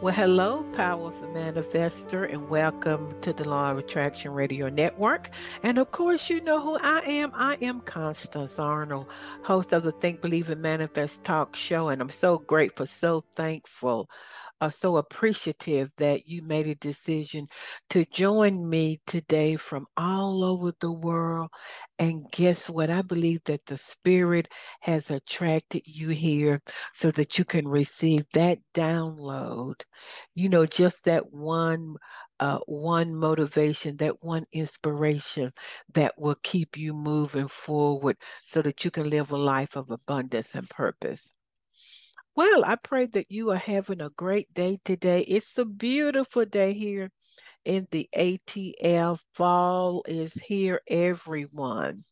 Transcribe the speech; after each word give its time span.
Well, 0.00 0.14
hello, 0.14 0.62
powerful 0.74 1.26
manifester, 1.26 2.32
and 2.32 2.48
welcome 2.48 3.20
to 3.20 3.32
the 3.32 3.48
Law 3.48 3.72
of 3.72 3.78
Attraction 3.78 4.30
Radio 4.30 4.68
Network. 4.68 5.30
And 5.64 5.76
of 5.76 5.90
course, 5.90 6.30
you 6.30 6.40
know 6.40 6.60
who 6.60 6.78
I 6.78 7.00
am. 7.00 7.32
I 7.34 7.56
am 7.62 7.80
Constance 7.80 8.60
Arnold, 8.60 9.08
host 9.42 9.72
of 9.72 9.82
the 9.82 9.90
Think, 9.90 10.20
Believe, 10.20 10.50
and 10.50 10.62
Manifest 10.62 11.24
talk 11.24 11.56
show. 11.56 11.88
And 11.88 12.00
I'm 12.00 12.10
so 12.10 12.38
grateful, 12.38 12.86
so 12.86 13.22
thankful 13.34 14.08
uh, 14.60 14.70
so 14.70 14.96
appreciative 14.96 15.90
that 15.98 16.26
you 16.26 16.42
made 16.42 16.66
a 16.66 16.74
decision 16.76 17.46
to 17.90 18.04
join 18.06 18.68
me 18.68 19.00
today 19.06 19.56
from 19.56 19.86
all 19.96 20.44
over 20.44 20.72
the 20.80 20.92
world. 20.92 21.50
And 21.98 22.30
guess 22.32 22.68
what? 22.68 22.90
I 22.90 23.02
believe 23.02 23.40
that 23.44 23.66
the 23.66 23.76
Spirit 23.78 24.48
has 24.80 25.10
attracted 25.10 25.82
you 25.84 26.10
here 26.10 26.60
so 26.94 27.10
that 27.12 27.38
you 27.38 27.44
can 27.44 27.66
receive 27.68 28.24
that 28.34 28.58
download. 28.74 29.82
You 30.34 30.48
know, 30.48 30.66
just 30.66 31.04
that 31.04 31.32
one. 31.32 31.96
Uh, 32.40 32.58
one 32.66 33.12
motivation, 33.16 33.96
that 33.96 34.22
one 34.22 34.44
inspiration 34.52 35.52
that 35.92 36.14
will 36.16 36.36
keep 36.44 36.76
you 36.76 36.94
moving 36.94 37.48
forward 37.48 38.16
so 38.46 38.62
that 38.62 38.84
you 38.84 38.92
can 38.92 39.10
live 39.10 39.32
a 39.32 39.36
life 39.36 39.74
of 39.74 39.90
abundance 39.90 40.54
and 40.54 40.70
purpose. 40.70 41.34
Well, 42.38 42.64
I 42.64 42.76
pray 42.76 43.06
that 43.06 43.32
you 43.32 43.50
are 43.50 43.56
having 43.56 44.00
a 44.00 44.10
great 44.10 44.54
day 44.54 44.78
today. 44.84 45.22
It's 45.22 45.58
a 45.58 45.64
beautiful 45.64 46.44
day 46.44 46.72
here 46.72 47.10
in 47.64 47.88
the 47.90 48.08
ATL. 48.16 49.18
Fall 49.34 50.04
is 50.06 50.34
here, 50.34 50.80
everyone. 50.86 52.04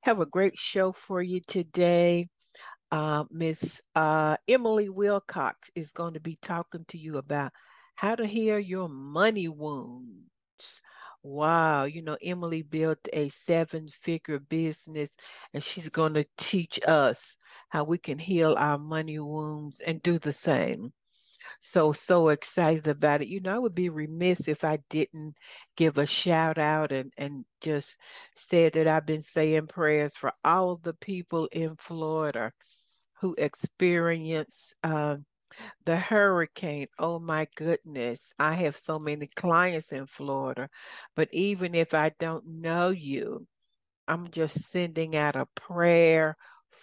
Have 0.00 0.18
a 0.18 0.26
great 0.26 0.58
show 0.58 0.90
for 0.90 1.22
you 1.22 1.42
today. 1.46 2.26
Uh, 2.90 3.22
Miss 3.30 3.80
uh, 3.94 4.36
Emily 4.48 4.88
Wilcox 4.88 5.70
is 5.76 5.92
going 5.92 6.14
to 6.14 6.20
be 6.20 6.40
talking 6.42 6.84
to 6.88 6.98
you 6.98 7.18
about 7.18 7.52
how 7.94 8.16
to 8.16 8.26
heal 8.26 8.58
your 8.58 8.88
money 8.88 9.46
wounds. 9.46 10.80
Wow, 11.22 11.84
you 11.84 12.02
know, 12.02 12.16
Emily 12.20 12.62
built 12.62 12.98
a 13.12 13.28
seven 13.28 13.86
figure 14.02 14.40
business 14.40 15.10
and 15.54 15.62
she's 15.62 15.88
going 15.88 16.14
to 16.14 16.26
teach 16.36 16.80
us 16.84 17.36
how 17.72 17.84
we 17.84 17.96
can 17.96 18.18
heal 18.18 18.54
our 18.58 18.76
money 18.76 19.18
wounds 19.18 19.80
and 19.80 20.02
do 20.02 20.18
the 20.18 20.32
same. 20.32 20.92
So, 21.62 21.94
so 21.94 22.28
excited 22.28 22.86
about 22.86 23.22
it. 23.22 23.28
You 23.28 23.40
know, 23.40 23.54
I 23.54 23.58
would 23.58 23.74
be 23.74 23.88
remiss 23.88 24.46
if 24.46 24.62
I 24.62 24.80
didn't 24.90 25.36
give 25.74 25.96
a 25.96 26.04
shout 26.04 26.58
out 26.58 26.92
and, 26.92 27.14
and 27.16 27.46
just 27.62 27.96
say 28.36 28.68
that 28.68 28.86
I've 28.86 29.06
been 29.06 29.22
saying 29.22 29.68
prayers 29.68 30.12
for 30.14 30.34
all 30.44 30.76
the 30.76 30.92
people 30.92 31.48
in 31.50 31.76
Florida 31.76 32.52
who 33.22 33.34
experience 33.38 34.74
uh, 34.84 35.16
the 35.86 35.96
hurricane, 35.96 36.88
oh 36.98 37.18
my 37.18 37.46
goodness. 37.56 38.20
I 38.38 38.52
have 38.52 38.76
so 38.76 38.98
many 38.98 39.30
clients 39.34 39.92
in 39.92 40.06
Florida, 40.06 40.68
but 41.16 41.30
even 41.32 41.74
if 41.74 41.94
I 41.94 42.12
don't 42.18 42.44
know 42.46 42.90
you, 42.90 43.46
I'm 44.06 44.30
just 44.30 44.70
sending 44.70 45.16
out 45.16 45.36
a 45.36 45.46
prayer 45.54 46.36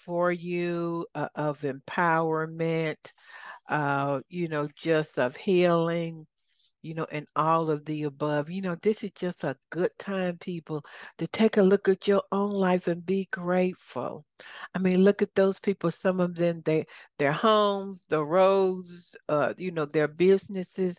for 0.09 0.33
you 0.33 1.07
uh, 1.15 1.29
of 1.37 1.61
empowerment, 1.61 2.97
uh, 3.69 4.21
you 4.29 4.47
know, 4.49 4.67
just 4.75 5.19
of 5.19 5.35
healing, 5.37 6.27
you 6.83 6.95
know, 6.95 7.07
and 7.11 7.27
all 7.35 7.69
of 7.71 7.85
the 7.85 8.03
above. 8.03 8.49
You 8.49 8.61
know, 8.61 8.77
this 8.83 9.03
is 9.03 9.11
just 9.15 9.43
a 9.43 9.57
good 9.71 9.91
time, 9.99 10.37
people, 10.39 10.83
to 11.19 11.27
take 11.27 11.57
a 11.57 11.61
look 11.63 11.89
at 11.89 12.07
your 12.07 12.23
own 12.31 12.51
life 12.51 12.87
and 12.87 13.05
be 13.05 13.27
grateful. 13.31 14.25
I 14.75 14.79
mean, 14.79 15.03
look 15.03 15.21
at 15.21 15.35
those 15.35 15.59
people. 15.59 15.91
Some 15.91 16.19
of 16.19 16.35
them, 16.35 16.61
they 16.65 16.87
their 17.19 17.33
homes, 17.33 18.01
the 18.09 18.23
roads, 18.25 19.15
uh, 19.29 19.53
you 19.57 19.71
know, 19.71 19.85
their 19.85 20.07
businesses. 20.07 20.97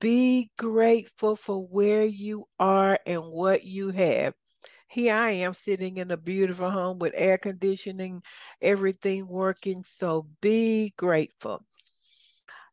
Be 0.00 0.50
grateful 0.58 1.36
for 1.36 1.66
where 1.66 2.04
you 2.04 2.46
are 2.60 2.98
and 3.06 3.24
what 3.24 3.64
you 3.64 3.90
have. 3.90 4.34
Here 4.90 5.14
I 5.14 5.30
am 5.30 5.52
sitting 5.52 5.98
in 5.98 6.10
a 6.10 6.16
beautiful 6.16 6.70
home 6.70 6.98
with 6.98 7.12
air 7.14 7.36
conditioning, 7.36 8.22
everything 8.62 9.28
working. 9.28 9.84
So 9.86 10.26
be 10.40 10.94
grateful. 10.96 11.62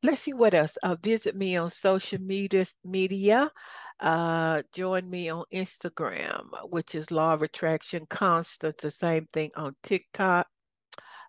Let's 0.01 0.21
see 0.21 0.33
what 0.33 0.53
else. 0.53 0.77
Uh, 0.81 0.95
visit 0.95 1.35
me 1.35 1.57
on 1.57 1.71
social 1.71 2.21
media. 2.21 2.65
Media. 2.85 3.51
Uh, 3.99 4.61
join 4.73 5.09
me 5.09 5.29
on 5.29 5.43
Instagram, 5.53 6.45
which 6.69 6.95
is 6.95 7.11
Law 7.11 7.33
of 7.33 7.41
Attraction 7.41 8.05
Constance. 8.09 8.77
The 8.81 8.91
same 8.91 9.27
thing 9.33 9.51
on 9.57 9.75
TikTok. 9.83 10.47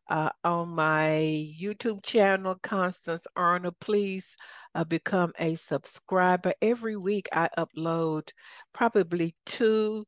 Uh, 0.08 0.30
on 0.44 0.68
my 0.68 1.50
YouTube 1.60 2.00
channel, 2.04 2.54
Constance 2.62 3.26
Arnold. 3.34 3.74
Please 3.80 4.36
uh, 4.76 4.84
become 4.84 5.32
a 5.41 5.56
subscriber. 5.56 6.54
Every 6.62 6.97
week 6.97 7.28
I 7.32 7.48
upload 7.58 8.30
probably 8.72 9.34
two 9.47 10.04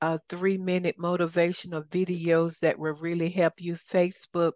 uh, 0.00 0.18
three 0.28 0.58
minute 0.58 0.96
motivational 0.98 1.84
videos 1.88 2.58
that 2.60 2.78
will 2.78 2.94
really 2.94 3.30
help 3.30 3.54
you. 3.58 3.76
Facebook 3.92 4.52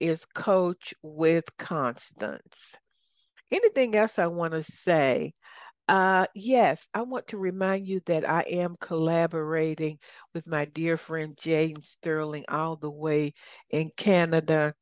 is 0.00 0.24
Coach 0.34 0.94
with 1.02 1.44
Constance 1.58 2.76
anything 3.50 3.94
else 3.96 4.18
I 4.18 4.26
want 4.26 4.52
to 4.52 4.62
say? 4.62 5.32
Uh, 5.88 6.26
yes, 6.34 6.84
I 6.94 7.02
want 7.02 7.28
to 7.28 7.38
remind 7.38 7.86
you 7.86 8.00
that 8.06 8.28
I 8.28 8.42
am 8.42 8.76
collaborating 8.80 9.98
with 10.34 10.46
my 10.46 10.64
dear 10.64 10.96
friend 10.96 11.36
Jaden 11.40 11.84
Sterling 11.84 12.44
all 12.48 12.76
the 12.76 12.90
way 12.90 13.34
in 13.70 13.90
Canada. 13.96 14.74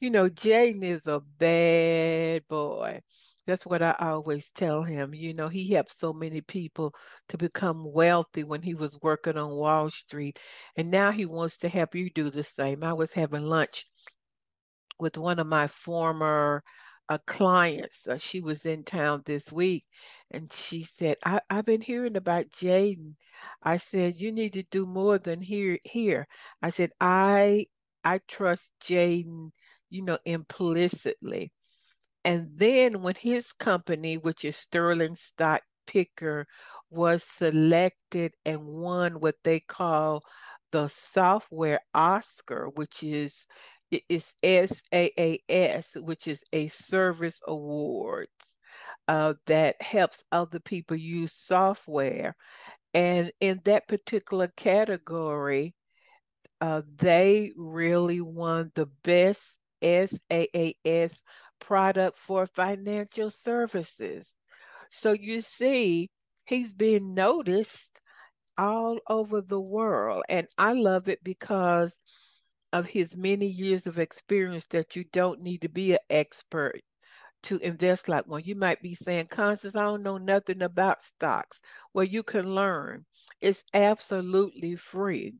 You 0.00 0.10
know, 0.10 0.28
Jaden 0.28 0.84
is 0.84 1.06
a 1.06 1.20
bad 1.20 2.46
boy. 2.48 3.00
That's 3.46 3.66
what 3.66 3.82
I 3.82 3.94
always 3.98 4.48
tell 4.54 4.82
him. 4.82 5.14
You 5.14 5.34
know, 5.34 5.48
he 5.48 5.70
helped 5.72 5.98
so 5.98 6.12
many 6.12 6.40
people 6.40 6.94
to 7.28 7.38
become 7.38 7.92
wealthy 7.92 8.44
when 8.44 8.62
he 8.62 8.74
was 8.74 8.98
working 9.02 9.36
on 9.36 9.50
Wall 9.50 9.90
Street. 9.90 10.38
And 10.76 10.90
now 10.90 11.10
he 11.10 11.26
wants 11.26 11.58
to 11.58 11.68
help 11.68 11.94
you 11.94 12.10
do 12.10 12.30
the 12.30 12.44
same. 12.44 12.84
I 12.84 12.92
was 12.92 13.12
having 13.12 13.42
lunch 13.42 13.86
with 14.98 15.18
one 15.18 15.38
of 15.38 15.46
my 15.46 15.66
former 15.68 16.62
uh, 16.66 17.14
a 17.14 17.18
client. 17.26 17.90
So 17.92 18.12
uh, 18.12 18.18
she 18.18 18.40
was 18.40 18.64
in 18.64 18.84
town 18.84 19.22
this 19.26 19.52
week 19.52 19.84
and 20.30 20.50
she 20.52 20.84
said, 20.96 21.16
I, 21.24 21.40
I've 21.50 21.66
been 21.66 21.80
hearing 21.82 22.16
about 22.16 22.50
Jaden. 22.50 23.14
I 23.62 23.76
said, 23.78 24.14
you 24.16 24.32
need 24.32 24.54
to 24.54 24.62
do 24.70 24.86
more 24.86 25.18
than 25.18 25.40
here 25.42 25.78
here. 25.84 26.26
I 26.62 26.70
said, 26.70 26.92
I 27.00 27.66
I 28.04 28.20
trust 28.28 28.62
Jaden, 28.84 29.50
you 29.90 30.02
know, 30.02 30.18
implicitly. 30.24 31.52
And 32.24 32.50
then 32.56 33.02
when 33.02 33.14
his 33.16 33.52
company, 33.52 34.16
which 34.16 34.44
is 34.44 34.56
Sterling 34.56 35.16
Stock 35.16 35.62
Picker, 35.86 36.46
was 36.90 37.24
selected 37.24 38.34
and 38.44 38.64
won 38.64 39.20
what 39.20 39.36
they 39.44 39.60
call 39.60 40.22
the 40.70 40.88
software 40.88 41.80
Oscar, 41.94 42.68
which 42.74 43.02
is 43.02 43.46
it's 43.90 44.32
SAAS, 44.42 45.84
which 45.96 46.26
is 46.26 46.42
a 46.52 46.68
service 46.68 47.40
award 47.46 48.28
uh, 49.08 49.34
that 49.46 49.80
helps 49.82 50.22
other 50.32 50.60
people 50.60 50.96
use 50.96 51.34
software. 51.34 52.34
And 52.94 53.32
in 53.40 53.60
that 53.64 53.88
particular 53.88 54.48
category, 54.56 55.74
uh, 56.60 56.82
they 56.96 57.52
really 57.56 58.20
won 58.20 58.70
the 58.74 58.86
best 59.02 59.58
SAAS 59.82 61.22
product 61.62 62.18
for 62.18 62.46
financial 62.46 63.30
services. 63.30 64.30
So 64.90 65.12
you 65.12 65.40
see, 65.40 66.10
he's 66.44 66.72
being 66.72 67.14
noticed 67.14 67.90
all 68.58 68.98
over 69.08 69.40
the 69.40 69.60
world. 69.60 70.24
And 70.28 70.46
I 70.58 70.74
love 70.74 71.08
it 71.08 71.24
because 71.24 71.98
of 72.72 72.86
his 72.86 73.16
many 73.16 73.46
years 73.46 73.86
of 73.86 73.98
experience 73.98 74.66
that 74.70 74.96
you 74.96 75.04
don't 75.12 75.42
need 75.42 75.62
to 75.62 75.68
be 75.68 75.92
an 75.92 75.98
expert 76.10 76.80
to 77.44 77.58
invest 77.58 78.08
like 78.08 78.26
one. 78.26 78.42
You 78.44 78.54
might 78.56 78.82
be 78.82 78.94
saying, 78.94 79.26
Constance, 79.28 79.76
I 79.76 79.82
don't 79.82 80.02
know 80.02 80.18
nothing 80.18 80.62
about 80.62 81.02
stocks. 81.02 81.60
Well, 81.94 82.04
you 82.04 82.22
can 82.22 82.54
learn. 82.54 83.04
It's 83.40 83.64
absolutely 83.74 84.76
free. 84.76 85.34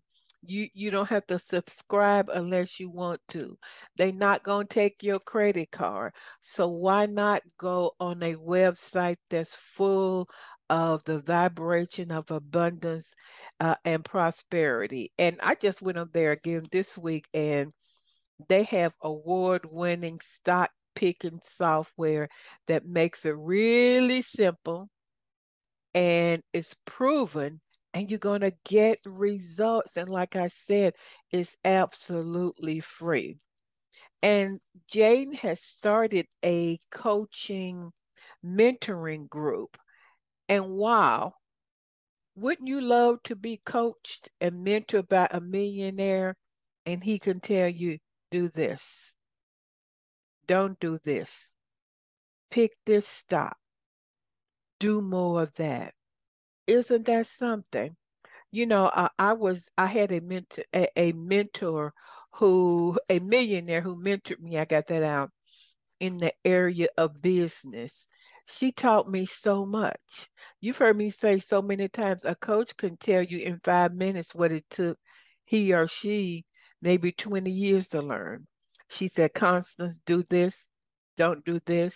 You 0.44 0.68
you 0.74 0.90
don't 0.90 1.08
have 1.08 1.26
to 1.28 1.38
subscribe 1.38 2.28
unless 2.28 2.80
you 2.80 2.90
want 2.90 3.20
to. 3.28 3.56
They're 3.96 4.12
not 4.12 4.42
going 4.42 4.66
to 4.66 4.74
take 4.74 5.02
your 5.02 5.20
credit 5.20 5.70
card. 5.70 6.12
So 6.42 6.68
why 6.68 7.06
not 7.06 7.42
go 7.58 7.92
on 8.00 8.22
a 8.22 8.34
website 8.34 9.18
that's 9.30 9.56
full 9.76 10.28
of 10.68 11.04
the 11.04 11.20
vibration 11.20 12.10
of 12.10 12.30
abundance 12.30 13.06
uh, 13.60 13.76
and 13.84 14.04
prosperity? 14.04 15.12
And 15.18 15.38
I 15.42 15.54
just 15.54 15.80
went 15.82 15.98
on 15.98 16.10
there 16.12 16.32
again 16.32 16.66
this 16.72 16.98
week 16.98 17.26
and 17.32 17.72
they 18.48 18.64
have 18.64 18.94
award-winning 19.02 20.20
stock 20.22 20.70
picking 20.94 21.40
software 21.44 22.28
that 22.68 22.84
makes 22.86 23.24
it 23.24 23.34
really 23.36 24.22
simple 24.22 24.88
and 25.94 26.42
it's 26.52 26.74
proven 26.86 27.60
and 27.94 28.10
you're 28.10 28.18
going 28.18 28.40
to 28.42 28.52
get 28.64 28.98
results. 29.04 29.96
And 29.96 30.08
like 30.08 30.36
I 30.36 30.48
said, 30.48 30.94
it's 31.30 31.56
absolutely 31.64 32.80
free. 32.80 33.38
And 34.22 34.60
Jaden 34.92 35.34
has 35.36 35.60
started 35.60 36.26
a 36.44 36.78
coaching 36.90 37.92
mentoring 38.44 39.28
group. 39.28 39.76
And 40.48 40.68
wow, 40.70 41.34
wouldn't 42.34 42.68
you 42.68 42.80
love 42.80 43.22
to 43.24 43.36
be 43.36 43.60
coached 43.64 44.30
and 44.40 44.66
mentored 44.66 45.08
by 45.08 45.28
a 45.30 45.40
millionaire 45.40 46.36
and 46.86 47.02
he 47.04 47.18
can 47.18 47.40
tell 47.40 47.68
you, 47.68 47.98
do 48.30 48.48
this, 48.48 48.80
don't 50.46 50.78
do 50.80 50.98
this, 51.04 51.30
pick 52.50 52.72
this 52.86 53.06
stop, 53.06 53.56
do 54.80 55.00
more 55.00 55.42
of 55.42 55.54
that. 55.54 55.94
Isn't 56.66 57.06
that 57.06 57.26
something? 57.26 57.96
You 58.50 58.66
know, 58.66 58.90
I, 58.94 59.10
I 59.18 59.32
was 59.34 59.68
I 59.78 59.86
had 59.86 60.12
a 60.12 60.20
mentor 60.20 60.64
a, 60.74 60.88
a 60.96 61.12
mentor 61.12 61.94
who 62.32 62.98
a 63.08 63.18
millionaire 63.18 63.80
who 63.80 63.96
mentored 63.96 64.40
me. 64.40 64.58
I 64.58 64.64
got 64.64 64.86
that 64.88 65.02
out 65.02 65.30
in 66.00 66.18
the 66.18 66.32
area 66.44 66.88
of 66.96 67.22
business. 67.22 68.06
She 68.46 68.72
taught 68.72 69.08
me 69.10 69.26
so 69.26 69.64
much. 69.64 70.28
You've 70.60 70.78
heard 70.78 70.96
me 70.96 71.10
say 71.10 71.38
so 71.40 71.62
many 71.62 71.88
times 71.88 72.24
a 72.24 72.34
coach 72.34 72.76
can 72.76 72.96
tell 72.96 73.22
you 73.22 73.38
in 73.38 73.60
five 73.64 73.94
minutes 73.94 74.34
what 74.34 74.52
it 74.52 74.64
took 74.70 74.98
he 75.44 75.72
or 75.72 75.86
she 75.86 76.44
maybe 76.80 77.12
20 77.12 77.50
years 77.50 77.88
to 77.88 78.02
learn. 78.02 78.46
She 78.88 79.08
said, 79.08 79.32
Constance, 79.34 79.98
do 80.04 80.24
this, 80.28 80.68
don't 81.16 81.44
do 81.44 81.60
this, 81.64 81.94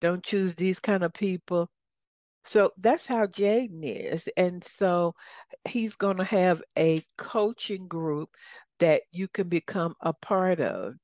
don't 0.00 0.24
choose 0.24 0.54
these 0.54 0.80
kind 0.80 1.04
of 1.04 1.12
people, 1.12 1.70
so 2.44 2.72
that's 2.78 3.06
how 3.06 3.26
Jaden 3.26 3.80
is. 3.82 4.28
And 4.36 4.64
so 4.64 5.14
he's 5.66 5.94
going 5.96 6.16
to 6.18 6.24
have 6.24 6.62
a 6.78 7.02
coaching 7.18 7.88
group 7.88 8.30
that 8.80 9.02
you 9.12 9.28
can 9.28 9.48
become 9.48 9.94
a 10.00 10.12
part 10.12 10.60
of. 10.60 10.94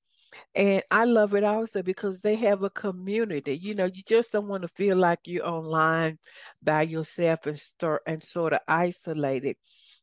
And 0.54 0.82
I 0.90 1.04
love 1.04 1.34
it 1.34 1.44
also 1.44 1.82
because 1.82 2.20
they 2.20 2.36
have 2.36 2.62
a 2.62 2.70
community. 2.70 3.56
You 3.56 3.74
know, 3.74 3.86
you 3.86 4.02
just 4.06 4.32
don't 4.32 4.48
want 4.48 4.62
to 4.62 4.68
feel 4.68 4.96
like 4.96 5.20
you're 5.24 5.46
online 5.46 6.18
by 6.62 6.82
yourself 6.82 7.46
and 7.46 7.58
start 7.58 8.02
and 8.06 8.22
sort 8.22 8.52
of 8.52 8.60
isolated 8.68 9.56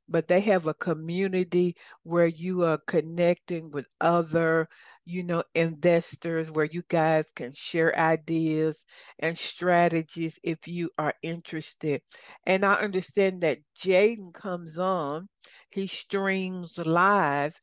but 0.09 0.27
they 0.27 0.41
have 0.41 0.67
a 0.67 0.73
community 0.73 1.75
where 2.03 2.27
you 2.27 2.63
are 2.63 2.77
connecting 2.87 3.71
with 3.71 3.85
other 4.01 4.67
you 5.05 5.23
know 5.23 5.43
investors 5.55 6.51
where 6.51 6.65
you 6.65 6.83
guys 6.89 7.25
can 7.35 7.53
share 7.53 7.97
ideas 7.97 8.77
and 9.19 9.37
strategies 9.37 10.39
if 10.43 10.67
you 10.67 10.89
are 10.97 11.13
interested 11.23 12.01
and 12.45 12.65
i 12.65 12.73
understand 12.75 13.41
that 13.41 13.59
jaden 13.81 14.33
comes 14.33 14.77
on 14.77 15.27
he 15.69 15.87
streams 15.87 16.77
live 16.77 17.53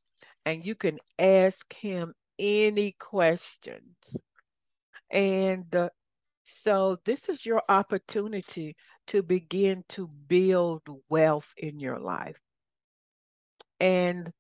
and 0.45 0.65
you 0.65 0.75
can 0.75 0.99
ask 1.19 1.73
him 1.75 2.15
any 2.39 2.93
questions 2.99 4.17
and 5.11 5.75
uh, 5.75 5.89
so 6.45 6.99
this 7.05 7.29
is 7.29 7.45
your 7.47 7.63
opportunity 7.69 8.77
to 9.09 9.23
begin 9.23 9.85
to 9.89 10.09
build 10.09 10.83
wealth 11.09 11.53
in 11.57 11.81
your 11.81 11.99
life. 11.99 12.37
And 13.81 14.33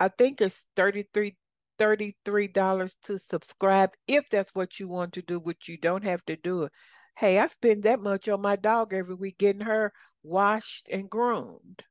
I 0.00 0.08
think 0.08 0.40
it's 0.40 0.66
33 0.76 1.36
$33 1.78 2.96
to 3.04 3.18
subscribe 3.18 3.90
if 4.06 4.28
that's 4.30 4.54
what 4.54 4.78
you 4.78 4.88
want 4.88 5.12
to 5.14 5.22
do, 5.22 5.38
which 5.38 5.68
you 5.68 5.76
don't 5.76 6.04
have 6.04 6.24
to 6.26 6.36
do 6.36 6.64
it. 6.64 6.72
Hey, 7.16 7.38
I 7.38 7.46
spend 7.48 7.84
that 7.84 8.00
much 8.00 8.28
on 8.28 8.40
my 8.42 8.56
dog 8.56 8.92
every 8.92 9.14
week 9.14 9.38
getting 9.38 9.62
her 9.62 9.92
washed 10.22 10.88
and 10.90 11.08
groomed. 11.10 11.84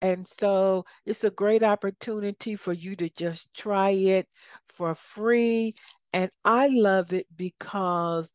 And 0.00 0.26
so 0.38 0.84
it's 1.06 1.24
a 1.24 1.30
great 1.30 1.62
opportunity 1.62 2.56
for 2.56 2.72
you 2.72 2.96
to 2.96 3.08
just 3.10 3.52
try 3.54 3.90
it 3.90 4.28
for 4.68 4.94
free. 4.94 5.74
And 6.12 6.30
I 6.44 6.68
love 6.68 7.12
it 7.12 7.26
because 7.36 8.32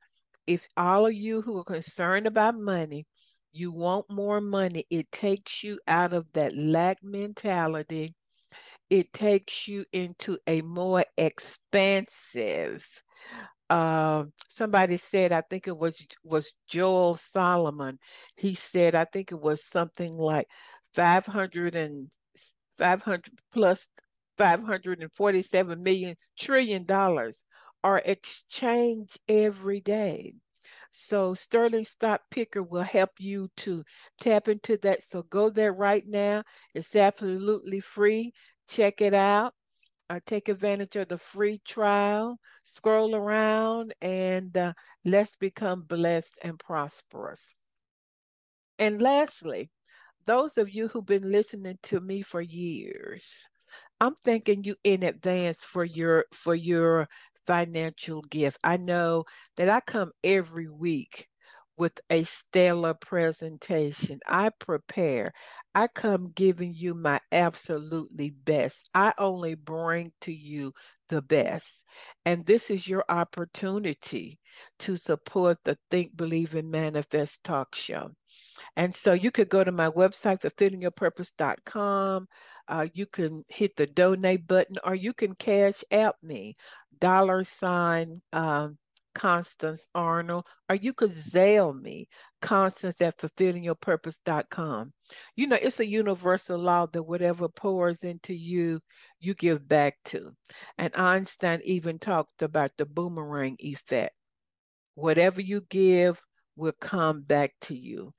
if 0.48 0.68
all 0.78 1.06
of 1.08 1.14
you 1.14 1.42
who 1.42 1.58
are 1.60 1.64
concerned 1.64 2.28
about 2.28 2.58
money, 2.58 3.06
you 3.52 3.72
want 3.72 4.10
more 4.10 4.42
money, 4.42 4.86
it 4.90 5.12
takes 5.12 5.64
you 5.64 5.80
out 5.88 6.14
of 6.14 6.26
that 6.34 6.56
lack 6.58 7.04
mentality. 7.04 8.16
It 8.94 9.12
takes 9.12 9.68
you 9.68 9.86
into 9.92 10.38
a 10.48 10.62
more 10.62 11.04
expansive. 11.18 12.88
Uh, 13.70 14.26
somebody 14.50 14.98
said, 14.98 15.32
I 15.32 15.42
think 15.42 15.68
it 15.68 15.78
was 15.78 15.96
was 16.24 16.52
Joel 16.68 17.18
Solomon. 17.18 18.00
He 18.38 18.56
said, 18.56 18.96
I 18.96 19.06
think 19.06 19.32
it 19.32 19.42
was 19.42 19.64
something 19.66 20.16
like 20.18 20.48
500 20.94 21.76
and 21.76 22.12
500 22.78 23.32
plus 23.52 23.88
547 24.38 25.84
million 25.84 26.16
trillion 26.38 26.86
dollars 26.86 27.44
are 27.84 28.00
exchanged 28.06 29.20
every 29.28 29.82
day. 29.82 30.36
So 30.94 31.34
Sterling 31.34 31.84
Stock 31.86 32.22
Picker 32.30 32.64
will 32.64 32.84
help 32.84 33.12
you 33.20 33.50
to 33.58 33.84
tap 34.22 34.48
into 34.48 34.78
that. 34.84 35.04
So 35.10 35.24
go 35.24 35.50
there 35.50 35.74
right 35.74 36.08
now. 36.08 36.44
It's 36.74 36.96
absolutely 36.96 37.82
free. 37.82 38.34
Check 38.68 39.02
it 39.02 39.14
out. 39.14 39.54
or 40.10 40.20
take 40.22 40.50
advantage 40.50 40.96
of 40.98 41.10
the 41.10 41.18
free 41.18 41.60
trial. 41.60 42.40
Scroll 42.64 43.16
around 43.16 43.94
and 44.02 44.58
uh, 44.58 44.74
let's 45.06 45.36
become 45.36 45.84
blessed 45.84 46.36
and 46.44 46.60
prosperous. 46.60 47.54
And 48.80 49.02
lastly, 49.02 49.72
those 50.26 50.58
of 50.58 50.70
you 50.70 50.88
who've 50.88 51.06
been 51.06 51.32
listening 51.32 51.80
to 51.84 52.00
me 52.00 52.22
for 52.22 52.42
years, 52.42 53.48
I'm 54.00 54.16
thanking 54.24 54.64
you 54.64 54.76
in 54.84 55.04
advance 55.04 55.64
for 55.64 55.84
your 55.86 56.26
for 56.34 56.56
your 56.56 57.08
financial 57.46 58.22
gift. 58.24 58.58
I 58.64 58.78
know 58.78 59.26
that 59.58 59.70
I 59.70 59.82
come 59.82 60.12
every 60.24 60.70
week 60.70 61.28
with 61.78 62.00
a 62.10 62.24
stellar 62.24 62.94
presentation. 62.94 64.20
I 64.28 64.50
prepare. 64.60 65.34
I 65.76 65.88
come 65.88 66.32
giving 66.36 66.74
you 66.74 66.94
my 66.94 67.20
absolutely 67.32 68.30
best. 68.32 68.90
I 68.94 69.14
only 69.18 69.56
bring 69.56 70.12
to 70.22 70.32
you 70.32 70.74
the 71.10 71.22
best. 71.22 71.84
And 72.26 72.46
this 72.46 72.70
is 72.70 72.88
your 72.88 73.06
opportunity 73.10 74.40
to 74.80 74.98
support 74.98 75.58
the 75.64 75.78
Think, 75.90 76.16
Believe, 76.16 76.56
and 76.56 76.70
Manifest 76.70 77.44
talk 77.44 77.76
show. 77.76 78.12
And 78.76 78.96
so 78.96 79.14
you 79.14 79.32
could 79.32 79.50
go 79.50 79.64
to 79.64 79.72
my 79.72 79.90
website, 79.90 80.42
fulfillingyourpurpose.com. 80.42 82.28
Uh, 82.68 82.88
you 82.94 83.06
can 83.06 83.44
hit 83.50 83.76
the 83.76 83.88
donate 83.88 84.48
button 84.48 84.78
or 84.84 84.96
you 84.96 85.14
can 85.14 85.36
Cash 85.36 85.84
App 85.92 86.16
me 86.24 86.56
dollar 87.00 87.44
sign 87.44 88.22
um, 88.32 88.78
Constance 89.14 89.88
Arnold, 89.96 90.46
or 90.70 90.76
you 90.76 90.94
could 90.94 91.12
Zelle 91.12 91.80
me, 91.80 92.08
Constance 92.42 93.02
at 93.02 93.18
fulfillingyourpurpose.com. 93.18 94.94
You 95.36 95.48
know, 95.48 95.58
it's 95.62 95.80
a 95.80 95.86
universal 95.86 96.60
law 96.60 96.88
that 96.88 97.04
whatever 97.04 97.48
pours 97.50 98.04
into 98.04 98.34
you, 98.34 98.82
you 99.20 99.34
give 99.34 99.68
back 99.68 99.98
to. 100.06 100.36
And 100.78 100.96
Einstein 100.96 101.62
even 101.64 102.00
talked 102.00 102.42
about 102.42 102.72
the 102.78 102.86
boomerang 102.86 103.56
effect. 103.60 104.16
Whatever 104.96 105.42
you 105.42 105.62
give 105.70 106.22
will 106.56 106.74
come 106.80 107.22
back 107.22 107.54
to 107.62 107.76
you. 107.76 108.14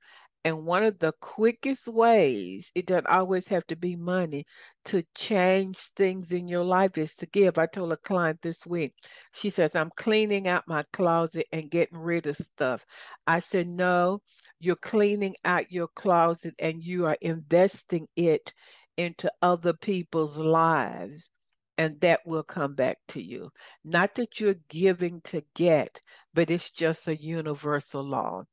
And 0.45 0.65
one 0.65 0.83
of 0.83 0.99
the 0.99 1.11
quickest 1.21 1.87
ways, 1.89 2.71
it 2.75 2.85
doesn't 2.85 3.07
always 3.07 3.49
have 3.49 3.67
to 3.67 3.75
be 3.75 3.97
money, 3.97 4.45
to 4.85 5.03
change 5.15 5.77
things 5.97 6.31
in 6.31 6.47
your 6.47 6.63
life 6.63 6.97
is 6.97 7.15
to 7.17 7.25
give. 7.25 7.57
I 7.57 7.65
told 7.65 7.91
a 7.91 7.97
client 7.97 8.41
this 8.43 8.65
week, 8.65 8.93
she 9.33 9.49
says, 9.49 9.75
I'm 9.75 9.91
cleaning 9.97 10.47
out 10.47 10.67
my 10.67 10.83
closet 10.93 11.47
and 11.51 11.71
getting 11.71 11.97
rid 11.97 12.27
of 12.27 12.37
stuff. 12.37 12.85
I 13.27 13.39
said, 13.39 13.67
No, 13.67 14.21
you're 14.59 14.77
cleaning 14.77 15.35
out 15.43 15.71
your 15.71 15.89
closet 15.89 16.55
and 16.59 16.83
you 16.83 17.07
are 17.07 17.17
investing 17.21 18.07
it 18.15 18.53
into 18.97 19.31
other 19.41 19.73
people's 19.73 20.37
lives. 20.37 21.29
And 21.77 21.99
that 22.01 22.21
will 22.25 22.43
come 22.43 22.75
back 22.75 22.99
to 23.09 23.21
you. 23.21 23.51
Not 23.83 24.15
that 24.15 24.39
you're 24.39 24.55
giving 24.69 25.21
to 25.25 25.43
get, 25.55 25.99
but 26.33 26.51
it's 26.51 26.69
just 26.71 27.07
a 27.07 27.17
universal 27.17 28.03
law. 28.03 28.45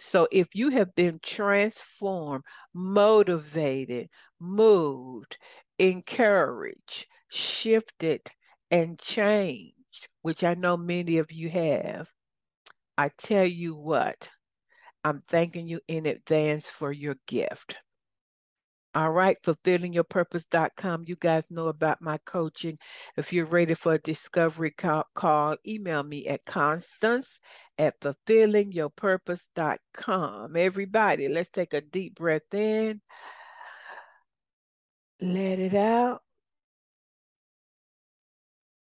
So 0.00 0.28
if 0.32 0.54
you 0.54 0.70
have 0.70 0.94
been 0.94 1.20
transformed, 1.22 2.44
motivated, 2.74 4.08
moved, 4.40 5.38
encouraged, 5.78 7.06
shifted, 7.28 8.22
and 8.70 8.98
changed, 8.98 10.08
which 10.22 10.44
I 10.44 10.54
know 10.54 10.76
many 10.76 11.18
of 11.18 11.32
you 11.32 11.50
have, 11.50 12.08
I 12.96 13.10
tell 13.10 13.46
you 13.46 13.74
what, 13.76 14.30
I'm 15.04 15.22
thanking 15.28 15.68
you 15.68 15.80
in 15.88 16.06
advance 16.06 16.66
for 16.68 16.92
your 16.92 17.16
gift. 17.26 17.76
All 18.98 19.12
right, 19.12 19.36
fulfillingyourpurpose.com. 19.44 21.04
You 21.06 21.14
guys 21.14 21.44
know 21.50 21.68
about 21.68 22.02
my 22.02 22.18
coaching. 22.26 22.78
If 23.16 23.32
you're 23.32 23.46
ready 23.46 23.74
for 23.74 23.94
a 23.94 24.00
discovery 24.00 24.72
call, 24.72 25.04
call 25.14 25.56
email 25.64 26.02
me 26.02 26.26
at 26.26 26.44
constance 26.44 27.38
at 27.78 28.00
fulfillingyourpurpose.com. 28.00 30.56
Everybody, 30.56 31.28
let's 31.28 31.50
take 31.50 31.74
a 31.74 31.80
deep 31.80 32.16
breath 32.16 32.52
in. 32.52 33.00
Let 35.20 35.60
it 35.60 35.74
out. 35.74 36.22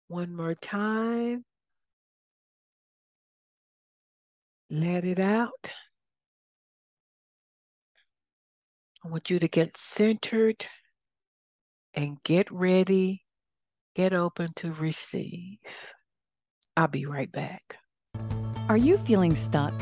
One 0.09 0.37
more 0.37 0.55
time. 0.55 1.47
Let 4.69 5.07
it 5.07 5.19
out. 5.19 5.71
I 9.05 9.09
want 9.09 9.29
you 9.29 9.39
to 9.39 9.49
get 9.49 9.77
centered 9.77 10.67
and 11.93 12.17
get 12.25 12.51
ready, 12.51 13.23
get 13.95 14.15
open 14.15 14.53
to 14.57 14.73
receive. 14.73 15.59
I'll 16.75 16.89
be 16.89 17.05
right 17.05 17.31
back. 17.31 17.77
Are 18.71 18.79
you 18.79 18.97
feeling 18.97 19.35
stuck? 19.35 19.75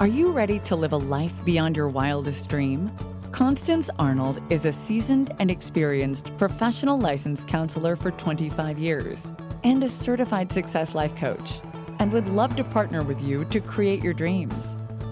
Are 0.00 0.08
you 0.08 0.32
ready 0.32 0.58
to 0.60 0.74
live 0.74 0.92
a 0.92 0.96
life 0.96 1.32
beyond 1.44 1.76
your 1.76 1.88
wildest 1.88 2.48
dream? 2.48 2.90
Constance 3.30 3.90
Arnold 3.96 4.40
is 4.50 4.64
a 4.64 4.72
seasoned 4.72 5.32
and 5.38 5.52
experienced 5.52 6.36
professional 6.36 6.98
licensed 6.98 7.46
counselor 7.46 7.94
for 7.94 8.10
25 8.10 8.76
years 8.80 9.30
and 9.62 9.84
a 9.84 9.88
certified 9.88 10.50
success 10.50 10.96
life 10.96 11.14
coach, 11.14 11.60
and 12.00 12.10
would 12.12 12.26
love 12.26 12.56
to 12.56 12.64
partner 12.64 13.04
with 13.04 13.22
you 13.22 13.44
to 13.46 13.60
create 13.60 14.02
your 14.02 14.14
dreams. 14.14 14.76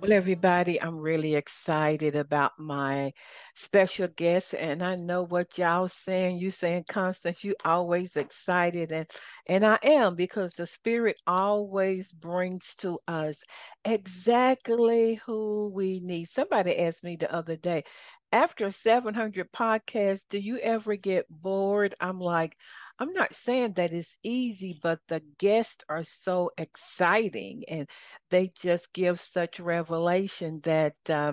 Well, 0.00 0.12
everybody, 0.12 0.80
I'm 0.80 0.98
really 0.98 1.34
excited 1.34 2.16
about 2.16 2.52
my 2.58 3.12
special 3.54 4.08
guest, 4.08 4.54
and 4.54 4.82
I 4.82 4.94
know 4.96 5.24
what 5.24 5.58
y'all 5.58 5.88
saying. 5.88 6.38
You 6.38 6.50
saying, 6.50 6.84
Constance, 6.88 7.44
you 7.44 7.54
always 7.64 8.16
excited, 8.16 8.92
and 8.92 9.06
and 9.46 9.64
I 9.66 9.78
am 9.82 10.14
because 10.16 10.54
the 10.54 10.66
Spirit 10.66 11.16
always 11.26 12.12
brings 12.12 12.74
to 12.78 12.98
us 13.08 13.42
exactly 13.84 15.16
who 15.26 15.70
we 15.74 16.00
need. 16.00 16.30
Somebody 16.30 16.78
asked 16.78 17.04
me 17.04 17.16
the 17.16 17.32
other 17.34 17.56
day, 17.56 17.84
after 18.32 18.70
700 18.72 19.52
podcasts, 19.52 20.20
do 20.30 20.38
you 20.38 20.58
ever 20.58 20.96
get 20.96 21.26
bored? 21.28 21.94
I'm 22.00 22.20
like, 22.20 22.56
I'm 23.00 23.12
not 23.14 23.34
saying 23.34 23.74
that 23.74 23.92
it's 23.92 24.18
easy, 24.22 24.78
but 24.82 25.00
the 25.08 25.22
guests 25.38 25.84
are 25.88 26.04
so 26.04 26.50
exciting 26.58 27.64
and 27.68 27.88
they 28.30 28.52
just 28.60 28.92
give 28.92 29.20
such 29.20 29.58
revelation 29.58 30.60
that 30.64 30.94
uh, 31.08 31.32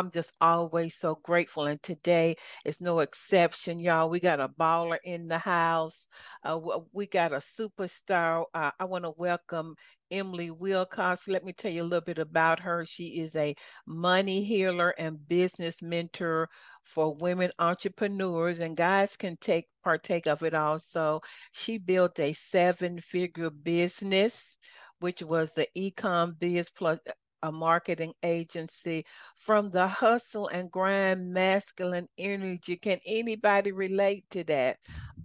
I'm 0.00 0.10
just 0.10 0.32
always 0.40 0.96
so 0.96 1.18
grateful. 1.22 1.66
And 1.66 1.82
today 1.82 2.36
is 2.64 2.80
no 2.80 3.00
exception, 3.00 3.78
y'all. 3.78 4.08
We 4.08 4.18
got 4.18 4.40
a 4.40 4.48
baller 4.48 4.96
in 5.04 5.28
the 5.28 5.36
house. 5.36 6.06
Uh, 6.42 6.58
we 6.94 7.06
got 7.06 7.34
a 7.34 7.42
superstar. 7.58 8.44
Uh, 8.54 8.70
I 8.80 8.86
want 8.86 9.04
to 9.04 9.12
welcome 9.18 9.74
Emily 10.10 10.50
Wilcox. 10.50 11.28
Let 11.28 11.44
me 11.44 11.52
tell 11.52 11.70
you 11.70 11.82
a 11.82 11.84
little 11.84 12.00
bit 12.00 12.18
about 12.18 12.60
her. 12.60 12.86
She 12.86 13.20
is 13.20 13.36
a 13.36 13.54
money 13.86 14.42
healer 14.42 14.94
and 14.98 15.28
business 15.28 15.74
mentor 15.82 16.48
for 16.82 17.14
women 17.16 17.50
entrepreneurs 17.58 18.60
and 18.60 18.78
guys 18.78 19.14
can 19.18 19.36
take 19.36 19.66
partake 19.84 20.26
of 20.26 20.42
it 20.42 20.54
also. 20.54 21.20
She 21.52 21.76
built 21.76 22.18
a 22.18 22.32
seven-figure 22.32 23.50
business 23.50 24.56
which 25.00 25.22
was 25.22 25.52
the 25.54 25.66
Ecom 25.76 26.38
Biz 26.38 26.68
Plus 26.76 26.98
a 27.42 27.50
marketing 27.52 28.12
agency 28.22 29.04
from 29.36 29.70
the 29.70 29.88
hustle 29.88 30.48
and 30.48 30.70
grind 30.70 31.32
masculine 31.32 32.08
energy. 32.18 32.76
Can 32.76 32.98
anybody 33.06 33.72
relate 33.72 34.24
to 34.30 34.44
that? 34.44 34.78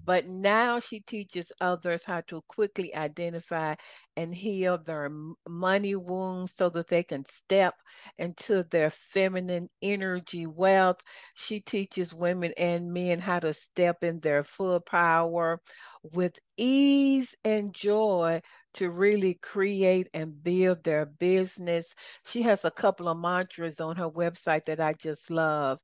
But 0.05 0.27
now 0.27 0.79
she 0.79 0.99
teaches 0.99 1.51
others 1.59 2.03
how 2.03 2.21
to 2.27 2.41
quickly 2.47 2.93
identify 2.95 3.75
and 4.15 4.35
heal 4.35 4.77
their 4.77 5.09
money 5.47 5.95
wounds 5.95 6.53
so 6.55 6.69
that 6.69 6.87
they 6.89 7.03
can 7.03 7.25
step 7.25 7.75
into 8.17 8.63
their 8.69 8.91
feminine 8.91 9.69
energy 9.81 10.45
wealth. 10.45 10.97
She 11.33 11.59
teaches 11.59 12.13
women 12.13 12.53
and 12.57 12.93
men 12.93 13.19
how 13.19 13.39
to 13.39 13.53
step 13.53 14.03
in 14.03 14.19
their 14.19 14.43
full 14.43 14.79
power 14.79 15.59
with 16.03 16.37
ease 16.57 17.35
and 17.43 17.73
joy 17.73 18.41
to 18.75 18.89
really 18.91 19.35
create 19.35 20.07
and 20.13 20.43
build 20.43 20.83
their 20.83 21.05
business. 21.05 21.93
She 22.25 22.41
has 22.43 22.65
a 22.65 22.71
couple 22.71 23.07
of 23.09 23.17
mantras 23.17 23.79
on 23.79 23.95
her 23.97 24.09
website 24.09 24.65
that 24.67 24.79
I 24.81 24.93
just 24.93 25.29
love. 25.31 25.79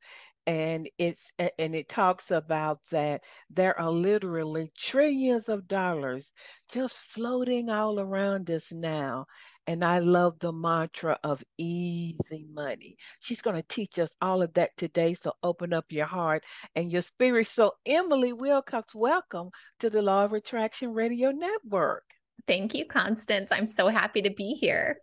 And 0.48 0.90
it's 0.98 1.32
and 1.38 1.76
it 1.76 1.88
talks 1.90 2.32
about 2.32 2.80
that 2.92 3.22
there 3.50 3.80
are 3.80 3.92
literally 3.92 4.72
trillions 4.78 5.50
of 5.50 5.68
dollars 5.68 6.32
just 6.72 6.98
floating 6.98 7.70
all 7.70 8.00
around 8.00 8.50
us 8.50 8.72
now. 8.72 9.28
And 9.68 9.86
I 9.86 10.00
love 10.00 10.40
the 10.40 10.52
mantra 10.52 11.18
of 11.24 11.44
easy 11.58 12.46
money. 12.52 12.98
She's 13.20 13.42
going 13.42 13.56
to 13.56 13.68
teach 13.70 14.00
us 14.00 14.10
all 14.22 14.42
of 14.42 14.54
that 14.56 14.72
today. 14.78 15.14
So 15.14 15.34
open 15.44 15.74
up 15.74 15.86
your 15.92 16.08
heart 16.08 16.44
and 16.76 16.92
your 16.92 17.04
spirit. 17.04 17.48
So, 17.48 17.74
Emily 17.86 18.34
Wilcox, 18.34 18.96
welcome 18.96 19.52
to 19.80 19.90
the 19.90 20.02
Law 20.02 20.26
of 20.26 20.34
Attraction 20.34 20.94
Radio 20.94 21.32
Network. 21.32 22.04
Thank 22.48 22.74
you, 22.74 22.86
Constance. 22.86 23.50
I'm 23.52 23.68
so 23.68 23.88
happy 23.88 24.22
to 24.22 24.30
be 24.30 24.54
here. 24.54 24.98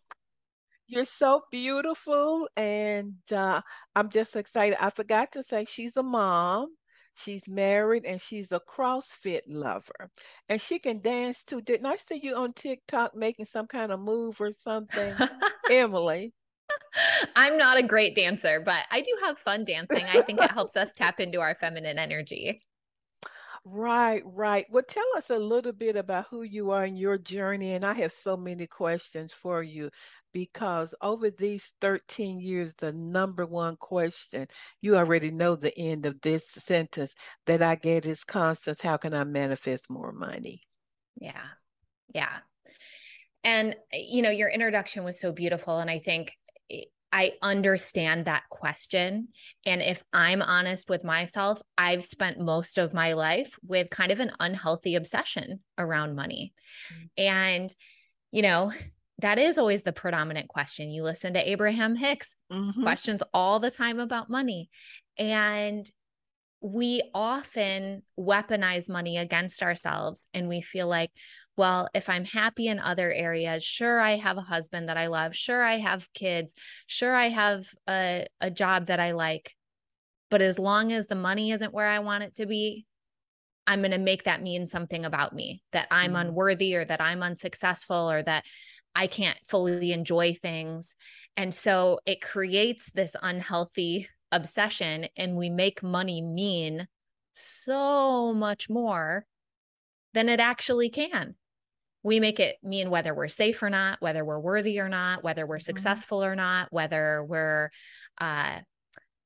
You're 0.86 1.04
so 1.04 1.42
beautiful, 1.50 2.48
and 2.56 3.14
uh, 3.30 3.60
I'm 3.94 4.08
just 4.10 4.36
excited. 4.36 4.82
I 4.82 4.90
forgot 4.90 5.32
to 5.32 5.42
say 5.42 5.66
she's 5.68 5.96
a 5.96 6.02
mom. 6.02 6.68
She's 7.24 7.48
married 7.48 8.04
and 8.04 8.22
she's 8.22 8.46
a 8.52 8.60
CrossFit 8.60 9.40
lover. 9.48 10.10
And 10.48 10.62
she 10.62 10.78
can 10.78 11.00
dance 11.00 11.42
too. 11.44 11.60
Didn't 11.60 11.86
I 11.86 11.96
see 11.96 12.20
you 12.22 12.36
on 12.36 12.52
TikTok 12.52 13.16
making 13.16 13.46
some 13.46 13.66
kind 13.66 13.90
of 13.90 13.98
move 13.98 14.40
or 14.40 14.52
something? 14.52 15.14
Emily. 15.70 16.32
I'm 17.34 17.58
not 17.58 17.78
a 17.78 17.82
great 17.82 18.14
dancer, 18.14 18.62
but 18.64 18.84
I 18.90 19.00
do 19.00 19.16
have 19.24 19.38
fun 19.38 19.64
dancing. 19.64 20.04
I 20.04 20.22
think 20.22 20.40
it 20.40 20.50
helps 20.52 20.76
us 20.76 20.90
tap 20.96 21.18
into 21.18 21.40
our 21.40 21.56
feminine 21.60 21.98
energy. 21.98 22.60
Right, 23.70 24.22
right. 24.24 24.66
Well, 24.70 24.82
tell 24.88 25.04
us 25.16 25.28
a 25.30 25.38
little 25.38 25.72
bit 25.72 25.96
about 25.96 26.26
who 26.30 26.42
you 26.42 26.70
are 26.70 26.84
in 26.86 26.96
your 26.96 27.18
journey. 27.18 27.72
And 27.74 27.84
I 27.84 27.92
have 27.94 28.12
so 28.12 28.36
many 28.36 28.66
questions 28.66 29.32
for 29.32 29.62
you 29.62 29.90
because 30.32 30.94
over 31.02 31.30
these 31.30 31.74
13 31.80 32.40
years, 32.40 32.72
the 32.78 32.92
number 32.92 33.44
one 33.46 33.76
question, 33.76 34.48
you 34.80 34.96
already 34.96 35.30
know 35.30 35.54
the 35.56 35.76
end 35.78 36.06
of 36.06 36.20
this 36.22 36.48
sentence 36.48 37.14
that 37.46 37.60
I 37.62 37.74
get 37.74 38.06
is 38.06 38.24
Constance, 38.24 38.80
how 38.80 38.96
can 38.96 39.12
I 39.12 39.24
manifest 39.24 39.90
more 39.90 40.12
money? 40.12 40.62
Yeah, 41.20 41.48
yeah. 42.14 42.38
And, 43.44 43.74
eh, 43.92 44.02
you 44.08 44.22
know, 44.22 44.30
your 44.30 44.48
introduction 44.48 45.04
was 45.04 45.20
so 45.20 45.32
beautiful. 45.32 45.78
And 45.78 45.90
I 45.90 45.98
think 45.98 46.32
eh, 46.70 46.84
I 47.12 47.32
understand 47.40 48.26
that 48.26 48.42
question. 48.50 49.28
And 49.64 49.80
if 49.80 50.02
I'm 50.12 50.42
honest 50.42 50.90
with 50.90 51.04
myself, 51.04 51.60
I've 51.76 52.04
spent 52.04 52.38
most 52.38 52.78
of 52.78 52.92
my 52.92 53.14
life 53.14 53.54
with 53.66 53.90
kind 53.90 54.12
of 54.12 54.20
an 54.20 54.32
unhealthy 54.38 54.94
obsession 54.94 55.60
around 55.78 56.16
money. 56.16 56.52
Mm-hmm. 56.92 57.04
And, 57.16 57.74
you 58.30 58.42
know, 58.42 58.72
that 59.20 59.38
is 59.38 59.58
always 59.58 59.82
the 59.82 59.92
predominant 59.92 60.48
question. 60.48 60.90
You 60.90 61.02
listen 61.02 61.34
to 61.34 61.50
Abraham 61.50 61.96
Hicks, 61.96 62.34
mm-hmm. 62.52 62.82
questions 62.82 63.22
all 63.32 63.58
the 63.58 63.70
time 63.70 63.98
about 63.98 64.30
money. 64.30 64.70
And 65.18 65.90
we 66.60 67.02
often 67.14 68.02
weaponize 68.18 68.88
money 68.88 69.16
against 69.16 69.62
ourselves 69.62 70.26
and 70.34 70.48
we 70.48 70.60
feel 70.60 70.88
like 70.88 71.10
well, 71.58 71.88
if 71.92 72.08
I'm 72.08 72.24
happy 72.24 72.68
in 72.68 72.78
other 72.78 73.12
areas, 73.12 73.64
sure, 73.64 73.98
I 73.98 74.16
have 74.16 74.38
a 74.38 74.42
husband 74.42 74.88
that 74.88 74.96
I 74.96 75.08
love. 75.08 75.34
Sure, 75.34 75.60
I 75.60 75.78
have 75.78 76.06
kids. 76.14 76.54
Sure, 76.86 77.12
I 77.12 77.30
have 77.30 77.64
a, 77.88 78.28
a 78.40 78.48
job 78.48 78.86
that 78.86 79.00
I 79.00 79.10
like. 79.10 79.52
But 80.30 80.40
as 80.40 80.56
long 80.56 80.92
as 80.92 81.08
the 81.08 81.16
money 81.16 81.50
isn't 81.50 81.74
where 81.74 81.88
I 81.88 81.98
want 81.98 82.22
it 82.22 82.36
to 82.36 82.46
be, 82.46 82.86
I'm 83.66 83.80
going 83.80 83.90
to 83.90 83.98
make 83.98 84.22
that 84.22 84.40
mean 84.40 84.68
something 84.68 85.04
about 85.04 85.34
me 85.34 85.60
that 85.72 85.88
I'm 85.90 86.12
mm. 86.12 86.20
unworthy 86.20 86.76
or 86.76 86.84
that 86.84 87.00
I'm 87.00 87.24
unsuccessful 87.24 88.08
or 88.08 88.22
that 88.22 88.44
I 88.94 89.08
can't 89.08 89.38
fully 89.48 89.92
enjoy 89.92 90.36
things. 90.40 90.94
And 91.36 91.52
so 91.52 91.98
it 92.06 92.22
creates 92.22 92.88
this 92.94 93.10
unhealthy 93.20 94.08
obsession, 94.32 95.08
and 95.16 95.36
we 95.36 95.50
make 95.50 95.82
money 95.82 96.22
mean 96.22 96.86
so 97.34 98.32
much 98.34 98.68
more 98.68 99.26
than 100.14 100.28
it 100.28 100.40
actually 100.40 100.90
can. 100.90 101.34
We 102.02 102.20
make 102.20 102.40
it 102.40 102.56
mean 102.62 102.90
whether 102.90 103.14
we're 103.14 103.28
safe 103.28 103.62
or 103.62 103.70
not, 103.70 104.00
whether 104.00 104.24
we're 104.24 104.38
worthy 104.38 104.80
or 104.80 104.88
not, 104.88 105.22
whether 105.22 105.46
we're 105.46 105.58
mm-hmm. 105.58 105.64
successful 105.64 106.24
or 106.24 106.34
not, 106.34 106.72
whether 106.72 107.24
we're 107.24 107.70
uh, 108.20 108.58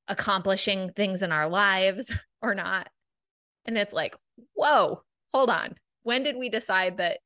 accomplishing 0.07 0.91
things 0.95 1.21
in 1.21 1.31
our 1.31 1.47
lives 1.47 2.11
or 2.41 2.55
not. 2.55 2.87
And 3.65 3.77
it's 3.77 3.93
like, 3.93 4.15
whoa, 4.53 5.03
hold 5.33 5.49
on. 5.49 5.75
When 6.03 6.23
did 6.23 6.35
we 6.35 6.49
decide 6.49 6.97
that 6.97 7.19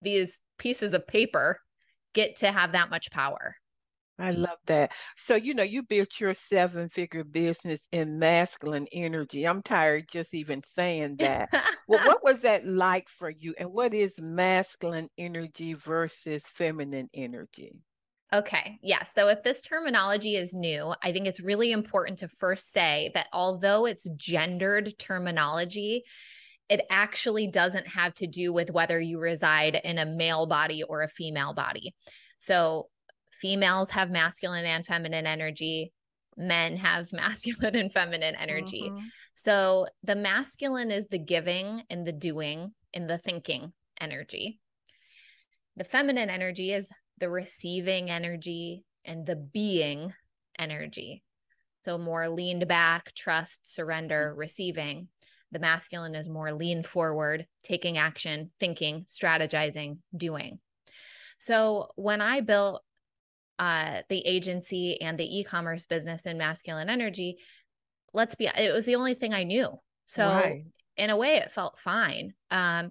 these 0.00 0.38
pieces 0.58 0.94
of 0.94 1.06
paper 1.06 1.60
get 2.14 2.36
to 2.38 2.50
have 2.50 2.72
that 2.72 2.90
much 2.90 3.10
power? 3.10 3.56
I 4.22 4.30
love 4.30 4.58
that. 4.66 4.92
So, 5.16 5.34
you 5.34 5.52
know, 5.52 5.64
you 5.64 5.82
built 5.82 6.20
your 6.20 6.34
seven 6.34 6.88
figure 6.88 7.24
business 7.24 7.80
in 7.90 8.20
masculine 8.20 8.86
energy. 8.92 9.44
I'm 9.46 9.62
tired 9.62 10.04
just 10.12 10.32
even 10.32 10.62
saying 10.76 11.16
that. 11.18 11.48
well, 11.88 12.06
what 12.06 12.22
was 12.22 12.42
that 12.42 12.64
like 12.66 13.08
for 13.18 13.28
you? 13.28 13.54
And 13.58 13.72
what 13.72 13.92
is 13.92 14.14
masculine 14.20 15.08
energy 15.18 15.74
versus 15.74 16.44
feminine 16.54 17.08
energy? 17.12 17.72
Okay. 18.32 18.78
Yeah. 18.80 19.04
So 19.14 19.26
if 19.28 19.42
this 19.42 19.60
terminology 19.60 20.36
is 20.36 20.54
new, 20.54 20.94
I 21.02 21.12
think 21.12 21.26
it's 21.26 21.40
really 21.40 21.72
important 21.72 22.20
to 22.20 22.28
first 22.38 22.72
say 22.72 23.10
that 23.14 23.26
although 23.32 23.86
it's 23.86 24.08
gendered 24.16 24.94
terminology, 24.98 26.04
it 26.68 26.82
actually 26.90 27.48
doesn't 27.48 27.88
have 27.88 28.14
to 28.14 28.28
do 28.28 28.52
with 28.52 28.70
whether 28.70 28.98
you 29.00 29.18
reside 29.18 29.78
in 29.82 29.98
a 29.98 30.06
male 30.06 30.46
body 30.46 30.84
or 30.84 31.02
a 31.02 31.08
female 31.08 31.52
body. 31.52 31.94
So 32.38 32.88
females 33.42 33.90
have 33.90 34.10
masculine 34.10 34.64
and 34.64 34.86
feminine 34.86 35.26
energy, 35.26 35.92
men 36.36 36.76
have 36.76 37.08
masculine 37.12 37.76
and 37.76 37.92
feminine 37.92 38.36
energy. 38.36 38.84
Mm-hmm. 38.88 39.06
So 39.34 39.88
the 40.04 40.16
masculine 40.16 40.90
is 40.90 41.04
the 41.10 41.18
giving 41.18 41.82
and 41.90 42.06
the 42.06 42.12
doing 42.12 42.72
and 42.94 43.10
the 43.10 43.18
thinking 43.18 43.72
energy. 44.00 44.60
The 45.76 45.84
feminine 45.84 46.30
energy 46.30 46.72
is 46.72 46.86
the 47.18 47.28
receiving 47.28 48.10
energy 48.10 48.84
and 49.04 49.26
the 49.26 49.36
being 49.36 50.12
energy. 50.58 51.22
So 51.84 51.98
more 51.98 52.28
leaned 52.28 52.68
back, 52.68 53.12
trust, 53.14 53.74
surrender, 53.74 54.30
mm-hmm. 54.30 54.38
receiving. 54.38 55.08
The 55.50 55.58
masculine 55.58 56.14
is 56.14 56.28
more 56.28 56.52
lean 56.52 56.82
forward, 56.82 57.46
taking 57.62 57.98
action, 57.98 58.52
thinking, 58.58 59.04
strategizing, 59.10 59.98
doing. 60.16 60.60
So 61.38 61.88
when 61.96 62.20
I 62.20 62.40
built 62.40 62.82
uh, 63.62 64.02
the 64.08 64.18
agency 64.26 65.00
and 65.00 65.16
the 65.16 65.38
e-commerce 65.38 65.86
business 65.86 66.22
in 66.22 66.36
masculine 66.36 66.90
energy, 66.90 67.36
let's 68.12 68.34
be 68.34 68.46
it 68.46 68.74
was 68.74 68.84
the 68.86 68.96
only 68.96 69.14
thing 69.14 69.32
I 69.32 69.44
knew. 69.44 69.68
So 70.06 70.26
right. 70.26 70.64
in 70.96 71.10
a 71.10 71.16
way 71.16 71.36
it 71.36 71.52
felt 71.52 71.78
fine. 71.84 72.34
Um, 72.50 72.90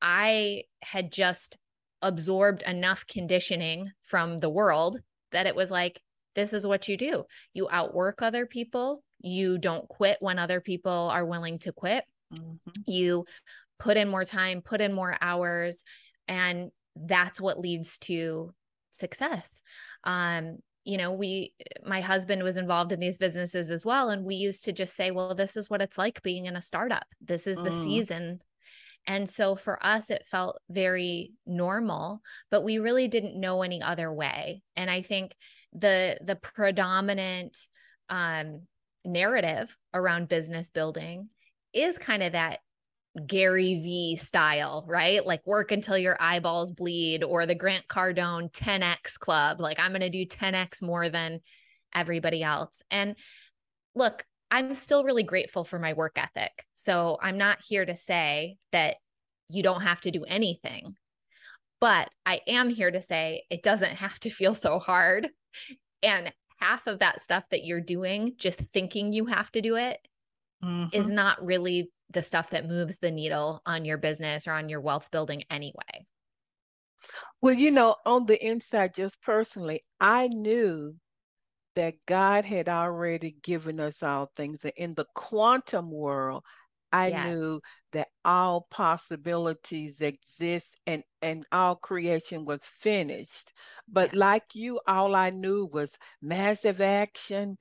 I 0.00 0.62
had 0.84 1.10
just 1.10 1.58
absorbed 2.00 2.62
enough 2.62 3.04
conditioning 3.08 3.90
from 4.04 4.38
the 4.38 4.48
world 4.48 5.00
that 5.32 5.46
it 5.46 5.56
was 5.56 5.68
like, 5.68 6.00
this 6.36 6.52
is 6.52 6.64
what 6.64 6.86
you 6.86 6.96
do. 6.96 7.24
You 7.52 7.66
outwork 7.68 8.22
other 8.22 8.46
people. 8.46 9.02
You 9.20 9.58
don't 9.58 9.88
quit 9.88 10.18
when 10.20 10.38
other 10.38 10.60
people 10.60 10.92
are 10.92 11.26
willing 11.26 11.58
to 11.60 11.72
quit. 11.72 12.04
Mm-hmm. 12.32 12.70
You 12.86 13.24
put 13.80 13.96
in 13.96 14.08
more 14.08 14.24
time, 14.24 14.62
put 14.62 14.80
in 14.80 14.92
more 14.92 15.16
hours, 15.20 15.82
and 16.28 16.70
that's 16.94 17.40
what 17.40 17.58
leads 17.58 17.98
to 17.98 18.54
success. 18.92 19.48
Um, 20.04 20.58
you 20.84 20.98
know, 20.98 21.12
we, 21.12 21.54
my 21.86 22.02
husband 22.02 22.42
was 22.42 22.56
involved 22.56 22.92
in 22.92 23.00
these 23.00 23.16
businesses 23.16 23.70
as 23.70 23.84
well. 23.84 24.10
And 24.10 24.24
we 24.24 24.34
used 24.34 24.64
to 24.64 24.72
just 24.72 24.96
say, 24.96 25.10
well, 25.10 25.34
this 25.34 25.56
is 25.56 25.70
what 25.70 25.80
it's 25.80 25.96
like 25.96 26.22
being 26.22 26.44
in 26.44 26.56
a 26.56 26.62
startup. 26.62 27.06
This 27.22 27.46
is 27.46 27.56
the 27.56 27.70
mm. 27.70 27.84
season 27.84 28.40
and 29.06 29.28
so 29.28 29.54
for 29.54 29.84
us, 29.84 30.10
it 30.10 30.24
felt 30.30 30.60
very 30.70 31.32
normal, 31.46 32.22
but 32.50 32.62
we 32.62 32.78
really 32.78 33.08
didn't 33.08 33.38
know 33.38 33.62
any 33.62 33.82
other 33.82 34.12
way. 34.12 34.62
And 34.76 34.90
I 34.90 35.02
think 35.02 35.34
the 35.72 36.18
the 36.24 36.36
predominant 36.36 37.58
um, 38.08 38.62
narrative 39.04 39.76
around 39.92 40.28
business 40.28 40.70
building 40.70 41.28
is 41.74 41.98
kind 41.98 42.22
of 42.22 42.32
that 42.32 42.60
Gary 43.26 43.74
V 43.76 44.16
style, 44.16 44.84
right? 44.88 45.24
Like 45.24 45.46
work 45.46 45.70
until 45.70 45.96
your 45.96 46.16
eyeballs 46.20 46.70
bleed, 46.70 47.22
or 47.22 47.46
the 47.46 47.54
Grant 47.54 47.86
Cardone 47.88 48.52
10x 48.52 49.18
club. 49.18 49.60
Like 49.60 49.78
I'm 49.78 49.92
going 49.92 50.00
to 50.00 50.10
do 50.10 50.26
10x 50.26 50.82
more 50.82 51.08
than 51.08 51.40
everybody 51.94 52.42
else. 52.42 52.74
And 52.90 53.14
look, 53.94 54.24
I'm 54.50 54.74
still 54.74 55.04
really 55.04 55.22
grateful 55.22 55.64
for 55.64 55.78
my 55.78 55.92
work 55.92 56.16
ethic. 56.16 56.64
So 56.74 57.18
I'm 57.22 57.38
not 57.38 57.58
here 57.66 57.84
to 57.84 57.96
say 57.96 58.56
that 58.72 58.96
you 59.48 59.62
don't 59.62 59.82
have 59.82 60.00
to 60.02 60.10
do 60.10 60.24
anything. 60.24 60.96
But 61.80 62.08
I 62.24 62.40
am 62.46 62.68
here 62.68 62.90
to 62.90 63.02
say 63.02 63.44
it 63.50 63.62
doesn't 63.62 63.96
have 63.96 64.18
to 64.20 64.30
feel 64.30 64.54
so 64.54 64.78
hard. 64.78 65.28
And 66.02 66.32
half 66.58 66.86
of 66.86 67.00
that 67.00 67.22
stuff 67.22 67.44
that 67.50 67.64
you're 67.64 67.80
doing, 67.80 68.34
just 68.38 68.60
thinking 68.72 69.12
you 69.12 69.26
have 69.26 69.50
to 69.52 69.60
do 69.60 69.76
it, 69.76 69.98
mm-hmm. 70.64 70.88
is 70.92 71.06
not 71.06 71.44
really 71.44 71.90
the 72.10 72.22
stuff 72.22 72.50
that 72.50 72.68
moves 72.68 72.98
the 72.98 73.10
needle 73.10 73.62
on 73.66 73.84
your 73.84 73.98
business 73.98 74.46
or 74.46 74.52
on 74.52 74.68
your 74.68 74.80
wealth 74.80 75.08
building 75.10 75.44
anyway. 75.50 76.06
Well, 77.40 77.54
you 77.54 77.70
know, 77.70 77.96
on 78.06 78.26
the 78.26 78.42
inside, 78.44 78.94
just 78.94 79.20
personally, 79.20 79.82
I 80.00 80.28
knew 80.28 80.96
that 81.76 81.94
God 82.06 82.44
had 82.44 82.68
already 82.68 83.36
given 83.42 83.80
us 83.80 84.02
all 84.02 84.30
things. 84.36 84.60
And 84.64 84.72
In 84.76 84.94
the 84.94 85.06
quantum 85.14 85.90
world, 85.90 86.44
I 86.92 87.08
yes. 87.08 87.26
knew 87.26 87.60
that 87.92 88.08
all 88.24 88.68
possibilities 88.70 90.00
exist 90.00 90.76
and, 90.86 91.02
and 91.20 91.44
all 91.50 91.74
creation 91.74 92.44
was 92.44 92.60
finished. 92.80 93.52
But 93.88 94.10
yes. 94.10 94.14
like 94.14 94.54
you, 94.54 94.80
all 94.86 95.14
I 95.16 95.30
knew 95.30 95.66
was 95.66 95.90
massive 96.22 96.80
action, 96.80 97.58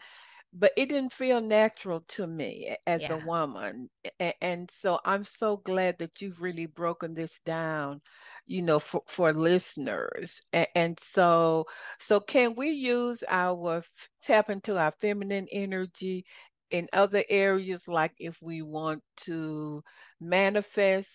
but 0.53 0.71
it 0.77 0.89
didn't 0.89 1.13
feel 1.13 1.41
natural 1.41 2.03
to 2.07 2.27
me 2.27 2.75
as 2.85 3.01
yeah. 3.01 3.13
a 3.13 3.25
woman. 3.25 3.89
And, 4.19 4.33
and 4.41 4.71
so 4.81 4.99
I'm 5.03 5.25
so 5.25 5.57
glad 5.57 5.97
that 5.99 6.21
you've 6.21 6.41
really 6.41 6.67
broken 6.67 7.13
this 7.13 7.39
down 7.45 8.01
you 8.45 8.61
know 8.61 8.77
for, 8.77 9.01
for 9.07 9.31
listeners 9.31 10.41
and, 10.51 10.67
and, 10.75 10.99
so 11.01 11.63
so 12.01 12.19
can 12.19 12.55
we 12.55 12.71
use 12.71 13.23
our 13.29 13.81
tap 14.21 14.49
into 14.49 14.77
our 14.77 14.93
feminine 14.99 15.47
energy 15.49 16.25
in 16.73 16.89
other 16.91 17.23
areas, 17.29 17.87
like 17.87 18.13
if 18.17 18.35
we 18.41 18.63
want 18.63 19.03
to 19.15 19.83
manifest 20.19 21.07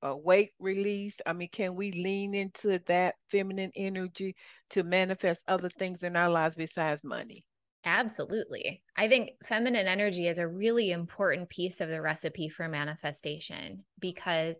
a 0.00 0.16
weight 0.16 0.52
release, 0.60 1.14
I 1.26 1.32
mean, 1.32 1.48
can 1.52 1.74
we 1.74 1.90
lean 1.90 2.34
into 2.34 2.78
that 2.86 3.16
feminine 3.28 3.72
energy 3.74 4.36
to 4.70 4.84
manifest 4.84 5.40
other 5.48 5.68
things 5.68 6.04
in 6.04 6.16
our 6.16 6.30
lives 6.30 6.54
besides 6.54 7.02
money? 7.02 7.44
Absolutely. 7.84 8.82
I 8.96 9.08
think 9.08 9.32
feminine 9.44 9.88
energy 9.88 10.28
is 10.28 10.38
a 10.38 10.46
really 10.46 10.92
important 10.92 11.48
piece 11.48 11.80
of 11.80 11.88
the 11.88 12.00
recipe 12.00 12.48
for 12.48 12.68
manifestation 12.68 13.84
because 13.98 14.56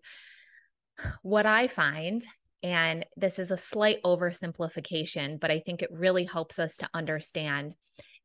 what 1.23 1.47
I 1.47 1.69
find, 1.69 2.25
and 2.63 3.07
this 3.17 3.39
is 3.39 3.51
a 3.51 3.57
slight 3.57 4.03
oversimplification, 4.05 5.39
but 5.39 5.51
I 5.51 5.61
think 5.61 5.83
it 5.83 5.91
really 5.93 6.25
helps 6.25 6.59
us 6.59 6.77
to 6.79 6.89
understand 6.95 7.75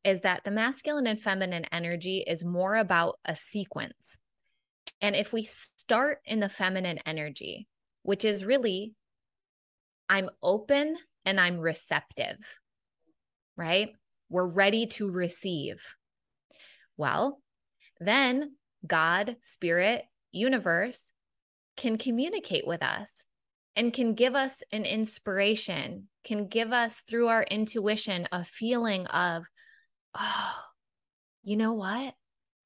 is 0.04 0.22
that 0.22 0.44
the 0.46 0.52
masculine 0.52 1.08
and 1.08 1.22
feminine 1.22 1.66
energy 1.72 2.24
is 2.26 2.46
more 2.46 2.76
about 2.76 3.20
a 3.26 3.36
sequence. 3.36 4.16
And 5.02 5.16
if 5.16 5.34
we 5.34 5.44
start 5.44 6.20
in 6.26 6.40
the 6.40 6.50
feminine 6.50 7.00
energy, 7.06 7.68
which 8.04 8.24
is 8.24 8.46
really, 8.46 8.94
I'm 10.08 10.30
open 10.42 10.98
and 11.26 11.40
I'm 11.40 11.60
receptive, 11.60 12.38
right? 13.58 13.90
We're 14.30 14.48
ready 14.48 14.88
to 14.88 15.12
receive. 15.12 15.78
Well, 16.98 17.42
then 18.00 18.56
God, 18.86 19.38
spirit, 19.44 20.04
universe 20.32 21.02
can 21.76 21.98
communicate 21.98 22.68
with 22.68 22.84
us 22.84 23.10
and 23.76 23.94
can 23.94 24.16
give 24.16 24.36
us 24.36 24.54
an 24.72 24.84
inspiration, 24.84 26.10
can 26.24 26.48
give 26.48 26.74
us 26.74 27.02
through 27.08 27.28
our 27.28 27.44
intuition 27.44 28.28
a 28.32 28.44
feeling 28.44 29.06
of 29.08 29.44
oh, 30.20 30.56
you 31.44 31.58
know 31.58 31.74
what? 31.74 32.14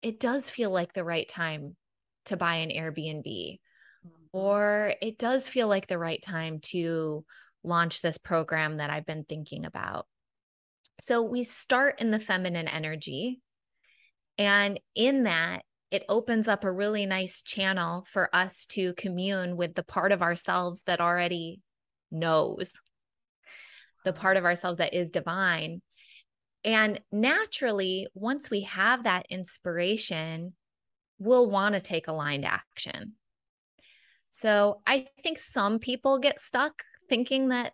It 0.02 0.19
does 0.19 0.50
feel 0.50 0.71
like 0.71 0.93
the 0.93 1.04
right 1.04 1.28
time 1.28 1.76
to 2.26 2.38
buy 2.38 2.56
an 2.56 2.69
Airbnb, 2.69 3.60
or 4.32 4.93
it 5.02 5.17
does 5.17 5.47
feel 5.47 5.67
like 5.67 5.88
the 5.88 5.97
right 5.97 6.21
time 6.21 6.60
to 6.63 7.26
launch 7.63 8.02
this 8.02 8.17
program 8.17 8.78
that 8.78 8.89
I've 8.89 9.06
been 9.06 9.26
thinking 9.26 9.65
about. 9.65 10.08
So 11.02 11.24
we 11.24 11.44
start 11.44 12.00
in 12.00 12.12
the 12.12 12.20
feminine 12.20 12.68
energy 12.68 13.42
And 14.38 14.80
in 14.96 15.24
that, 15.24 15.64
it 15.92 16.04
opens 16.08 16.48
up 16.48 16.64
a 16.64 16.72
really 16.72 17.06
nice 17.06 17.42
channel 17.42 18.06
for 18.12 18.34
us 18.34 18.66
to 18.68 18.94
commune 18.94 19.58
with 19.58 19.76
the 19.76 19.84
part 19.84 20.12
of 20.12 20.22
ourselves 20.22 20.84
that 20.84 21.02
already 21.02 21.60
knows, 22.12 22.72
the 24.06 24.14
part 24.14 24.38
of 24.38 24.46
ourselves 24.46 24.78
that 24.78 24.94
is 24.94 25.12
divine. 25.12 25.82
And 26.64 27.02
naturally, 27.12 28.08
once 28.14 28.50
we 28.50 28.62
have 28.62 29.04
that 29.04 29.26
inspiration, 29.30 30.54
we'll 31.20 31.50
want 31.50 31.76
to 31.76 31.82
take 31.82 32.08
aligned 32.08 32.46
action. 32.46 33.14
So 34.30 34.82
I 34.88 35.08
think 35.24 35.40
some 35.40 35.80
people 35.80 36.20
get 36.20 36.40
stuck 36.40 36.84
thinking 37.10 37.50
that 37.50 37.74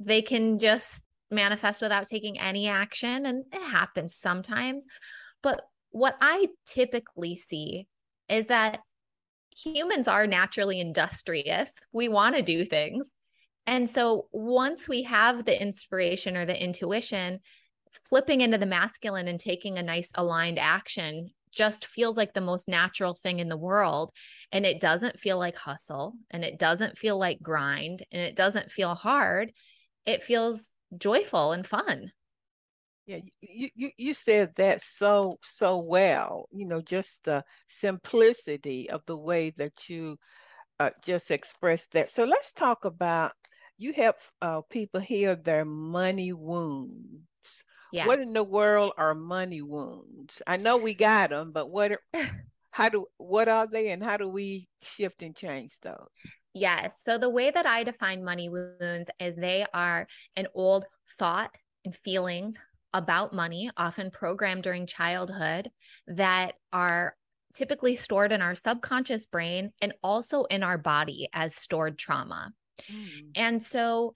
they 0.00 0.22
can 0.22 0.58
just 0.58 1.04
manifest 1.32 1.82
without 1.82 2.08
taking 2.08 2.38
any 2.38 2.68
action, 2.68 3.26
and 3.26 3.44
it 3.52 3.62
happens 3.62 4.14
sometimes. 4.14 4.84
But 5.42 5.62
what 5.90 6.16
I 6.20 6.48
typically 6.66 7.36
see 7.36 7.86
is 8.28 8.46
that 8.46 8.80
humans 9.56 10.08
are 10.08 10.26
naturally 10.26 10.80
industrious. 10.80 11.70
We 11.92 12.08
want 12.08 12.36
to 12.36 12.42
do 12.42 12.64
things. 12.64 13.10
And 13.66 13.88
so 13.88 14.26
once 14.32 14.88
we 14.88 15.04
have 15.04 15.44
the 15.44 15.60
inspiration 15.60 16.36
or 16.36 16.46
the 16.46 16.60
intuition, 16.60 17.40
flipping 18.08 18.40
into 18.40 18.58
the 18.58 18.66
masculine 18.66 19.28
and 19.28 19.38
taking 19.38 19.78
a 19.78 19.82
nice 19.82 20.08
aligned 20.14 20.58
action 20.58 21.30
just 21.52 21.84
feels 21.84 22.16
like 22.16 22.32
the 22.32 22.40
most 22.40 22.66
natural 22.66 23.14
thing 23.14 23.38
in 23.38 23.48
the 23.48 23.56
world. 23.56 24.10
And 24.50 24.64
it 24.64 24.80
doesn't 24.80 25.20
feel 25.20 25.38
like 25.38 25.54
hustle 25.54 26.14
and 26.30 26.44
it 26.44 26.58
doesn't 26.58 26.98
feel 26.98 27.18
like 27.18 27.42
grind 27.42 28.04
and 28.10 28.22
it 28.22 28.34
doesn't 28.34 28.72
feel 28.72 28.94
hard. 28.94 29.52
It 30.06 30.22
feels 30.22 30.70
joyful 30.98 31.52
and 31.52 31.66
fun. 31.66 32.12
Yeah, 33.06 33.18
you, 33.40 33.68
you 33.74 33.90
you 33.96 34.14
said 34.14 34.52
that 34.56 34.80
so 34.82 35.38
so 35.42 35.78
well. 35.78 36.48
You 36.52 36.66
know, 36.66 36.80
just 36.80 37.24
the 37.24 37.44
simplicity 37.68 38.88
of 38.90 39.02
the 39.06 39.16
way 39.16 39.50
that 39.56 39.88
you 39.88 40.18
uh, 40.80 40.90
just 41.04 41.30
expressed 41.30 41.92
that. 41.92 42.10
So 42.10 42.24
let's 42.24 42.52
talk 42.52 42.84
about 42.84 43.32
you 43.78 43.92
help 43.92 44.16
uh, 44.40 44.62
people 44.70 45.00
heal 45.00 45.36
their 45.36 45.64
money 45.64 46.32
wounds. 46.32 47.64
Yes. 47.92 48.06
What 48.06 48.20
in 48.20 48.32
the 48.32 48.44
world 48.44 48.92
are 48.96 49.14
money 49.14 49.62
wounds? 49.62 50.40
I 50.46 50.56
know 50.56 50.76
we 50.76 50.94
got 50.94 51.30
them, 51.30 51.52
but 51.52 51.70
what 51.70 51.92
are, 51.92 52.02
how 52.70 52.88
do 52.88 53.06
what 53.18 53.48
are 53.48 53.66
they 53.66 53.90
and 53.90 54.02
how 54.02 54.16
do 54.16 54.28
we 54.28 54.68
shift 54.82 55.22
and 55.22 55.34
change 55.36 55.72
those? 55.82 56.08
Yes. 56.54 56.92
So 57.04 57.18
the 57.18 57.30
way 57.30 57.50
that 57.50 57.66
I 57.66 57.82
define 57.82 58.24
money 58.24 58.48
wounds 58.48 59.10
is 59.18 59.36
they 59.36 59.64
are 59.72 60.06
an 60.36 60.48
old 60.54 60.84
thought 61.18 61.54
and 61.84 61.96
feelings 61.96 62.56
about 62.92 63.32
money, 63.32 63.70
often 63.76 64.10
programmed 64.10 64.62
during 64.62 64.86
childhood, 64.86 65.70
that 66.08 66.54
are 66.72 67.16
typically 67.54 67.96
stored 67.96 68.32
in 68.32 68.42
our 68.42 68.54
subconscious 68.54 69.26
brain 69.26 69.72
and 69.80 69.94
also 70.02 70.44
in 70.44 70.62
our 70.62 70.78
body 70.78 71.28
as 71.32 71.54
stored 71.54 71.98
trauma. 71.98 72.52
Mm. 72.90 73.30
And 73.34 73.62
so 73.62 74.14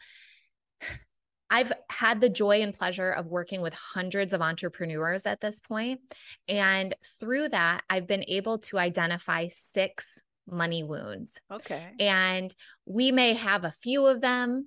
I've 1.49 1.73
had 1.91 2.21
the 2.21 2.29
joy 2.29 2.63
and 2.63 2.77
pleasure 2.77 3.11
of 3.11 3.29
working 3.29 3.61
with 3.61 3.73
hundreds 3.73 4.33
of 4.33 4.43
entrepreneurs 4.43 5.27
at 5.27 5.41
this 5.41 5.61
point, 5.61 6.01
And 6.49 6.95
through 7.21 7.51
that, 7.51 7.83
I've 7.89 8.07
been 8.07 8.25
able 8.29 8.59
to 8.59 8.79
identify 8.79 9.49
six 9.73 10.05
money 10.49 10.83
wounds. 10.83 11.33
Okay. 11.51 11.93
And 11.99 12.55
we 12.85 13.13
may 13.13 13.35
have 13.35 13.65
a 13.65 13.75
few 13.83 14.07
of 14.07 14.21
them. 14.21 14.67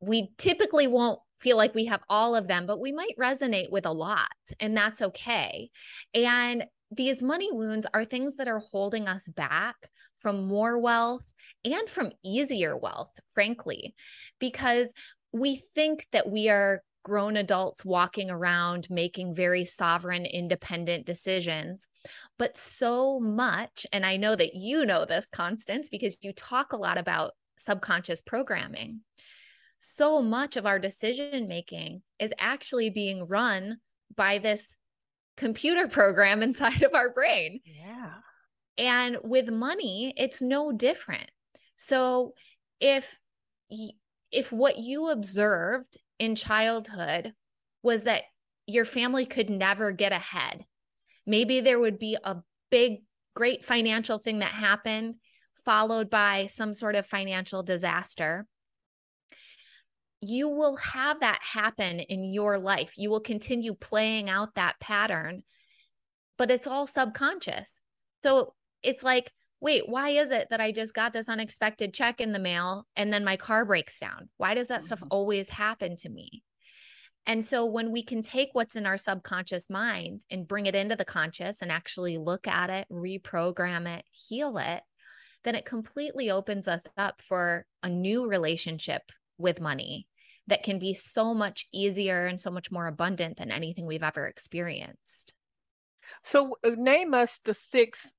We 0.00 0.30
typically 0.38 0.86
won't 0.86 1.20
feel 1.40 1.56
like 1.56 1.74
we 1.74 1.86
have 1.86 2.02
all 2.08 2.34
of 2.34 2.48
them, 2.48 2.66
but 2.66 2.80
we 2.80 2.92
might 2.92 3.16
resonate 3.18 3.70
with 3.70 3.86
a 3.86 3.92
lot, 3.92 4.28
and 4.58 4.76
that's 4.76 5.02
okay. 5.02 5.70
And 6.14 6.64
these 6.90 7.22
money 7.22 7.50
wounds 7.52 7.86
are 7.92 8.04
things 8.04 8.36
that 8.36 8.48
are 8.48 8.62
holding 8.70 9.08
us 9.08 9.26
back 9.28 9.76
from 10.20 10.46
more 10.46 10.78
wealth 10.78 11.22
and 11.64 11.88
from 11.88 12.12
easier 12.24 12.76
wealth, 12.76 13.10
frankly, 13.34 13.94
because 14.40 14.88
we 15.32 15.62
think 15.74 16.06
that 16.12 16.30
we 16.30 16.48
are 16.48 16.82
grown 17.04 17.36
adults 17.36 17.84
walking 17.84 18.30
around 18.30 18.88
making 18.90 19.34
very 19.34 19.64
sovereign, 19.64 20.26
independent 20.26 21.06
decisions. 21.06 21.82
But 22.38 22.56
so 22.56 23.20
much, 23.20 23.86
and 23.92 24.04
I 24.04 24.16
know 24.16 24.36
that 24.36 24.54
you 24.54 24.84
know 24.84 25.04
this, 25.04 25.26
Constance, 25.32 25.88
because 25.90 26.18
you 26.22 26.32
talk 26.32 26.72
a 26.72 26.76
lot 26.76 26.98
about 26.98 27.32
subconscious 27.58 28.20
programming. 28.20 29.00
So 29.80 30.22
much 30.22 30.56
of 30.56 30.66
our 30.66 30.78
decision 30.78 31.48
making 31.48 32.02
is 32.18 32.32
actually 32.38 32.90
being 32.90 33.26
run 33.26 33.78
by 34.14 34.38
this 34.38 34.64
computer 35.36 35.88
program 35.88 36.42
inside 36.42 36.82
of 36.82 36.94
our 36.94 37.10
brain. 37.10 37.60
Yeah. 37.64 38.12
And 38.78 39.18
with 39.22 39.48
money, 39.48 40.12
it's 40.16 40.40
no 40.40 40.72
different. 40.72 41.30
So 41.76 42.34
if 42.80 43.16
if 44.30 44.52
what 44.52 44.78
you 44.78 45.08
observed 45.08 45.96
in 46.18 46.34
childhood 46.34 47.32
was 47.82 48.04
that 48.04 48.22
your 48.66 48.84
family 48.84 49.26
could 49.26 49.48
never 49.48 49.92
get 49.92 50.12
ahead, 50.12 50.64
maybe 51.26 51.60
there 51.60 51.78
would 51.78 51.98
be 51.98 52.16
a 52.22 52.36
big, 52.70 53.02
great 53.34 53.64
financial 53.64 54.18
thing 54.18 54.40
that 54.40 54.52
happened, 54.52 55.16
followed 55.64 56.10
by 56.10 56.48
some 56.48 56.74
sort 56.74 56.94
of 56.94 57.06
financial 57.06 57.62
disaster. 57.62 58.46
You 60.20 60.48
will 60.48 60.76
have 60.76 61.20
that 61.20 61.40
happen 61.42 62.00
in 62.00 62.32
your 62.32 62.58
life. 62.58 62.92
You 62.96 63.10
will 63.10 63.20
continue 63.20 63.74
playing 63.74 64.30
out 64.30 64.54
that 64.54 64.80
pattern, 64.80 65.42
but 66.38 66.50
it's 66.50 66.66
all 66.66 66.86
subconscious. 66.86 67.80
So 68.22 68.54
it's 68.82 69.02
like 69.02 69.30
wait, 69.60 69.88
why 69.88 70.10
is 70.10 70.30
it 70.30 70.48
that 70.50 70.60
I 70.60 70.72
just 70.72 70.94
got 70.94 71.12
this 71.12 71.28
unexpected 71.28 71.94
check 71.94 72.20
in 72.20 72.32
the 72.32 72.38
mail 72.38 72.86
and 72.94 73.12
then 73.12 73.24
my 73.24 73.36
car 73.36 73.64
breaks 73.64 73.98
down? 73.98 74.28
Why 74.36 74.54
does 74.54 74.68
that 74.68 74.80
mm-hmm. 74.80 74.86
stuff 74.86 75.02
always 75.10 75.48
happen 75.48 75.96
to 75.98 76.08
me? 76.08 76.42
And 77.26 77.44
so 77.44 77.66
when 77.66 77.90
we 77.90 78.04
can 78.04 78.22
take 78.22 78.50
what's 78.52 78.76
in 78.76 78.86
our 78.86 78.96
subconscious 78.96 79.68
mind 79.68 80.22
and 80.30 80.46
bring 80.46 80.66
it 80.66 80.74
into 80.74 80.94
the 80.94 81.04
conscious 81.04 81.58
and 81.60 81.72
actually 81.72 82.18
look 82.18 82.46
at 82.46 82.70
it, 82.70 82.86
reprogram 82.90 83.98
it, 83.98 84.04
heal 84.12 84.58
it, 84.58 84.82
then 85.44 85.54
it 85.54 85.64
completely 85.64 86.30
opens 86.30 86.68
us 86.68 86.82
up 86.96 87.20
for 87.20 87.66
a 87.82 87.88
new 87.88 88.28
relationship 88.28 89.02
with 89.38 89.60
money 89.60 90.06
that 90.46 90.62
can 90.62 90.78
be 90.78 90.94
so 90.94 91.34
much 91.34 91.66
easier 91.72 92.26
and 92.26 92.40
so 92.40 92.50
much 92.50 92.70
more 92.70 92.86
abundant 92.86 93.38
than 93.38 93.50
anything 93.50 93.86
we've 93.86 94.02
ever 94.02 94.26
experienced. 94.26 95.32
So, 96.22 96.56
uh, 96.64 96.70
name 96.76 97.14
us 97.14 97.38
the 97.44 97.54
six 97.54 98.12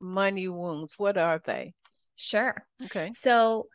money 0.00 0.48
wounds. 0.48 0.94
What 0.96 1.18
are 1.18 1.40
they? 1.44 1.74
Sure. 2.16 2.66
Okay. 2.84 3.12
So 3.16 3.68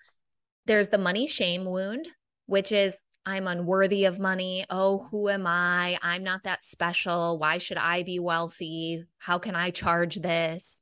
there's 0.65 0.89
the 0.89 0.97
money 0.97 1.27
shame 1.27 1.65
wound, 1.65 2.07
which 2.45 2.71
is 2.71 2.95
I'm 3.29 3.47
unworthy 3.47 4.05
of 4.05 4.17
money. 4.17 4.65
Oh, 4.71 5.07
who 5.11 5.29
am 5.29 5.45
I? 5.45 5.99
I'm 6.01 6.23
not 6.23 6.45
that 6.45 6.63
special. 6.63 7.37
Why 7.37 7.59
should 7.59 7.77
I 7.77 8.01
be 8.01 8.17
wealthy? 8.17 9.03
How 9.19 9.37
can 9.37 9.55
I 9.55 9.69
charge 9.69 10.15
this? 10.15 10.79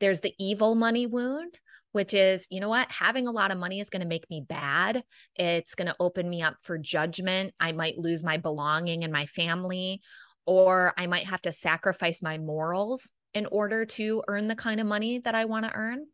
There's 0.00 0.18
the 0.18 0.34
evil 0.36 0.74
money 0.74 1.06
wound, 1.06 1.60
which 1.92 2.12
is, 2.12 2.44
you 2.50 2.58
know 2.58 2.68
what? 2.68 2.90
Having 2.90 3.28
a 3.28 3.30
lot 3.30 3.52
of 3.52 3.58
money 3.58 3.78
is 3.78 3.88
going 3.88 4.02
to 4.02 4.08
make 4.08 4.28
me 4.28 4.40
bad. 4.40 5.04
It's 5.36 5.76
going 5.76 5.86
to 5.86 5.94
open 6.00 6.28
me 6.28 6.42
up 6.42 6.56
for 6.62 6.76
judgment. 6.76 7.54
I 7.60 7.70
might 7.70 7.98
lose 7.98 8.24
my 8.24 8.36
belonging 8.36 9.04
and 9.04 9.12
my 9.12 9.26
family, 9.26 10.00
or 10.46 10.92
I 10.98 11.06
might 11.06 11.26
have 11.26 11.42
to 11.42 11.52
sacrifice 11.52 12.20
my 12.20 12.36
morals 12.36 13.08
in 13.32 13.46
order 13.46 13.84
to 13.84 14.24
earn 14.26 14.48
the 14.48 14.56
kind 14.56 14.80
of 14.80 14.88
money 14.88 15.20
that 15.20 15.36
I 15.36 15.44
want 15.44 15.66
to 15.66 15.72
earn. 15.72 16.06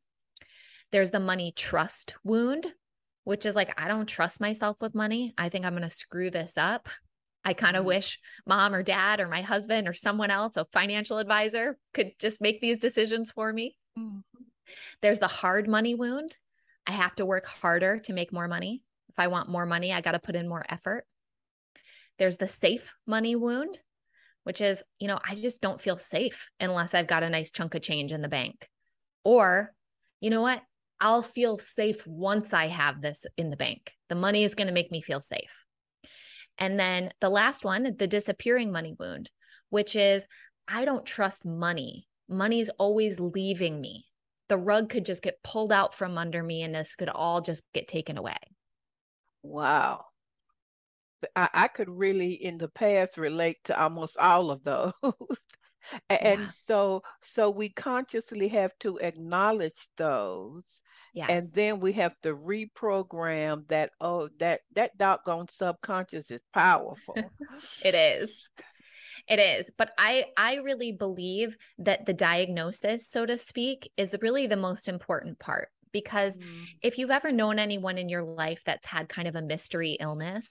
There's 0.92 1.12
the 1.12 1.18
money 1.18 1.54
trust 1.56 2.12
wound, 2.24 2.66
which 3.26 3.44
is 3.44 3.56
like, 3.56 3.74
I 3.76 3.88
don't 3.88 4.06
trust 4.06 4.40
myself 4.40 4.76
with 4.80 4.94
money. 4.94 5.34
I 5.36 5.48
think 5.48 5.66
I'm 5.66 5.72
going 5.72 5.82
to 5.82 5.90
screw 5.90 6.30
this 6.30 6.54
up. 6.56 6.88
I 7.44 7.54
kind 7.54 7.76
of 7.76 7.80
mm-hmm. 7.80 7.88
wish 7.88 8.20
mom 8.46 8.72
or 8.72 8.84
dad 8.84 9.18
or 9.18 9.26
my 9.26 9.42
husband 9.42 9.88
or 9.88 9.94
someone 9.94 10.30
else, 10.30 10.56
a 10.56 10.64
financial 10.72 11.18
advisor, 11.18 11.76
could 11.92 12.12
just 12.20 12.40
make 12.40 12.60
these 12.60 12.78
decisions 12.78 13.32
for 13.32 13.52
me. 13.52 13.76
Mm-hmm. 13.98 14.20
There's 15.02 15.18
the 15.18 15.26
hard 15.26 15.68
money 15.68 15.96
wound. 15.96 16.36
I 16.86 16.92
have 16.92 17.16
to 17.16 17.26
work 17.26 17.46
harder 17.46 17.98
to 18.04 18.12
make 18.12 18.32
more 18.32 18.46
money. 18.46 18.84
If 19.08 19.18
I 19.18 19.26
want 19.26 19.48
more 19.48 19.66
money, 19.66 19.92
I 19.92 20.02
got 20.02 20.12
to 20.12 20.20
put 20.20 20.36
in 20.36 20.48
more 20.48 20.64
effort. 20.68 21.04
There's 22.18 22.36
the 22.36 22.48
safe 22.48 22.94
money 23.06 23.34
wound 23.34 23.76
which 24.44 24.60
is, 24.60 24.78
you 25.00 25.08
know, 25.08 25.18
I 25.28 25.34
just 25.34 25.60
don't 25.60 25.80
feel 25.80 25.98
safe 25.98 26.48
unless 26.60 26.94
I've 26.94 27.08
got 27.08 27.24
a 27.24 27.28
nice 27.28 27.50
chunk 27.50 27.74
of 27.74 27.82
change 27.82 28.12
in 28.12 28.22
the 28.22 28.28
bank. 28.28 28.68
Or, 29.24 29.74
you 30.20 30.30
know 30.30 30.40
what? 30.40 30.62
I'll 31.00 31.22
feel 31.22 31.58
safe 31.58 32.06
once 32.06 32.52
I 32.52 32.68
have 32.68 33.02
this 33.02 33.24
in 33.36 33.50
the 33.50 33.56
bank. 33.56 33.92
The 34.08 34.14
money 34.14 34.44
is 34.44 34.54
going 34.54 34.68
to 34.68 34.72
make 34.72 34.90
me 34.90 35.02
feel 35.02 35.20
safe. 35.20 35.50
And 36.58 36.80
then 36.80 37.10
the 37.20 37.28
last 37.28 37.64
one, 37.64 37.94
the 37.98 38.06
disappearing 38.06 38.72
money 38.72 38.94
wound, 38.98 39.30
which 39.68 39.94
is 39.94 40.24
I 40.66 40.84
don't 40.84 41.04
trust 41.04 41.44
money. 41.44 42.08
Money's 42.28 42.70
always 42.78 43.20
leaving 43.20 43.80
me. 43.80 44.06
The 44.48 44.56
rug 44.56 44.88
could 44.88 45.04
just 45.04 45.22
get 45.22 45.42
pulled 45.42 45.72
out 45.72 45.94
from 45.94 46.16
under 46.16 46.42
me 46.42 46.62
and 46.62 46.74
this 46.74 46.94
could 46.94 47.08
all 47.08 47.40
just 47.40 47.62
get 47.74 47.88
taken 47.88 48.16
away. 48.16 48.36
Wow. 49.42 50.06
I, 51.34 51.48
I 51.52 51.68
could 51.68 51.88
really 51.88 52.32
in 52.32 52.58
the 52.58 52.68
past 52.68 53.16
relate 53.16 53.58
to 53.64 53.80
almost 53.80 54.16
all 54.16 54.50
of 54.50 54.64
those. 54.64 54.92
And 56.10 56.40
yeah. 56.40 56.48
so 56.64 57.02
so 57.22 57.48
we 57.50 57.68
consciously 57.68 58.48
have 58.48 58.72
to 58.80 58.98
acknowledge 58.98 59.88
those. 59.96 60.64
Yes. 61.16 61.30
And 61.30 61.50
then 61.54 61.80
we 61.80 61.94
have 61.94 62.14
to 62.24 62.36
reprogram 62.36 63.66
that 63.68 63.92
oh 64.02 64.28
that 64.38 64.60
that 64.74 64.98
doggone 64.98 65.46
subconscious 65.50 66.30
is 66.30 66.42
powerful. 66.52 67.16
it 67.82 67.94
is. 67.94 68.30
It 69.26 69.38
is. 69.38 69.64
But 69.78 69.92
I 69.96 70.26
I 70.36 70.56
really 70.56 70.92
believe 70.92 71.56
that 71.78 72.04
the 72.04 72.12
diagnosis, 72.12 73.08
so 73.08 73.24
to 73.24 73.38
speak, 73.38 73.90
is 73.96 74.14
really 74.20 74.46
the 74.46 74.56
most 74.56 74.88
important 74.88 75.38
part 75.38 75.70
because 75.90 76.36
mm. 76.36 76.64
if 76.82 76.98
you've 76.98 77.10
ever 77.10 77.32
known 77.32 77.58
anyone 77.58 77.96
in 77.96 78.10
your 78.10 78.22
life 78.22 78.60
that's 78.66 78.84
had 78.84 79.08
kind 79.08 79.26
of 79.26 79.36
a 79.36 79.42
mystery 79.42 79.96
illness, 79.98 80.46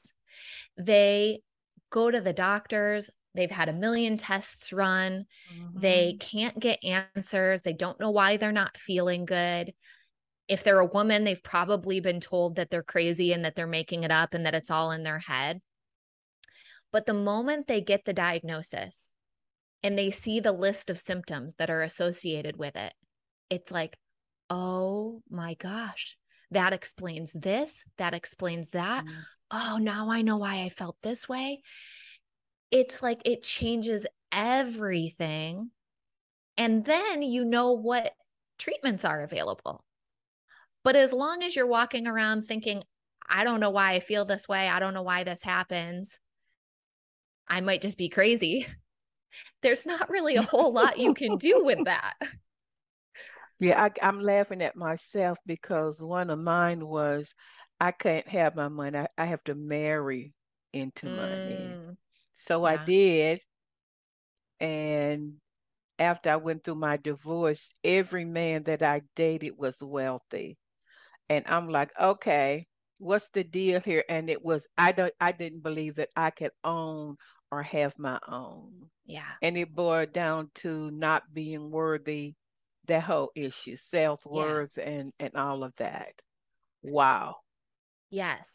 they 0.78 1.41
go 1.91 2.10
to 2.10 2.21
the 2.21 2.34
doctors, 2.34 3.08
they've 3.36 3.51
had 3.51 3.69
a 3.69 3.73
million 3.73 4.17
tests 4.17 4.73
run, 4.73 5.25
mm-hmm. 5.54 5.80
they 5.80 6.17
can't 6.19 6.60
get 6.60 6.84
answers, 6.84 7.62
they 7.62 7.73
don't 7.73 7.99
know 7.99 8.10
why 8.10 8.38
they're 8.38 8.51
not 8.51 8.80
feeling 8.80 9.25
good. 9.25 9.71
If 10.47 10.63
they're 10.63 10.79
a 10.79 10.86
woman, 10.86 11.23
they've 11.23 11.41
probably 11.41 11.99
been 11.99 12.19
told 12.19 12.55
that 12.55 12.69
they're 12.69 12.84
crazy 12.84 13.34
and 13.34 13.45
that 13.45 13.55
they're 13.55 13.65
making 13.67 14.03
it 14.03 14.12
up 14.12 14.34
and 14.34 14.45
that 14.45 14.55
it's 14.55 14.69
all 14.69 14.91
in 14.91 15.03
their 15.03 15.19
head. 15.19 15.62
But 16.91 17.05
the 17.05 17.13
moment 17.13 17.67
they 17.67 17.81
get 17.81 18.05
the 18.05 18.13
diagnosis 18.13 18.95
and 19.84 19.97
they 19.97 20.12
see 20.12 20.39
the 20.39 20.51
list 20.51 20.89
of 20.89 20.99
symptoms 20.99 21.55
that 21.58 21.69
are 21.69 21.81
associated 21.81 22.58
with 22.58 22.75
it, 22.75 22.93
it's 23.49 23.71
like, 23.71 23.97
oh 24.49 25.21
my 25.29 25.55
gosh, 25.55 26.17
that 26.51 26.73
explains 26.73 27.31
this, 27.34 27.81
that 27.97 28.13
explains 28.13 28.69
that. 28.71 29.05
Mm. 29.05 29.12
Oh, 29.51 29.77
now 29.79 30.10
I 30.10 30.21
know 30.21 30.38
why 30.38 30.63
I 30.63 30.69
felt 30.69 30.97
this 31.03 31.29
way. 31.29 31.62
It's 32.71 33.01
like 33.01 33.21
it 33.25 33.43
changes 33.43 34.05
everything. 34.31 35.71
And 36.58 36.84
then 36.86 37.21
you 37.21 37.45
know 37.45 37.73
what 37.73 38.13
treatments 38.58 39.05
are 39.05 39.21
available. 39.21 39.85
But 40.86 40.95
as 40.95 41.12
long 41.12 41.41
as 41.41 41.56
you're 41.56 41.65
walking 41.65 42.06
around 42.06 42.43
thinking, 42.43 42.84
I 43.28 43.43
don't 43.43 43.60
know 43.60 43.71
why 43.71 43.93
I 43.93 44.00
feel 44.02 44.24
this 44.24 44.48
way, 44.48 44.69
I 44.69 44.80
don't 44.80 44.93
know 44.93 45.02
why 45.02 45.24
this 45.24 45.41
happens, 45.41 46.12
I 47.48 47.62
might 47.62 47.82
just 47.82 47.98
be 47.98 48.08
crazy. 48.08 48.67
There's 49.63 49.88
not 49.88 50.12
really 50.12 50.36
a 50.36 50.43
whole 50.43 50.71
lot 50.71 51.00
you 51.00 51.15
can 51.15 51.38
do 51.38 51.63
with 51.63 51.80
that. 51.86 52.13
Yeah, 53.60 53.82
I, 53.82 54.08
am 54.08 54.21
laughing 54.21 54.62
at 54.62 54.76
myself 54.76 55.39
because 55.48 56.00
one 56.00 56.30
of 56.30 56.38
mine 56.38 56.86
was 56.86 57.34
I 57.82 57.91
can't 57.91 58.28
have 58.28 58.56
my 58.56 58.67
money. 58.67 59.00
I, 59.00 59.08
I 59.17 59.26
have 59.26 59.43
to 59.45 59.56
marry 59.56 60.34
into 60.71 61.08
mm, 61.08 61.15
money. 61.15 61.98
So 62.48 62.67
yeah. 62.67 62.74
I 62.74 62.86
did. 62.86 63.41
And 64.60 65.34
after 65.98 66.30
I 66.30 66.36
went 66.36 66.63
through 66.63 66.76
my 66.76 66.98
divorce, 66.98 67.69
every 67.84 68.26
man 68.26 68.63
that 68.65 68.84
I 68.84 69.02
dated 69.15 69.54
was 69.58 69.76
wealthy. 69.82 70.60
And 71.30 71.46
I'm 71.48 71.70
like, 71.70 71.92
okay, 72.00 72.68
what's 72.98 73.30
the 73.34 73.44
deal 73.44 73.80
here? 73.80 74.04
And 74.10 74.30
it 74.30 74.44
was 74.44 74.66
I 74.78 74.92
don't 74.92 75.14
I 75.20 75.32
didn't 75.32 75.64
believe 75.64 75.96
that 75.96 76.10
I 76.16 76.30
could 76.30 76.52
own 76.64 77.18
or 77.52 77.64
have 77.64 77.94
my 77.98 78.20
own. 78.28 78.90
Yeah. 79.06 79.32
And 79.42 79.58
it 79.58 79.74
boiled 79.74 80.14
down 80.14 80.50
to 80.56 80.92
not 80.92 81.24
being 81.34 81.72
worthy, 81.72 82.36
that 82.88 83.04
whole 83.04 83.32
issue, 83.36 83.78
self 83.78 84.26
worth 84.26 84.74
yeah. 84.78 84.90
and 84.90 85.14
and 85.20 85.36
all 85.36 85.64
of 85.64 85.74
that. 85.78 86.14
Wow. 86.82 87.38
Yes. 88.10 88.50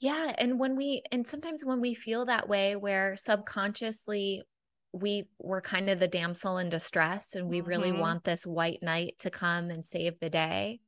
Yeah. 0.00 0.34
And 0.36 0.58
when 0.58 0.76
we 0.76 1.02
and 1.10 1.26
sometimes 1.26 1.64
when 1.64 1.80
we 1.80 1.94
feel 1.94 2.26
that 2.26 2.48
way 2.48 2.76
where 2.76 3.16
subconsciously 3.16 4.42
we 4.92 5.28
were 5.38 5.60
kind 5.60 5.90
of 5.90 6.00
the 6.00 6.08
damsel 6.08 6.58
in 6.58 6.70
distress 6.70 7.28
and 7.34 7.48
we 7.48 7.58
mm-hmm. 7.58 7.68
really 7.68 7.92
want 7.92 8.24
this 8.24 8.46
white 8.46 8.82
knight 8.82 9.14
to 9.20 9.30
come 9.30 9.70
and 9.70 9.84
save 9.84 10.18
the 10.20 10.30
day. 10.30 10.80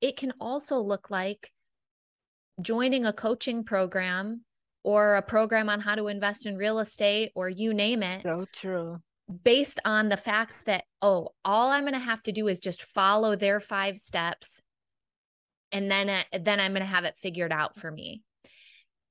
It 0.00 0.16
can 0.16 0.32
also 0.40 0.78
look 0.78 1.10
like 1.10 1.50
joining 2.60 3.06
a 3.06 3.12
coaching 3.12 3.64
program 3.64 4.42
or 4.82 5.16
a 5.16 5.22
program 5.22 5.68
on 5.68 5.80
how 5.80 5.94
to 5.94 6.08
invest 6.08 6.46
in 6.46 6.56
real 6.56 6.78
estate 6.78 7.32
or 7.34 7.48
you 7.48 7.74
name 7.74 8.02
it. 8.02 8.22
So 8.22 8.46
true. 8.52 8.98
Based 9.42 9.80
on 9.84 10.08
the 10.08 10.16
fact 10.16 10.52
that, 10.66 10.84
oh, 11.02 11.30
all 11.44 11.70
I'm 11.70 11.82
going 11.82 11.94
to 11.94 11.98
have 11.98 12.22
to 12.24 12.32
do 12.32 12.46
is 12.46 12.60
just 12.60 12.82
follow 12.82 13.34
their 13.34 13.58
five 13.58 13.98
steps 13.98 14.60
and 15.72 15.90
then 15.90 16.08
uh, 16.08 16.22
then 16.40 16.60
I'm 16.60 16.72
going 16.72 16.80
to 16.80 16.86
have 16.86 17.04
it 17.04 17.16
figured 17.20 17.52
out 17.52 17.76
for 17.76 17.90
me. 17.90 18.22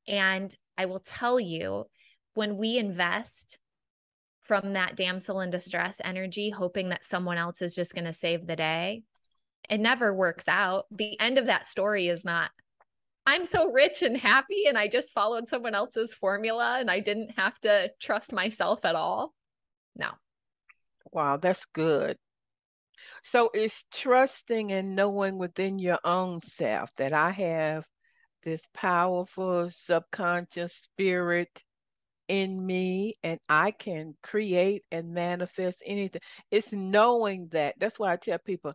And 0.07 0.55
I 0.77 0.85
will 0.85 0.99
tell 0.99 1.39
you 1.39 1.85
when 2.33 2.57
we 2.57 2.77
invest 2.77 3.57
from 4.43 4.73
that 4.73 4.95
damsel 4.95 5.41
in 5.41 5.49
distress 5.49 5.97
energy 6.03 6.51
hoping 6.51 6.89
that 6.89 7.03
someone 7.03 7.37
else 7.37 7.61
is 7.61 7.73
just 7.73 7.93
going 7.93 8.05
to 8.05 8.13
save 8.13 8.45
the 8.45 8.55
day, 8.55 9.03
it 9.69 9.79
never 9.79 10.13
works 10.13 10.45
out. 10.47 10.85
The 10.91 11.19
end 11.19 11.37
of 11.37 11.47
that 11.47 11.67
story 11.67 12.07
is 12.07 12.25
not 12.25 12.51
I'm 13.27 13.45
so 13.45 13.71
rich 13.71 14.03
and 14.03 14.15
happy 14.15 14.65
and 14.67 14.77
I 14.77 14.87
just 14.87 15.11
followed 15.11 15.49
someone 15.49 15.73
else's 15.73 16.13
formula 16.13 16.77
and 16.79 16.91
I 16.91 16.99
didn't 16.99 17.31
have 17.37 17.59
to 17.61 17.91
trust 17.99 18.31
myself 18.31 18.85
at 18.85 18.95
all. 18.95 19.33
No. 19.95 20.09
Wow, 21.11 21.37
that's 21.37 21.65
good. 21.73 22.17
So 23.23 23.49
it's 23.53 23.83
trusting 23.91 24.71
and 24.71 24.95
knowing 24.95 25.39
within 25.39 25.79
your 25.79 25.99
own 26.03 26.41
self 26.43 26.91
that 26.97 27.13
I 27.13 27.31
have 27.31 27.85
this 28.43 28.61
powerful 28.75 29.71
subconscious 29.73 30.75
spirit 30.75 31.49
in 32.27 32.63
me 32.63 33.15
and 33.23 33.39
I 33.49 33.71
can 33.71 34.15
create 34.21 34.83
and 34.91 35.13
manifest 35.13 35.81
anything. 35.83 36.21
It's 36.51 36.71
knowing 36.71 37.49
that. 37.53 37.75
That's 37.79 37.97
why 37.97 38.13
I 38.13 38.17
tell 38.17 38.37
people 38.37 38.73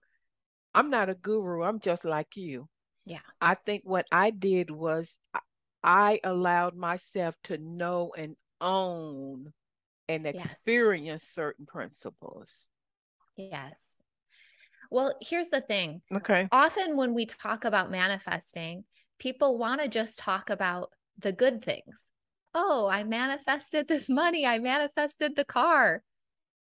I'm 0.74 0.90
not 0.90 1.08
a 1.08 1.14
guru, 1.14 1.62
I'm 1.62 1.80
just 1.80 2.04
like 2.04 2.36
you. 2.36 2.68
Yeah. 3.04 3.20
I 3.40 3.54
think 3.54 3.82
what 3.84 4.06
I 4.12 4.30
did 4.30 4.70
was 4.70 5.16
I 5.82 6.20
allowed 6.22 6.76
myself 6.76 7.34
to 7.44 7.58
know 7.58 8.12
and 8.16 8.36
own 8.60 9.52
and 10.08 10.26
experience 10.26 11.22
yes. 11.24 11.34
certain 11.34 11.66
principles. 11.66 12.50
Yes. 13.36 13.74
Well, 14.90 15.14
here's 15.20 15.48
the 15.48 15.60
thing. 15.60 16.02
Okay. 16.12 16.48
Often 16.52 16.96
when 16.96 17.14
we 17.14 17.26
talk 17.26 17.64
about 17.64 17.90
manifesting, 17.90 18.84
people 19.18 19.56
want 19.56 19.80
to 19.80 19.88
just 19.88 20.18
talk 20.18 20.50
about 20.50 20.90
the 21.18 21.32
good 21.32 21.64
things. 21.64 22.06
Oh, 22.54 22.88
I 22.88 23.04
manifested 23.04 23.86
this 23.86 24.08
money. 24.08 24.44
I 24.44 24.58
manifested 24.58 25.36
the 25.36 25.44
car. 25.44 26.02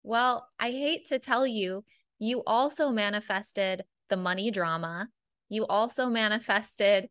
Well, 0.04 0.48
I 0.60 0.72
hate 0.72 1.10
to 1.10 1.20
tell 1.20 1.46
you, 1.46 1.84
you 2.20 2.44
also 2.48 2.90
manifested 2.90 3.84
the 4.10 4.18
money 4.18 4.52
drama, 4.52 5.08
you 5.50 5.66
also 5.66 6.08
manifested 6.08 7.10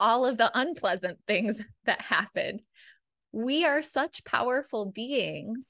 all 0.00 0.26
of 0.26 0.38
the 0.38 0.50
unpleasant 0.54 1.18
things 1.26 1.56
that 1.84 2.00
happened. 2.00 2.62
We 3.32 3.64
are 3.64 3.82
such 3.82 4.24
powerful 4.24 4.86
beings. 4.86 5.66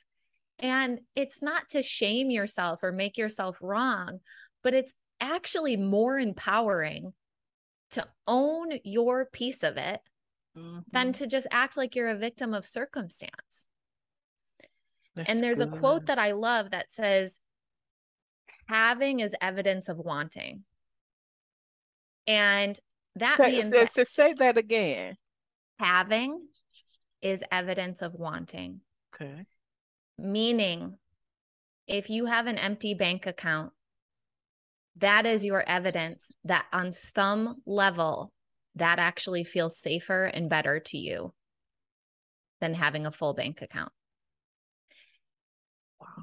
And 0.60 1.00
it's 1.16 1.42
not 1.42 1.68
to 1.70 1.82
shame 1.82 2.30
yourself 2.30 2.80
or 2.82 2.92
make 2.92 3.16
yourself 3.16 3.56
wrong, 3.60 4.20
but 4.62 4.74
it's 4.74 4.92
actually 5.20 5.76
more 5.76 6.18
empowering 6.18 7.12
to 7.92 8.06
own 8.26 8.70
your 8.84 9.26
piece 9.26 9.62
of 9.62 9.76
it 9.76 10.00
mm-hmm. 10.56 10.80
than 10.92 11.12
to 11.14 11.26
just 11.26 11.46
act 11.50 11.76
like 11.76 11.94
you're 11.94 12.08
a 12.08 12.16
victim 12.16 12.54
of 12.54 12.66
circumstance. 12.66 13.66
That's 15.16 15.28
and 15.28 15.42
there's 15.42 15.58
good. 15.58 15.74
a 15.74 15.78
quote 15.78 16.06
that 16.06 16.18
I 16.18 16.32
love 16.32 16.70
that 16.70 16.90
says, 16.90 17.34
having 18.66 19.20
is 19.20 19.34
evidence 19.40 19.88
of 19.88 19.98
wanting. 19.98 20.64
And 22.26 22.78
that 23.16 23.36
say, 23.36 23.62
that 23.62 24.08
say 24.08 24.34
that 24.34 24.56
again. 24.56 25.16
Having 25.78 26.40
is 27.22 27.42
evidence 27.50 28.02
of 28.02 28.14
wanting. 28.14 28.80
Okay. 29.14 29.44
Meaning, 30.18 30.96
if 31.86 32.08
you 32.10 32.26
have 32.26 32.46
an 32.46 32.58
empty 32.58 32.94
bank 32.94 33.26
account, 33.26 33.72
that 34.96 35.26
is 35.26 35.44
your 35.44 35.62
evidence 35.68 36.24
that 36.44 36.66
on 36.72 36.92
some 36.92 37.56
level, 37.66 38.32
that 38.76 38.98
actually 38.98 39.44
feels 39.44 39.78
safer 39.78 40.24
and 40.24 40.48
better 40.48 40.80
to 40.80 40.98
you 40.98 41.32
than 42.60 42.74
having 42.74 43.06
a 43.06 43.12
full 43.12 43.34
bank 43.34 43.60
account. 43.62 43.92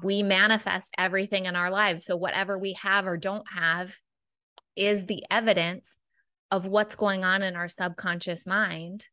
We 0.02 0.22
manifest 0.22 0.92
everything 0.98 1.46
in 1.46 1.56
our 1.56 1.70
lives. 1.70 2.04
So, 2.04 2.16
whatever 2.16 2.58
we 2.58 2.76
have 2.82 3.06
or 3.06 3.16
don't 3.16 3.46
have 3.54 3.94
is 4.76 5.06
the 5.06 5.24
evidence 5.30 5.96
of 6.50 6.66
what's 6.66 6.96
going 6.96 7.24
on 7.24 7.42
in 7.42 7.56
our 7.56 7.68
subconscious 7.68 8.46
mind 8.46 9.06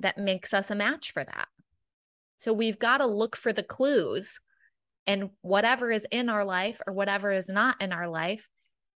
that 0.00 0.18
makes 0.18 0.52
us 0.52 0.70
a 0.70 0.74
match 0.74 1.12
for 1.12 1.24
that. 1.24 1.48
So 2.38 2.52
we've 2.52 2.78
got 2.78 2.98
to 2.98 3.06
look 3.06 3.36
for 3.36 3.52
the 3.52 3.62
clues, 3.62 4.40
and 5.06 5.30
whatever 5.42 5.90
is 5.90 6.04
in 6.10 6.28
our 6.28 6.44
life 6.44 6.80
or 6.86 6.94
whatever 6.94 7.32
is 7.32 7.48
not 7.48 7.80
in 7.80 7.92
our 7.92 8.08
life 8.08 8.46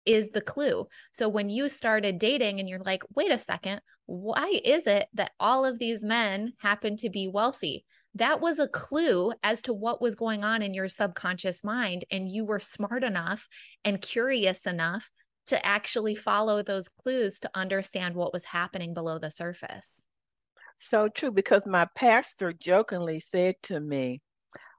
is 0.06 0.30
the 0.32 0.42
clue. 0.42 0.88
So 1.12 1.30
when 1.30 1.50
you 1.50 1.70
started 1.70 2.20
dating 2.20 2.60
and 2.60 2.68
you're 2.68 2.80
like, 2.80 3.04
wait 3.16 3.32
a 3.32 3.40
second, 3.40 3.82
why 4.06 4.60
is 4.64 4.86
it 4.86 5.08
that 5.14 5.32
all 5.40 5.66
of 5.66 5.80
these 5.80 6.04
men 6.04 6.54
happen 6.60 6.98
to 6.98 7.10
be 7.10 7.28
wealthy? 7.28 7.86
That 8.16 8.42
was 8.42 8.60
a 8.60 8.68
clue 8.68 9.34
as 9.44 9.62
to 9.64 9.74
what 9.74 10.02
was 10.02 10.16
going 10.16 10.44
on 10.44 10.62
in 10.62 10.74
your 10.74 10.88
subconscious 10.88 11.64
mind. 11.64 12.06
And 12.12 12.30
you 12.30 12.46
were 12.46 12.60
smart 12.60 13.04
enough 13.04 13.48
and 13.84 14.02
curious 14.02 14.66
enough 14.66 15.10
to 15.48 15.66
actually 15.66 16.16
follow 16.16 16.64
those 16.64 16.88
clues 16.88 17.40
to 17.40 17.50
understand 17.54 18.16
what 18.16 18.34
was 18.34 18.46
happening 18.46 18.94
below 18.94 19.20
the 19.20 19.32
surface. 19.32 20.02
So 20.80 21.10
true, 21.10 21.32
because 21.32 21.66
my 21.66 21.88
pastor 21.96 22.54
jokingly 22.54 23.20
said 23.20 23.56
to 23.64 23.80
me, 23.80 24.22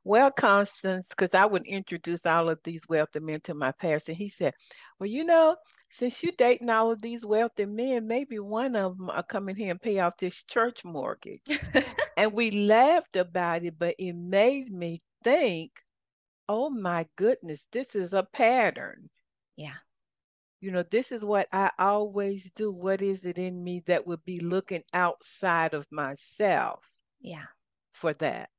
Well, 0.04 0.30
Constance, 0.30 1.08
because 1.08 1.34
I 1.34 1.46
would 1.46 1.66
introduce 1.66 2.26
all 2.26 2.48
of 2.48 2.60
these 2.62 2.82
wealthy 2.88 3.20
men 3.20 3.40
to 3.44 3.54
my 3.54 3.72
pastor, 3.72 4.12
he 4.12 4.30
said, 4.30 4.54
Well, 4.98 5.08
you 5.08 5.24
know, 5.24 5.56
since 5.98 6.22
you're 6.22 6.32
dating 6.36 6.70
all 6.70 6.90
of 6.90 7.02
these 7.02 7.24
wealthy 7.24 7.66
men, 7.66 8.06
maybe 8.06 8.38
one 8.38 8.76
of 8.76 8.98
them 8.98 9.10
are 9.10 9.22
coming 9.22 9.56
here 9.56 9.70
and 9.70 9.80
pay 9.82 9.98
off 10.00 10.16
this 10.18 10.42
church 10.44 10.84
mortgage. 10.84 11.42
and 12.16 12.32
we 12.32 12.50
laughed 12.50 13.16
about 13.16 13.64
it, 13.64 13.78
but 13.78 13.94
it 13.98 14.12
made 14.14 14.72
me 14.72 15.02
think, 15.22 15.72
oh 16.48 16.70
my 16.70 17.06
goodness, 17.16 17.66
this 17.72 17.94
is 17.94 18.12
a 18.12 18.24
pattern. 18.32 19.10
Yeah. 19.56 19.76
You 20.60 20.72
know, 20.72 20.82
this 20.82 21.12
is 21.12 21.24
what 21.24 21.48
I 21.52 21.70
always 21.78 22.50
do. 22.56 22.72
What 22.72 23.02
is 23.02 23.24
it 23.24 23.38
in 23.38 23.62
me 23.62 23.82
that 23.86 24.06
would 24.06 24.24
be 24.24 24.40
looking 24.40 24.82
outside 24.92 25.74
of 25.74 25.86
myself? 25.92 26.80
Yeah. 27.20 27.46
For 27.92 28.14
that. 28.14 28.50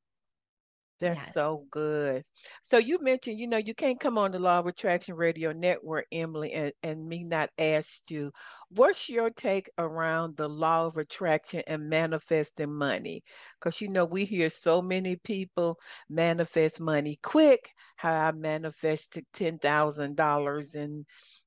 That's 0.99 1.21
Yes. 1.21 1.33
so 1.33 1.65
good. 1.71 2.23
So 2.65 2.77
you 2.77 2.99
mentioned, 3.01 3.39
you 3.39 3.47
know, 3.47 3.57
you 3.57 3.73
can't 3.75 3.99
come 3.99 4.17
on 4.17 4.31
the 4.31 4.39
Law 4.39 4.59
of 4.59 4.67
Attraction 4.67 5.15
Radio 5.15 5.51
Network, 5.51 6.05
Emily, 6.11 6.51
and, 6.53 6.73
and 6.83 7.07
me 7.07 7.23
not 7.23 7.49
ask 7.57 7.89
you, 8.09 8.31
what's 8.69 9.09
your 9.09 9.29
take 9.29 9.69
around 9.77 10.35
the 10.37 10.47
law 10.49 10.85
of 10.87 10.97
attraction 10.97 11.61
and 11.67 11.89
manifesting 11.89 12.73
money? 12.73 13.23
Because 13.59 13.81
you 13.81 13.89
know, 13.89 14.05
we 14.05 14.25
hear 14.25 14.49
so 14.49 14.81
many 14.81 15.15
people 15.17 15.77
manifest 16.09 16.79
money 16.79 17.19
quick, 17.21 17.71
how 17.97 18.13
I 18.13 18.31
manifested 18.31 19.25
ten 19.33 19.59
thousand 19.59 20.15
dollars 20.15 20.75
in 20.75 21.05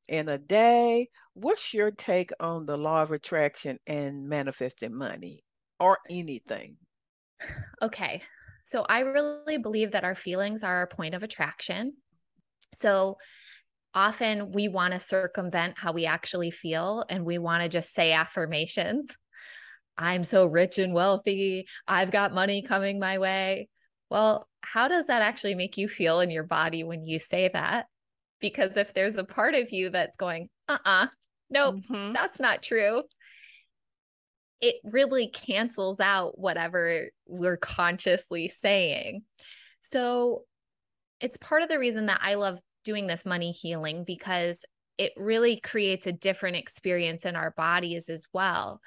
in 0.09 0.29
a 0.29 0.39
day. 0.39 1.09
What's 1.35 1.73
your 1.75 1.91
take 1.91 2.31
on 2.41 2.67
the 2.67 2.77
law 2.77 3.03
of 3.03 3.13
attraction 3.13 3.79
and 3.87 4.29
manifesting 4.29 4.95
money 4.95 5.45
or 5.81 5.99
anything? 6.09 6.77
Okay. 7.83 8.23
So 8.69 8.85
I 8.87 9.01
really 9.01 9.57
believe 9.57 9.93
that 9.93 10.05
our 10.05 10.15
feelings 10.15 10.63
are 10.63 10.77
our 10.77 10.87
point 10.87 11.15
of 11.15 11.23
attraction. 11.23 11.95
So 12.75 13.17
often 13.95 14.53
we 14.53 14.69
want 14.69 14.93
to 14.93 15.01
circumvent 15.01 15.79
how 15.79 15.93
we 15.93 16.05
actually 16.05 16.51
feel 16.51 17.03
and 17.09 17.25
we 17.25 17.39
want 17.39 17.63
to 17.63 17.71
just 17.71 17.95
say 17.95 18.13
affirmations. 18.13 19.09
I'm 19.97 20.23
so 20.23 20.45
rich 20.45 20.77
and 20.77 20.93
wealthy. 20.93 21.67
I've 21.87 22.11
got 22.11 22.35
money 22.35 22.61
coming 22.61 23.01
my 23.01 23.17
way. 23.17 23.71
Well, 24.11 24.47
how 24.61 24.87
does 24.87 25.07
that 25.07 25.23
actually 25.23 25.55
make 25.55 25.79
you 25.79 25.89
feel 25.89 26.21
in 26.21 26.29
your 26.31 26.45
body 26.45 26.85
when 26.85 27.07
you 27.07 27.21
say 27.21 27.49
that? 27.51 27.87
Because 28.39 28.77
if 28.77 28.93
there's 28.93 29.15
a 29.15 29.25
part 29.25 29.55
of 29.55 29.71
you 29.71 29.89
that's 29.89 30.17
going, 30.19 30.51
uh 30.69 30.77
uh 30.85 31.07
nope, 31.49 31.77
Mhm. 31.89 32.13
that's 32.13 32.39
not 32.39 32.63
true 32.63 33.05
it 34.61 34.77
really 34.85 35.29
cancels 35.29 36.01
out 36.01 36.39
whatever 36.39 37.09
we're 37.27 37.57
consciously 37.57 38.49
saying. 38.49 39.23
So 39.83 40.45
it's 41.21 41.37
part 41.37 41.63
of 41.63 41.69
the 41.69 41.79
reason 41.79 42.07
that 42.07 42.21
I 42.23 42.35
love 42.35 42.59
doing 42.85 43.07
this 43.07 43.25
money 43.25 43.53
healing 43.53 44.05
because 44.05 44.59
it 44.99 45.13
really 45.17 45.61
creates 45.61 46.07
a 46.07 46.13
different 46.13 46.57
experience 46.57 47.25
in 47.25 47.37
our 47.37 47.53
bodies 47.53 48.09
as 48.09 48.25
well. 48.33 48.81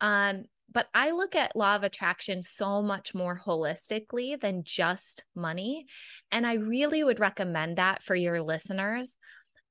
Um, 0.00 0.44
but 0.72 0.86
I 0.94 1.10
look 1.10 1.34
at 1.34 1.56
law 1.56 1.76
of 1.76 1.82
attraction 1.82 2.42
so 2.42 2.82
much 2.82 3.14
more 3.14 3.40
holistically 3.44 4.40
than 4.40 4.64
just 4.64 5.24
money. 5.34 5.86
And 6.30 6.46
I 6.46 6.54
really 6.54 7.02
would 7.02 7.20
recommend 7.20 7.78
that 7.78 8.02
for 8.02 8.14
your 8.14 8.42
listeners, 8.42 9.16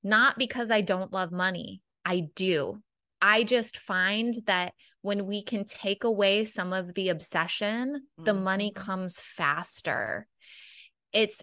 not 0.03 0.37
because 0.37 0.71
I 0.71 0.81
don't 0.81 1.13
love 1.13 1.31
money. 1.31 1.81
I 2.03 2.27
do. 2.35 2.81
I 3.21 3.43
just 3.43 3.77
find 3.77 4.35
that 4.45 4.73
when 5.01 5.25
we 5.25 5.43
can 5.43 5.65
take 5.65 6.03
away 6.03 6.45
some 6.45 6.73
of 6.73 6.93
the 6.93 7.09
obsession, 7.09 8.07
the 8.17 8.33
money 8.33 8.71
Mhm. 8.71 8.75
comes 8.75 9.19
faster. 9.19 10.27
It's 11.11 11.41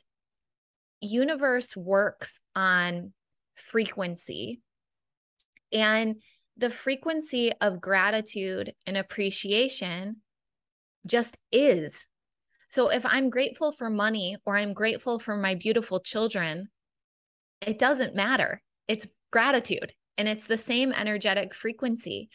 universe 1.00 1.76
works 1.76 2.38
on 2.54 3.12
frequency 3.54 4.60
and 5.72 6.20
the 6.56 6.70
frequency 6.70 7.52
of 7.60 7.80
gratitude 7.80 8.74
and 8.86 8.96
appreciation 8.96 10.22
just 11.06 11.36
is. 11.50 12.06
So 12.68 12.90
if 12.90 13.04
I'm 13.04 13.30
grateful 13.30 13.72
for 13.72 13.90
money 13.90 14.36
or 14.44 14.56
I'm 14.56 14.72
grateful 14.72 15.18
for 15.18 15.36
my 15.36 15.54
beautiful 15.54 16.00
children, 16.00 16.70
it 17.60 17.78
doesn't 17.78 18.14
matter. 18.14 18.62
It's 18.86 19.06
gratitude 19.30 19.94
and 20.22 20.28
it's 20.28 20.46
the 20.46 20.56
same 20.56 20.92
energetic 20.92 21.52
frequency. 21.52 22.28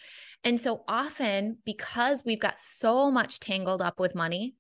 And 0.43 0.59
so 0.59 0.83
often, 0.89 1.59
because 1.65 2.21
we've 2.25 2.37
got 2.37 2.59
so 2.59 3.09
much 3.09 3.39
tangled 3.39 3.81
up 3.81 3.97
with 3.97 4.13
money, 4.13 4.55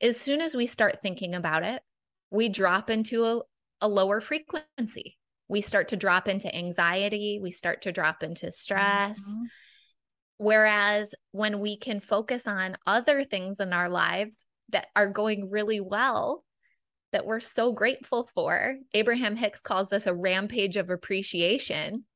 as 0.00 0.16
soon 0.16 0.40
as 0.40 0.56
we 0.56 0.66
start 0.66 0.98
thinking 1.00 1.36
about 1.36 1.62
it, 1.62 1.80
we 2.32 2.48
drop 2.48 2.90
into 2.90 3.24
a, 3.24 3.40
a 3.80 3.86
lower 3.86 4.20
frequency. 4.20 5.16
We 5.46 5.60
start 5.60 5.86
to 5.88 5.96
drop 5.96 6.26
into 6.26 6.52
anxiety, 6.52 7.38
we 7.40 7.52
start 7.52 7.82
to 7.82 7.92
drop 7.92 8.24
into 8.24 8.50
stress. 8.50 9.20
Mhm. 9.20 9.44
Whereas 10.38 11.14
when 11.30 11.60
we 11.60 11.78
can 11.78 12.00
focus 12.00 12.48
on 12.48 12.76
other 12.84 13.24
things 13.24 13.60
in 13.60 13.72
our 13.72 13.88
lives 13.88 14.34
that 14.70 14.88
are 14.96 15.08
going 15.08 15.50
really 15.50 15.78
well, 15.78 16.42
that 17.12 17.26
we're 17.26 17.38
so 17.38 17.72
grateful 17.72 18.28
for, 18.34 18.74
Abraham 18.92 19.36
Hicks 19.36 19.60
calls 19.60 19.88
this 19.88 20.06
a 20.08 20.14
rampage 20.14 20.76
of 20.76 20.90
appreciation. 20.90 22.06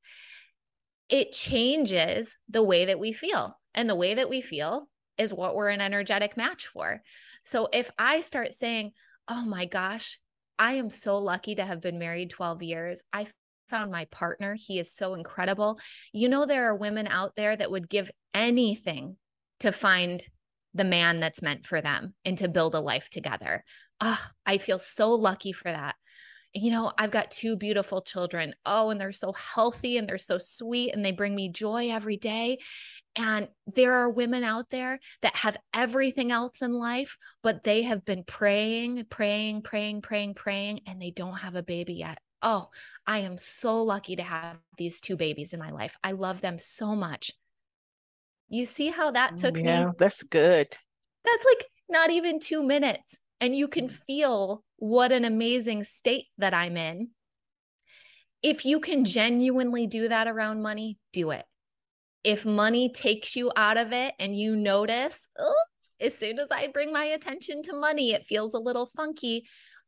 It 1.09 1.33
changes 1.33 2.29
the 2.49 2.63
way 2.63 2.87
that 2.87 2.99
we 2.99 3.13
feel. 3.13 3.59
And 3.75 3.89
the 3.89 3.95
way 3.95 4.15
that 4.15 4.29
we 4.29 4.41
feel 4.41 4.89
is 5.19 5.33
what 5.33 5.55
we're 5.55 5.69
an 5.69 5.81
energetic 5.81 6.37
match 6.37 6.67
for. 6.67 7.03
So 7.45 7.69
if 7.73 7.91
I 7.99 8.21
start 8.23 8.55
saying, 8.55 8.93
oh 9.29 9.45
my 9.45 9.67
gosh, 9.67 10.19
I 10.59 10.75
am 10.75 10.91
so 10.91 11.19
lucky 11.19 11.57
to 11.57 11.65
have 11.65 11.81
been 11.81 11.99
married 11.99 12.31
12 12.31 12.63
years. 12.63 13.01
I 13.13 13.27
found 13.69 13.91
my 13.91 14.07
partner. 14.07 14.57
He 14.59 14.79
is 14.79 14.95
so 14.95 15.15
incredible. 15.15 15.79
You 16.13 16.29
know, 16.29 16.47
there 16.47 16.71
are 16.71 16.77
women 16.77 17.07
out 17.07 17.33
there 17.37 17.57
that 17.57 17.71
would 17.71 17.89
give 17.89 18.11
anything 18.33 19.17
to 19.61 19.73
find 19.73 20.25
the 20.75 20.85
man 20.85 21.21
that's 21.21 21.43
meant 21.43 21.67
for 21.67 21.81
them 21.81 22.15
and 22.25 22.39
to 22.39 22.49
build 22.49 22.75
a 22.75 22.81
life 22.81 23.09
together. 23.11 23.65
Ah, 24.01 24.31
I 24.45 24.59
feel 24.59 24.79
so 24.79 25.13
lucky 25.13 25.53
for 25.53 25.71
that. 25.71 25.97
You 26.57 26.71
know, 26.71 26.91
I've 26.97 27.11
got 27.11 27.31
two 27.31 27.55
beautiful 27.55 28.01
children. 28.01 28.55
Oh, 28.65 28.89
and 28.89 28.99
they're 28.99 29.13
so 29.13 29.33
healthy 29.33 29.99
and 29.99 30.09
they're 30.09 30.17
so 30.17 30.39
sweet 30.39 30.93
and 30.95 31.05
they 31.05 31.13
bring 31.13 31.35
me 31.35 31.51
joy 31.51 31.91
every 31.91 32.17
day. 32.17 32.59
And 33.15 33.49
there 33.75 33.93
are 33.93 34.09
women 34.09 34.43
out 34.43 34.71
there 34.71 34.99
that 35.21 35.37
have 35.37 35.59
everything 35.75 36.33
else 36.33 36.63
in 36.63 36.73
life, 36.73 37.15
but 37.43 37.63
they 37.63 37.83
have 37.83 38.07
been 38.07 38.25
praying, 38.25 39.05
praying, 39.11 39.63
praying, 39.63 40.01
praying, 40.01 40.35
praying, 40.35 40.81
and 40.87 41.01
they 41.01 41.11
don't 41.11 41.37
have 41.37 41.57
a 41.57 41.63
baby 41.63 41.95
yet. 41.95 42.19
Oh, 42.41 42.69
I 43.07 43.19
am 43.19 43.37
so 43.37 43.83
lucky 43.83 44.17
to 44.17 44.23
have 44.23 44.57
these 44.79 45.01
two 45.01 45.17
babies 45.17 45.53
in 45.53 45.61
my 45.61 45.73
life. 45.73 45.95
I 46.03 46.13
love 46.13 46.41
them 46.41 46.59
so 46.59 46.95
much. 46.95 47.33
You 48.49 48.65
see 48.65 48.89
how 48.89 49.11
that 49.11 49.37
took 49.37 49.59
yeah, 49.59 49.87
me? 49.87 49.93
that's 49.99 50.23
good. 50.23 50.69
That's 51.25 51.45
like 51.45 51.67
not 51.91 52.11
even 52.11 52.41
two 52.41 52.63
minutes. 52.63 53.17
And 53.41 53.55
you 53.55 53.69
can 53.69 53.89
mm. 53.89 53.99
feel 54.07 54.65
what 54.77 55.13
an 55.13 55.25
amazing 55.25 55.85
state 55.85 56.27
that 56.39 56.55
I'm 56.55 56.77
in. 56.77 57.11
If 58.43 58.65
you 58.65 58.81
can 58.81 59.05
genuinely 59.05 59.87
do 59.87 60.09
that 60.09 60.29
around 60.29 60.63
money, 60.63 60.99
do 61.13 61.31
it. 61.31 61.45
If 62.23 62.45
money 62.45 62.93
takes 62.93 63.37
you 63.37 63.51
out 63.57 63.77
of 63.77 63.93
it 63.93 64.15
and 64.19 64.37
you 64.37 64.57
notice, 64.57 65.19
oh, 65.39 65.55
as 66.01 66.17
soon 66.17 66.39
as 66.39 66.49
I 66.51 66.69
bring 66.69 66.93
my 66.93 67.05
attention 67.05 67.63
to 67.65 67.73
money, 67.73 68.13
it 68.13 68.27
feels 68.27 68.55
a 68.55 68.59
little 68.59 68.91
funky, 68.97 69.47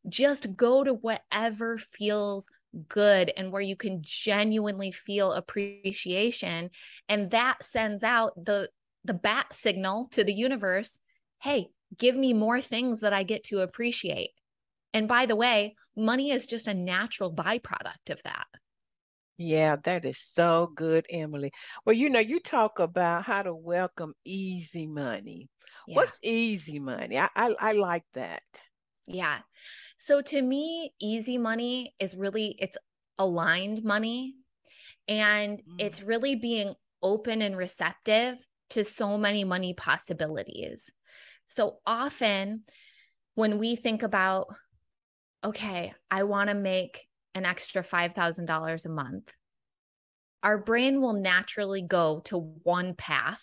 just 0.09 0.57
go 0.57 0.85
to 0.85 0.95
whatever 0.95 1.79
feels 1.93 2.47
good 2.89 3.33
and 3.37 3.51
where 3.51 3.63
you 3.63 3.77
can 3.77 4.01
genuinely 4.03 4.93
feel 4.93 5.33
appreciation 5.33 6.71
and 7.09 7.31
that 7.31 7.57
sends 7.65 8.05
out 8.05 8.33
the 8.45 8.69
the 9.05 9.15
bat 9.15 9.47
signal 9.53 10.09
to 10.11 10.23
the 10.23 10.33
universe 10.33 10.99
hey 11.41 11.69
give 11.97 12.17
me 12.17 12.33
more 12.33 12.61
things 12.61 13.01
that 13.01 13.13
i 13.13 13.23
get 13.23 13.45
to 13.45 13.61
appreciate 13.61 14.31
and 14.93 15.09
by 15.09 15.27
the 15.27 15.37
way 15.37 15.75
money 15.97 16.31
is 16.31 16.47
just 16.47 16.69
a 16.69 16.75
natural 16.75 17.33
byproduct 17.33 18.11
of 18.11 18.21
that 18.25 18.47
Yeah, 19.39 19.77
that 19.85 20.05
is 20.05 20.19
so 20.19 20.71
good, 20.75 21.07
Emily. 21.11 21.53
Well, 21.85 21.95
you 21.95 22.11
know, 22.11 22.19
you 22.19 22.41
talk 22.41 22.79
about 22.81 23.25
how 23.25 23.43
to 23.43 23.55
welcome 23.55 24.15
easy 24.25 24.87
money. 24.87 25.49
yeah 25.87 25.95
What's 25.95 26.19
easy 26.23 26.79
money? 26.81 27.19
I, 27.19 27.29
I 27.37 27.55
I 27.61 27.73
like 27.73 28.05
that. 28.15 28.43
yeah 29.07 29.39
so 29.99 30.21
to 30.21 30.41
me 30.43 30.93
easy 31.01 31.39
money 31.39 31.95
is 32.01 32.15
really 32.15 32.57
it's 32.59 32.77
aligned 33.19 33.83
money 33.85 34.35
and 35.09 35.63
Mm. 35.69 35.75
it's 35.79 36.03
really 36.03 36.35
being 36.37 36.75
open 37.03 37.43
and 37.43 37.57
receptive 37.57 38.39
to 38.71 38.85
so 38.85 39.17
many 39.19 39.45
money 39.45 39.75
possibilities 39.75 40.91
so 41.49 41.79
often 41.87 42.63
when 43.35 43.59
we 43.59 43.77
think 43.77 44.03
about, 44.03 44.47
okay, 45.45 45.93
I 46.11 46.25
want 46.25 46.49
to 46.49 46.55
make 46.55 47.07
an 47.35 47.45
extra 47.45 47.83
$5,000 47.83 48.85
a 48.85 48.89
month, 48.89 49.25
our 50.43 50.59
brain 50.59 51.01
will 51.01 51.15
naturally 51.15 51.83
go 51.83 52.21
to 52.27 52.39
one 52.39 52.95
path 52.95 53.43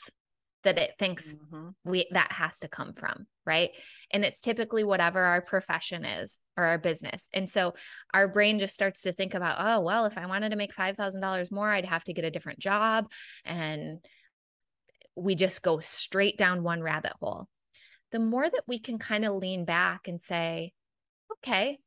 that 0.63 0.79
it 0.79 0.93
thinks 0.97 1.35
mm-hmm. 1.35 1.69
we 1.83 2.07
that 2.11 2.31
has 2.31 2.59
to 2.59 2.67
come 2.67 2.93
from 2.93 3.27
right? 3.45 3.71
And 4.11 4.25
it's 4.25 4.41
typically 4.41 4.83
whatever 4.83 5.19
our 5.19 5.41
profession 5.41 6.03
is 6.03 6.37
or 6.57 6.63
our 6.63 6.77
business. 6.77 7.29
And 7.33 7.49
so 7.49 7.75
our 8.13 8.27
brain 8.27 8.59
just 8.59 8.73
starts 8.73 9.01
to 9.01 9.13
think 9.13 9.33
about 9.33 9.57
oh 9.59 9.81
well 9.81 10.05
if 10.05 10.17
i 10.17 10.25
wanted 10.25 10.49
to 10.49 10.55
make 10.55 10.75
$5000 10.75 11.51
more 11.51 11.69
i'd 11.69 11.85
have 11.85 12.03
to 12.05 12.13
get 12.13 12.25
a 12.25 12.31
different 12.31 12.59
job 12.59 13.07
and 13.43 13.99
we 15.15 15.35
just 15.35 15.61
go 15.61 15.79
straight 15.79 16.37
down 16.37 16.63
one 16.63 16.81
rabbit 16.81 17.13
hole 17.19 17.47
the 18.15 18.19
more 18.19 18.49
that 18.49 18.63
we 18.65 18.79
can 18.79 18.97
kind 18.97 19.25
of 19.25 19.35
lean 19.35 19.65
back 19.65 20.07
and 20.07 20.21
say 20.21 20.71
okay 21.33 21.77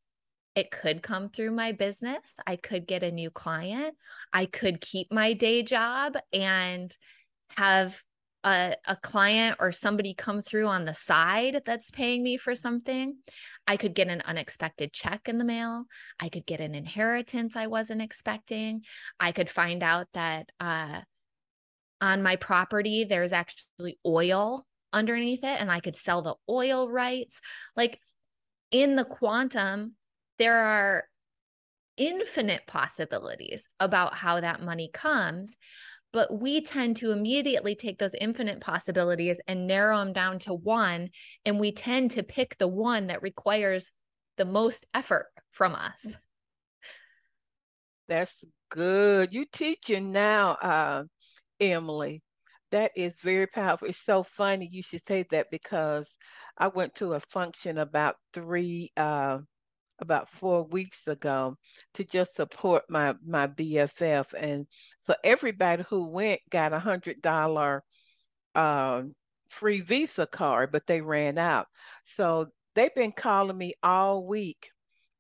it 0.54 0.70
could 0.70 1.02
come 1.02 1.30
through 1.30 1.50
my 1.50 1.72
business 1.72 2.20
i 2.46 2.54
could 2.54 2.86
get 2.86 3.02
a 3.02 3.10
new 3.10 3.30
client 3.30 3.94
i 4.30 4.44
could 4.44 4.78
keep 4.78 5.10
my 5.10 5.32
day 5.32 5.62
job 5.62 6.18
and 6.30 6.94
have 7.56 7.98
a, 8.44 8.74
a 8.84 8.96
client 8.96 9.56
or 9.58 9.72
somebody 9.72 10.12
come 10.12 10.42
through 10.42 10.66
on 10.66 10.84
the 10.84 10.94
side 10.94 11.62
that's 11.66 11.90
paying 11.90 12.22
me 12.22 12.36
for 12.36 12.54
something. 12.54 13.16
I 13.66 13.76
could 13.76 13.96
get 13.96 14.06
an 14.06 14.22
unexpected 14.24 14.92
check 14.92 15.28
in 15.28 15.38
the 15.38 15.44
mail. 15.44 15.86
I 16.20 16.28
could 16.28 16.46
get 16.46 16.60
an 16.60 16.72
inheritance 16.76 17.56
I 17.56 17.66
wasn't 17.66 18.00
expecting. 18.00 18.82
I 19.18 19.32
could 19.32 19.50
find 19.50 19.82
out 19.82 20.06
that 20.14 20.50
uh, 20.60 21.00
on 22.00 22.22
my 22.22 22.36
property 22.36 23.04
there's 23.04 23.32
actually 23.32 23.98
oil 24.06 24.67
underneath 24.92 25.44
it 25.44 25.60
and 25.60 25.70
I 25.70 25.80
could 25.80 25.96
sell 25.96 26.22
the 26.22 26.34
oil 26.48 26.90
rights. 26.90 27.40
Like 27.76 28.00
in 28.70 28.96
the 28.96 29.04
quantum, 29.04 29.94
there 30.38 30.64
are 30.64 31.04
infinite 31.96 32.62
possibilities 32.66 33.64
about 33.80 34.14
how 34.14 34.40
that 34.40 34.62
money 34.62 34.90
comes 34.92 35.56
but 36.12 36.40
we 36.40 36.62
tend 36.62 36.96
to 36.96 37.12
immediately 37.12 37.74
take 37.74 37.98
those 37.98 38.14
infinite 38.20 38.60
possibilities 38.60 39.36
and 39.46 39.66
narrow 39.66 39.98
them 39.98 40.12
down 40.12 40.38
to 40.38 40.54
one 40.54 41.10
and 41.44 41.60
we 41.60 41.72
tend 41.72 42.10
to 42.12 42.22
pick 42.22 42.56
the 42.58 42.68
one 42.68 43.08
that 43.08 43.22
requires 43.22 43.90
the 44.36 44.44
most 44.44 44.86
effort 44.94 45.26
from 45.50 45.74
us. 45.74 46.06
That's 48.08 48.32
good. 48.70 49.32
You 49.32 49.44
teaching 49.52 50.12
now 50.12 50.52
uh, 50.52 51.04
emily 51.60 52.22
that 52.70 52.90
is 52.96 53.12
very 53.22 53.46
powerful 53.46 53.88
it's 53.88 54.04
so 54.04 54.22
funny 54.22 54.68
you 54.70 54.82
should 54.82 55.02
say 55.06 55.24
that 55.30 55.46
because 55.50 56.06
i 56.58 56.68
went 56.68 56.94
to 56.94 57.14
a 57.14 57.20
function 57.20 57.78
about 57.78 58.16
three 58.32 58.92
uh, 58.96 59.38
about 60.00 60.28
four 60.30 60.64
weeks 60.64 61.06
ago 61.08 61.56
to 61.94 62.04
just 62.04 62.36
support 62.36 62.84
my 62.88 63.14
my 63.26 63.46
BFF, 63.46 64.26
and 64.38 64.66
so 65.02 65.14
everybody 65.24 65.84
who 65.88 66.08
went 66.08 66.40
got 66.50 66.72
a 66.72 66.78
hundred 66.78 67.20
dollar 67.22 67.82
uh, 68.54 69.02
free 69.50 69.80
Visa 69.80 70.26
card, 70.26 70.70
but 70.72 70.86
they 70.86 71.00
ran 71.00 71.38
out. 71.38 71.66
So 72.16 72.46
they've 72.74 72.94
been 72.94 73.12
calling 73.12 73.56
me 73.56 73.74
all 73.82 74.26
week, 74.26 74.70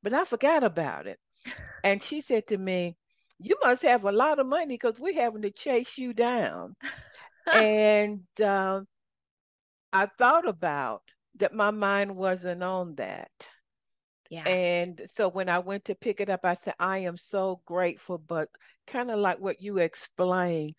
but 0.02 0.12
I 0.12 0.24
forgot 0.24 0.62
about 0.62 1.06
it. 1.06 1.18
And 1.84 2.02
she 2.02 2.20
said 2.20 2.46
to 2.48 2.58
me, 2.58 2.96
"You 3.38 3.56
must 3.64 3.82
have 3.82 4.04
a 4.04 4.12
lot 4.12 4.38
of 4.38 4.46
money 4.46 4.74
because 4.74 4.98
we're 5.00 5.14
having 5.20 5.42
to 5.42 5.50
chase 5.50 5.98
you 5.98 6.12
down." 6.14 6.76
And 7.52 8.20
uh, 8.42 8.80
I 9.92 10.06
thought 10.18 10.48
about 10.48 11.02
that. 11.38 11.54
My 11.54 11.70
mind 11.70 12.16
wasn't 12.16 12.62
on 12.62 12.94
that. 12.96 13.30
Yeah. 14.30 14.46
And 14.46 15.00
so 15.16 15.30
when 15.30 15.48
I 15.48 15.60
went 15.60 15.86
to 15.86 15.94
pick 15.94 16.20
it 16.20 16.28
up, 16.28 16.40
I 16.44 16.54
said, 16.54 16.74
I 16.78 16.98
am 16.98 17.16
so 17.16 17.62
grateful, 17.64 18.18
but 18.18 18.48
kind 18.86 19.10
of 19.10 19.18
like 19.18 19.40
what 19.40 19.62
you 19.62 19.78
explained, 19.78 20.74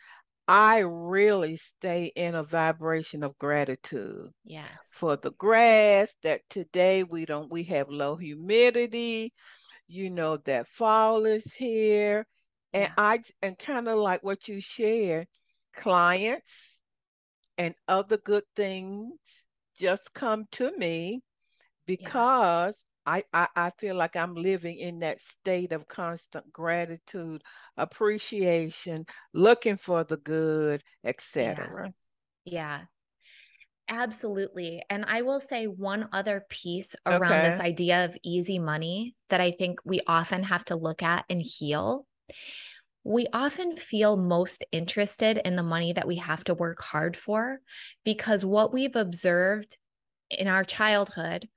I 0.47 0.80
really 0.80 1.57
stay 1.57 2.11
in 2.15 2.36
a 2.36 2.43
vibration 2.43 3.24
of 3.24 3.38
gratitude. 3.38 4.30
Yes. 4.43 4.67
For 4.93 5.15
the 5.15 5.32
grass 5.32 6.11
that 6.24 6.41
today 6.49 7.03
we 7.03 7.26
don't 7.26 7.51
we 7.51 7.63
have 7.65 7.89
low 7.89 8.15
humidity, 8.15 9.34
you 9.88 10.09
know 10.09 10.38
that 10.45 10.67
fall 10.67 11.26
is 11.26 11.51
here. 11.53 12.26
And 12.74 12.84
yeah. 12.84 12.93
I 12.97 13.20
and 13.41 13.57
kind 13.57 13.88
of 13.88 13.97
like 13.97 14.24
what 14.24 14.47
you 14.47 14.61
share, 14.61 15.26
clients 15.80 16.77
and 17.57 17.73
other 17.88 18.17
good 18.17 18.43
things 18.55 19.13
just 19.80 20.13
come 20.13 20.45
to 20.51 20.75
me 20.77 21.21
because 21.86 22.75
I, 23.05 23.23
I, 23.34 23.47
I 23.55 23.71
feel 23.80 23.95
like 23.95 24.15
I'm 24.15 24.36
living 24.36 24.77
in 24.77 24.99
that 24.99 25.21
state 25.21 25.71
of 25.71 25.88
constant 25.88 26.51
gratitude, 26.53 27.41
appreciation, 27.77 29.05
looking 29.34 29.77
for 29.77 30.03
the 30.03 30.17
good, 30.17 30.84
etc. 31.03 31.91
Yeah. 32.45 32.53
yeah. 32.53 32.80
Absolutely. 33.89 34.84
And 34.91 35.03
I 35.05 35.23
will 35.23 35.41
say 35.41 35.65
one 35.65 36.09
other 36.13 36.45
piece 36.49 36.95
around 37.07 37.23
okay. 37.32 37.49
this 37.49 37.59
idea 37.59 38.05
of 38.05 38.15
easy 38.23 38.59
money 38.59 39.15
that 39.30 39.41
I 39.41 39.51
think 39.51 39.80
we 39.84 40.01
often 40.05 40.43
have 40.43 40.63
to 40.65 40.75
look 40.75 41.01
at 41.01 41.25
and 41.27 41.41
heal. 41.41 42.05
We 43.10 43.26
often 43.34 43.76
feel 43.76 44.18
most 44.18 44.64
interested 44.72 45.41
in 45.43 45.55
the 45.55 45.64
money 45.64 45.93
that 45.93 46.05
we 46.05 46.18
have 46.18 46.43
to 46.43 46.53
work 46.53 46.80
hard 46.80 47.18
for 47.18 47.60
because 48.05 48.45
what 48.45 48.72
we've 48.72 48.95
observed 48.95 49.76
in 50.30 50.47
our 50.47 50.64
childhood 50.64 51.49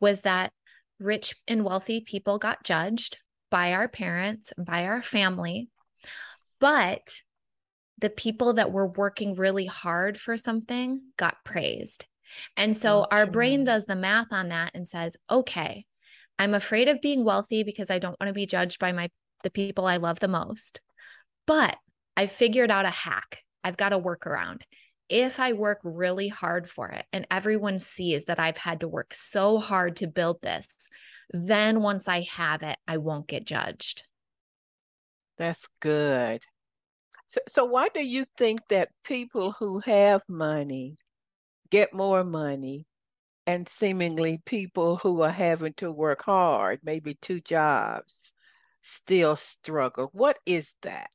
was 0.00 0.22
that 0.22 0.52
rich 0.98 1.36
and 1.46 1.64
wealthy 1.64 2.00
people 2.00 2.40
got 2.40 2.64
judged 2.64 3.18
by 3.48 3.74
our 3.74 3.86
parents, 3.86 4.52
by 4.58 4.86
our 4.86 5.00
family, 5.00 5.68
but 6.58 7.08
the 7.98 8.10
people 8.10 8.54
that 8.54 8.72
were 8.72 8.88
working 8.88 9.36
really 9.36 9.66
hard 9.66 10.18
for 10.18 10.36
something 10.36 11.00
got 11.16 11.36
praised. 11.44 12.06
And 12.56 12.76
so 12.76 13.06
our 13.08 13.24
brain 13.24 13.62
does 13.62 13.84
the 13.84 13.94
math 13.94 14.32
on 14.32 14.48
that 14.48 14.72
and 14.74 14.88
says, 14.88 15.16
okay, 15.30 15.86
I'm 16.40 16.54
afraid 16.54 16.88
of 16.88 17.00
being 17.00 17.24
wealthy 17.24 17.62
because 17.62 17.88
I 17.88 18.00
don't 18.00 18.18
want 18.20 18.30
to 18.30 18.34
be 18.34 18.46
judged 18.46 18.80
by 18.80 18.90
my 18.90 19.10
the 19.44 19.50
people 19.50 19.86
I 19.86 19.98
love 19.98 20.18
the 20.18 20.26
most. 20.26 20.80
But 21.48 21.76
I've 22.16 22.30
figured 22.30 22.70
out 22.70 22.84
a 22.84 22.90
hack. 22.90 23.42
I've 23.64 23.76
got 23.76 23.92
a 23.92 23.98
workaround 23.98 24.60
if 25.08 25.40
I 25.40 25.54
work 25.54 25.80
really 25.82 26.28
hard 26.28 26.68
for 26.68 26.88
it 26.88 27.06
and 27.12 27.26
everyone 27.30 27.78
sees 27.78 28.24
that 28.26 28.38
I've 28.38 28.56
had 28.56 28.80
to 28.80 28.88
work 28.88 29.14
so 29.14 29.58
hard 29.58 29.96
to 29.96 30.06
build 30.06 30.42
this, 30.42 30.66
then 31.30 31.82
once 31.82 32.08
I 32.08 32.26
have 32.32 32.62
it, 32.62 32.76
I 32.86 32.98
won't 32.98 33.26
get 33.26 33.46
judged. 33.46 34.04
That's 35.38 35.64
good. 35.80 36.42
So, 37.30 37.40
so 37.48 37.64
why 37.64 37.88
do 37.88 38.00
you 38.00 38.26
think 38.36 38.60
that 38.70 38.90
people 39.04 39.52
who 39.52 39.80
have 39.80 40.22
money 40.28 40.96
get 41.70 41.94
more 41.94 42.24
money 42.24 42.86
and 43.46 43.68
seemingly 43.68 44.40
people 44.44 44.96
who 44.96 45.22
are 45.22 45.30
having 45.30 45.74
to 45.74 45.90
work 45.90 46.22
hard, 46.22 46.80
maybe 46.82 47.16
two 47.22 47.40
jobs, 47.40 48.12
still 48.82 49.36
struggle? 49.36 50.10
What 50.12 50.38
is 50.44 50.74
that? 50.82 51.08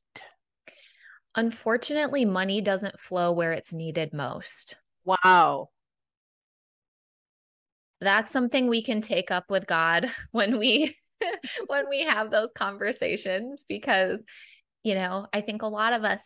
Unfortunately, 1.36 2.24
money 2.24 2.60
doesn't 2.60 3.00
flow 3.00 3.32
where 3.32 3.52
it's 3.52 3.72
needed 3.72 4.12
most. 4.12 4.76
Wow. 5.04 5.70
That's 8.00 8.30
something 8.30 8.68
we 8.68 8.82
can 8.82 9.00
take 9.00 9.30
up 9.30 9.50
with 9.50 9.66
God 9.66 10.10
when 10.30 10.58
we 10.58 10.96
when 11.66 11.88
we 11.88 12.02
have 12.02 12.30
those 12.30 12.50
conversations 12.54 13.64
because 13.66 14.20
you 14.82 14.94
know, 14.94 15.26
I 15.32 15.40
think 15.40 15.62
a 15.62 15.66
lot 15.66 15.94
of 15.94 16.04
us 16.04 16.20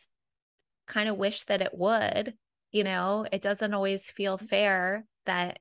kind 0.89 1.09
of 1.09 1.17
wish 1.17 1.45
that 1.45 1.63
it 1.63 1.71
would, 1.73 2.35
you 2.73 2.83
know, 2.83 3.25
it 3.31 3.41
doesn't 3.41 3.73
always 3.73 4.03
feel 4.03 4.37
fair 4.37 5.05
that 5.27 5.61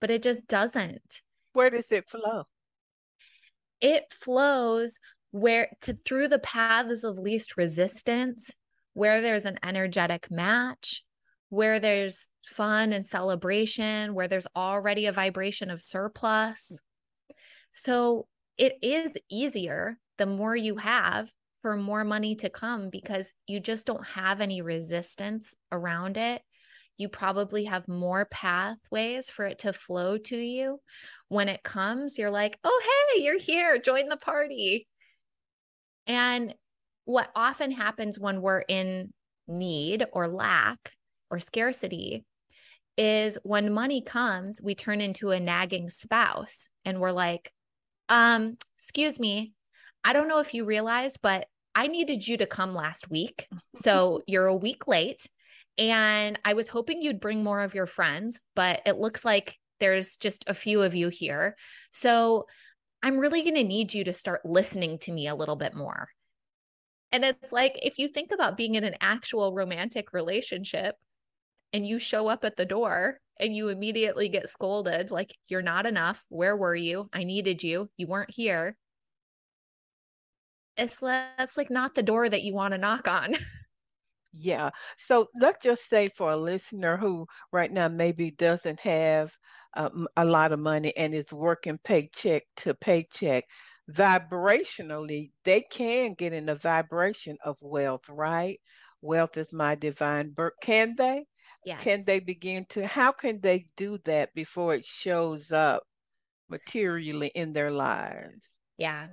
but 0.00 0.10
it 0.10 0.22
just 0.22 0.46
doesn't. 0.46 1.20
Where 1.52 1.70
does 1.70 1.90
it 1.90 2.08
flow? 2.08 2.44
It 3.80 4.12
flows 4.12 4.98
where 5.30 5.68
to 5.82 5.96
through 6.04 6.28
the 6.28 6.38
paths 6.38 7.04
of 7.04 7.18
least 7.18 7.56
resistance 7.56 8.50
where 8.94 9.20
there's 9.20 9.44
an 9.44 9.58
energetic 9.62 10.30
match, 10.30 11.02
where 11.48 11.80
there's 11.80 12.26
fun 12.46 12.92
and 12.92 13.06
celebration, 13.06 14.14
where 14.14 14.28
there's 14.28 14.46
already 14.54 15.06
a 15.06 15.12
vibration 15.12 15.70
of 15.70 15.82
surplus. 15.82 16.72
So 17.72 18.26
it 18.58 18.74
is 18.82 19.12
easier 19.30 19.98
the 20.18 20.26
more 20.26 20.54
you 20.54 20.76
have 20.76 21.30
for 21.62 21.76
more 21.76 22.04
money 22.04 22.34
to 22.36 22.50
come 22.50 22.90
because 22.90 23.32
you 23.46 23.60
just 23.60 23.86
don't 23.86 24.06
have 24.06 24.40
any 24.40 24.62
resistance 24.62 25.54
around 25.70 26.16
it. 26.16 26.42
You 26.98 27.08
probably 27.08 27.64
have 27.64 27.88
more 27.88 28.26
pathways 28.26 29.30
for 29.30 29.46
it 29.46 29.60
to 29.60 29.72
flow 29.72 30.18
to 30.18 30.36
you. 30.36 30.80
When 31.28 31.48
it 31.48 31.62
comes, 31.62 32.18
you're 32.18 32.30
like, 32.30 32.58
oh, 32.64 32.82
hey, 33.14 33.22
you're 33.22 33.38
here, 33.38 33.78
join 33.78 34.08
the 34.08 34.16
party. 34.16 34.86
And 36.06 36.54
what 37.04 37.30
often 37.34 37.70
happens 37.70 38.18
when 38.18 38.40
we're 38.40 38.60
in 38.60 39.12
need 39.48 40.06
or 40.12 40.28
lack 40.28 40.92
or 41.30 41.40
scarcity 41.40 42.24
is 42.96 43.38
when 43.42 43.72
money 43.72 44.02
comes, 44.02 44.60
we 44.60 44.74
turn 44.74 45.00
into 45.00 45.30
a 45.30 45.40
nagging 45.40 45.90
spouse 45.90 46.68
and 46.84 47.00
we're 47.00 47.12
like, 47.12 47.50
um, 48.08 48.56
excuse 48.78 49.18
me, 49.18 49.52
I 50.04 50.12
don't 50.12 50.28
know 50.28 50.40
if 50.40 50.54
you 50.54 50.64
realized, 50.64 51.18
but 51.22 51.46
I 51.74 51.86
needed 51.86 52.26
you 52.26 52.36
to 52.38 52.46
come 52.46 52.74
last 52.74 53.10
week. 53.10 53.48
So 53.76 54.20
you're 54.26 54.46
a 54.46 54.56
week 54.56 54.86
late. 54.86 55.26
And 55.78 56.38
I 56.44 56.52
was 56.52 56.68
hoping 56.68 57.00
you'd 57.00 57.20
bring 57.20 57.42
more 57.42 57.62
of 57.62 57.74
your 57.74 57.86
friends, 57.86 58.38
but 58.54 58.82
it 58.84 58.98
looks 58.98 59.24
like 59.24 59.56
there's 59.80 60.18
just 60.18 60.44
a 60.46 60.54
few 60.54 60.82
of 60.82 60.94
you 60.94 61.08
here. 61.08 61.56
So 61.92 62.46
I'm 63.02 63.18
really 63.18 63.42
going 63.42 63.54
to 63.54 63.64
need 63.64 63.94
you 63.94 64.04
to 64.04 64.12
start 64.12 64.44
listening 64.44 64.98
to 65.00 65.12
me 65.12 65.28
a 65.28 65.34
little 65.34 65.56
bit 65.56 65.74
more. 65.74 66.08
And 67.12 67.24
it's 67.24 67.52
like, 67.52 67.78
if 67.82 67.98
you 67.98 68.08
think 68.08 68.32
about 68.32 68.56
being 68.56 68.74
in 68.74 68.84
an 68.84 68.96
actual 69.00 69.52
romantic 69.54 70.12
relationship 70.12 70.96
and 71.72 71.86
you 71.86 71.98
show 71.98 72.28
up 72.28 72.44
at 72.44 72.56
the 72.56 72.66
door 72.66 73.20
and 73.40 73.56
you 73.56 73.68
immediately 73.68 74.28
get 74.28 74.50
scolded, 74.50 75.10
like, 75.10 75.36
you're 75.48 75.62
not 75.62 75.86
enough. 75.86 76.24
Where 76.28 76.56
were 76.56 76.76
you? 76.76 77.10
I 77.12 77.24
needed 77.24 77.62
you. 77.62 77.90
You 77.96 78.08
weren't 78.08 78.32
here. 78.32 78.78
It's 80.76 80.98
that's 81.00 81.56
like 81.56 81.70
not 81.70 81.94
the 81.94 82.02
door 82.02 82.28
that 82.28 82.42
you 82.42 82.54
want 82.54 82.72
to 82.72 82.78
knock 82.78 83.08
on. 83.08 83.36
Yeah. 84.32 84.70
So 84.98 85.28
let's 85.38 85.62
just 85.62 85.88
say 85.88 86.08
for 86.08 86.30
a 86.30 86.36
listener 86.36 86.96
who 86.96 87.26
right 87.52 87.70
now 87.70 87.88
maybe 87.88 88.30
doesn't 88.30 88.80
have 88.80 89.36
um, 89.74 90.08
a 90.16 90.24
lot 90.24 90.52
of 90.52 90.58
money 90.60 90.96
and 90.96 91.14
is 91.14 91.30
working 91.32 91.78
paycheck 91.78 92.44
to 92.58 92.74
paycheck, 92.74 93.44
vibrationally, 93.92 95.30
they 95.44 95.60
can 95.60 96.14
get 96.14 96.32
in 96.32 96.46
the 96.46 96.54
vibration 96.54 97.36
of 97.44 97.56
wealth, 97.60 98.08
right? 98.08 98.60
Wealth 99.00 99.36
is 99.36 99.52
my 99.52 99.74
divine 99.74 100.30
birth. 100.30 100.54
Can 100.62 100.94
they? 100.96 101.24
Yes. 101.64 101.82
Can 101.82 102.04
they 102.04 102.20
begin 102.20 102.66
to, 102.70 102.86
how 102.86 103.12
can 103.12 103.40
they 103.40 103.66
do 103.76 103.98
that 104.04 104.34
before 104.34 104.74
it 104.74 104.84
shows 104.84 105.52
up 105.52 105.84
materially 106.48 107.30
in 107.34 107.52
their 107.52 107.70
lives? 107.70 108.42
Yeah. 108.78 109.08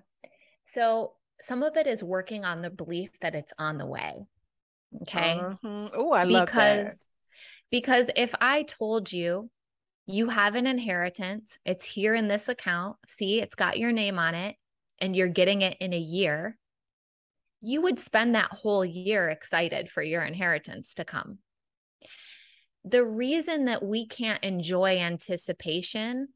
So 0.73 1.13
some 1.41 1.63
of 1.63 1.77
it 1.77 1.87
is 1.87 2.03
working 2.03 2.45
on 2.45 2.61
the 2.61 2.69
belief 2.69 3.11
that 3.21 3.35
it's 3.35 3.53
on 3.59 3.77
the 3.77 3.85
way. 3.85 4.13
Okay. 5.03 5.39
Uh-huh. 5.39 5.89
Oh, 5.93 6.11
I 6.11 6.23
love 6.23 6.49
that. 6.53 6.95
Because 7.71 8.07
if 8.15 8.33
I 8.41 8.63
told 8.63 9.11
you 9.11 9.49
you 10.07 10.29
have 10.29 10.55
an 10.55 10.65
inheritance, 10.65 11.57
it's 11.65 11.85
here 11.85 12.15
in 12.15 12.27
this 12.27 12.49
account, 12.49 12.97
see, 13.07 13.41
it's 13.41 13.55
got 13.55 13.77
your 13.77 13.91
name 13.91 14.17
on 14.17 14.33
it, 14.33 14.55
and 15.01 15.15
you're 15.15 15.29
getting 15.29 15.61
it 15.61 15.77
in 15.79 15.93
a 15.93 15.97
year, 15.97 16.57
you 17.61 17.81
would 17.81 17.99
spend 17.99 18.35
that 18.35 18.51
whole 18.51 18.85
year 18.85 19.29
excited 19.29 19.89
for 19.89 20.01
your 20.01 20.23
inheritance 20.23 20.93
to 20.95 21.05
come. 21.05 21.39
The 22.85 23.03
reason 23.03 23.65
that 23.65 23.83
we 23.83 24.07
can't 24.07 24.43
enjoy 24.43 24.97
anticipation 24.97 26.29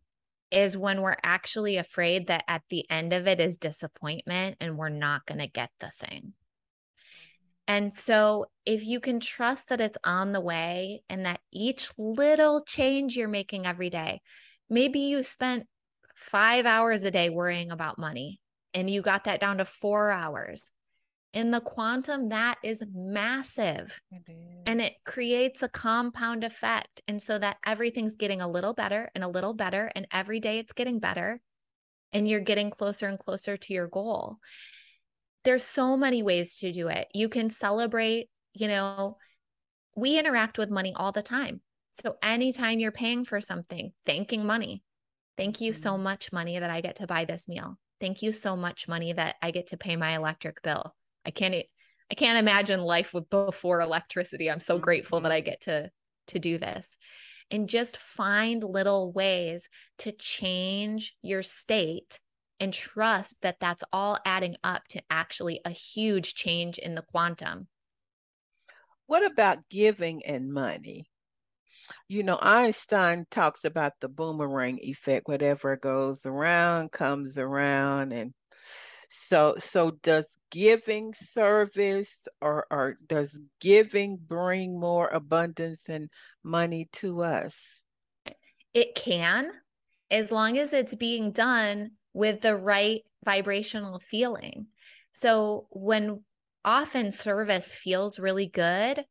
is 0.52 0.78
when 0.78 1.02
we're 1.02 1.18
actually 1.24 1.78
afraid 1.78 2.28
that 2.28 2.44
at 2.48 2.62
the 2.70 2.86
end 2.90 3.14
of 3.14 3.28
it 3.28 3.40
is 3.40 3.58
disappointment 3.58 4.58
and 4.60 4.78
we're 4.78 4.90
not 4.90 5.26
going 5.26 5.40
to 5.40 5.48
get 5.48 5.72
the 5.80 5.92
thing. 6.00 6.34
And 7.66 7.96
so, 7.96 8.48
if 8.66 8.84
you 8.84 9.00
can 9.00 9.22
trust 9.22 9.70
that 9.70 9.80
it's 9.80 9.98
on 10.04 10.34
the 10.34 10.42
way 10.42 11.02
and 11.10 11.26
that 11.26 11.40
each 11.52 11.92
little 11.98 12.62
change 12.62 13.16
you're 13.16 13.30
making 13.30 13.66
every 13.66 13.90
day, 13.90 14.22
maybe 14.70 15.00
you 15.00 15.24
spent 15.24 15.66
five 16.14 16.66
hours 16.66 17.04
a 17.04 17.12
day 17.12 17.30
worrying 17.30 17.72
about 17.72 17.98
money 17.98 18.42
and 18.74 18.90
you 18.90 19.02
got 19.02 19.26
that 19.26 19.40
down 19.40 19.58
to 19.58 19.66
four 19.66 20.12
hours. 20.12 20.66
In 21.34 21.50
the 21.50 21.62
quantum, 21.62 22.30
that 22.30 22.58
is 22.64 22.84
massive. 22.94 24.00
And 24.68 24.80
it 24.82 24.94
creates 25.04 25.64
a 25.64 25.70
compound 25.70 26.44
effect. 26.44 27.02
And 27.08 27.20
so 27.20 27.40
that 27.40 27.58
everything's 27.66 28.16
getting 28.16 28.40
a 28.40 28.48
little 28.48 28.74
better 28.74 29.10
and 29.16 29.24
a 29.24 29.28
little 29.28 29.54
better. 29.54 29.92
And 29.96 30.06
every 30.14 30.40
day 30.40 30.60
it's 30.60 30.74
getting 30.74 31.00
better. 31.00 31.42
And 32.12 32.30
you're 32.30 32.40
getting 32.40 32.70
closer 32.70 33.08
and 33.08 33.18
closer 33.18 33.58
to 33.58 33.74
your 33.74 33.88
goal 33.88 34.38
there's 35.44 35.64
so 35.64 35.98
many 35.98 36.24
ways 36.24 36.58
to 36.60 36.72
do 36.72 36.88
it. 36.88 37.08
You 37.14 37.30
can 37.30 37.50
celebrate, 37.50 38.30
you 38.54 38.68
know, 38.68 39.18
we 39.96 40.18
interact 40.18 40.58
with 40.58 40.70
money 40.70 40.94
all 40.96 41.12
the 41.12 41.22
time. 41.22 41.62
So 41.92 42.16
anytime 42.24 42.80
you're 42.80 42.92
paying 42.92 43.26
for 43.26 43.40
something, 43.40 43.92
thanking 44.06 44.46
money. 44.46 44.84
Thank 45.38 45.62
you 45.62 45.74
so 45.74 45.92
mm-hmm. 45.92 46.04
much 46.04 46.32
money 46.32 46.60
that 46.60 46.70
I 46.70 46.82
get 46.82 46.98
to 46.98 47.08
buy 47.08 47.26
this 47.26 47.48
meal. 47.48 47.78
Thank 48.04 48.22
you 48.22 48.34
so 48.34 48.58
much 48.58 48.90
money 48.90 49.14
that 49.14 49.38
I 49.42 49.52
get 49.52 49.68
to 49.68 49.78
pay 49.78 49.96
my 49.96 50.18
electric 50.18 50.62
bill. 50.62 50.94
I 51.26 51.32
can't 51.32 51.56
I 51.56 52.16
can't 52.16 52.38
imagine 52.38 52.82
life 52.82 53.14
with 53.14 53.30
before 53.30 53.80
electricity. 53.80 54.52
I'm 54.52 54.60
so 54.60 54.78
grateful 54.78 55.22
that 55.22 55.32
I 55.32 55.40
mm-hmm. 55.40 55.50
get 55.50 55.62
to 55.62 55.90
to 56.28 56.38
do 56.38 56.58
this. 56.58 56.86
And 57.50 57.70
just 57.70 57.96
find 57.96 58.62
little 58.62 59.14
ways 59.14 59.70
to 60.00 60.12
change 60.12 61.16
your 61.22 61.44
state 61.44 62.20
and 62.60 62.74
trust 62.74 63.38
that 63.42 63.62
that's 63.62 63.86
all 63.94 64.20
adding 64.26 64.58
up 64.66 64.86
to 64.90 65.02
actually 65.10 65.62
a 65.64 65.70
huge 65.70 66.36
change 66.36 66.80
in 66.80 66.96
the 66.96 67.04
quantum. 67.04 67.70
What 69.06 69.26
about 69.26 69.70
giving 69.70 70.26
and 70.26 70.52
money? 70.52 71.10
You 72.08 72.24
know, 72.24 72.38
Einstein 72.42 73.26
talks 73.30 73.64
about 73.64 73.94
the 74.02 74.08
boomerang 74.08 74.80
effect. 74.82 75.28
Whatever 75.28 75.76
goes 75.78 76.26
around 76.26 76.92
comes 76.92 77.38
around. 77.38 78.14
And 78.14 78.34
so 79.30 79.56
so 79.60 79.92
does 80.02 80.26
giving 80.52 81.14
service 81.34 82.28
or, 82.42 82.68
or 82.70 82.98
does 83.08 83.30
giving 83.60 84.18
bring 84.18 84.80
more 84.80 85.08
abundance 85.08 85.82
and 85.88 86.10
money 86.44 86.90
to 86.94 87.24
us? 87.24 87.54
It 88.74 88.96
can, 88.96 89.52
as 90.12 90.32
long 90.32 90.58
as 90.58 90.74
it's 90.74 90.96
being 90.96 91.32
done 91.32 91.92
with 92.14 92.42
the 92.42 92.56
right 92.56 93.02
vibrational 93.26 94.00
feeling. 94.00 94.68
So 95.14 95.68
when 95.72 96.24
often 96.66 97.12
service 97.12 97.74
feels 97.74 98.20
really 98.20 98.48
good 98.48 99.06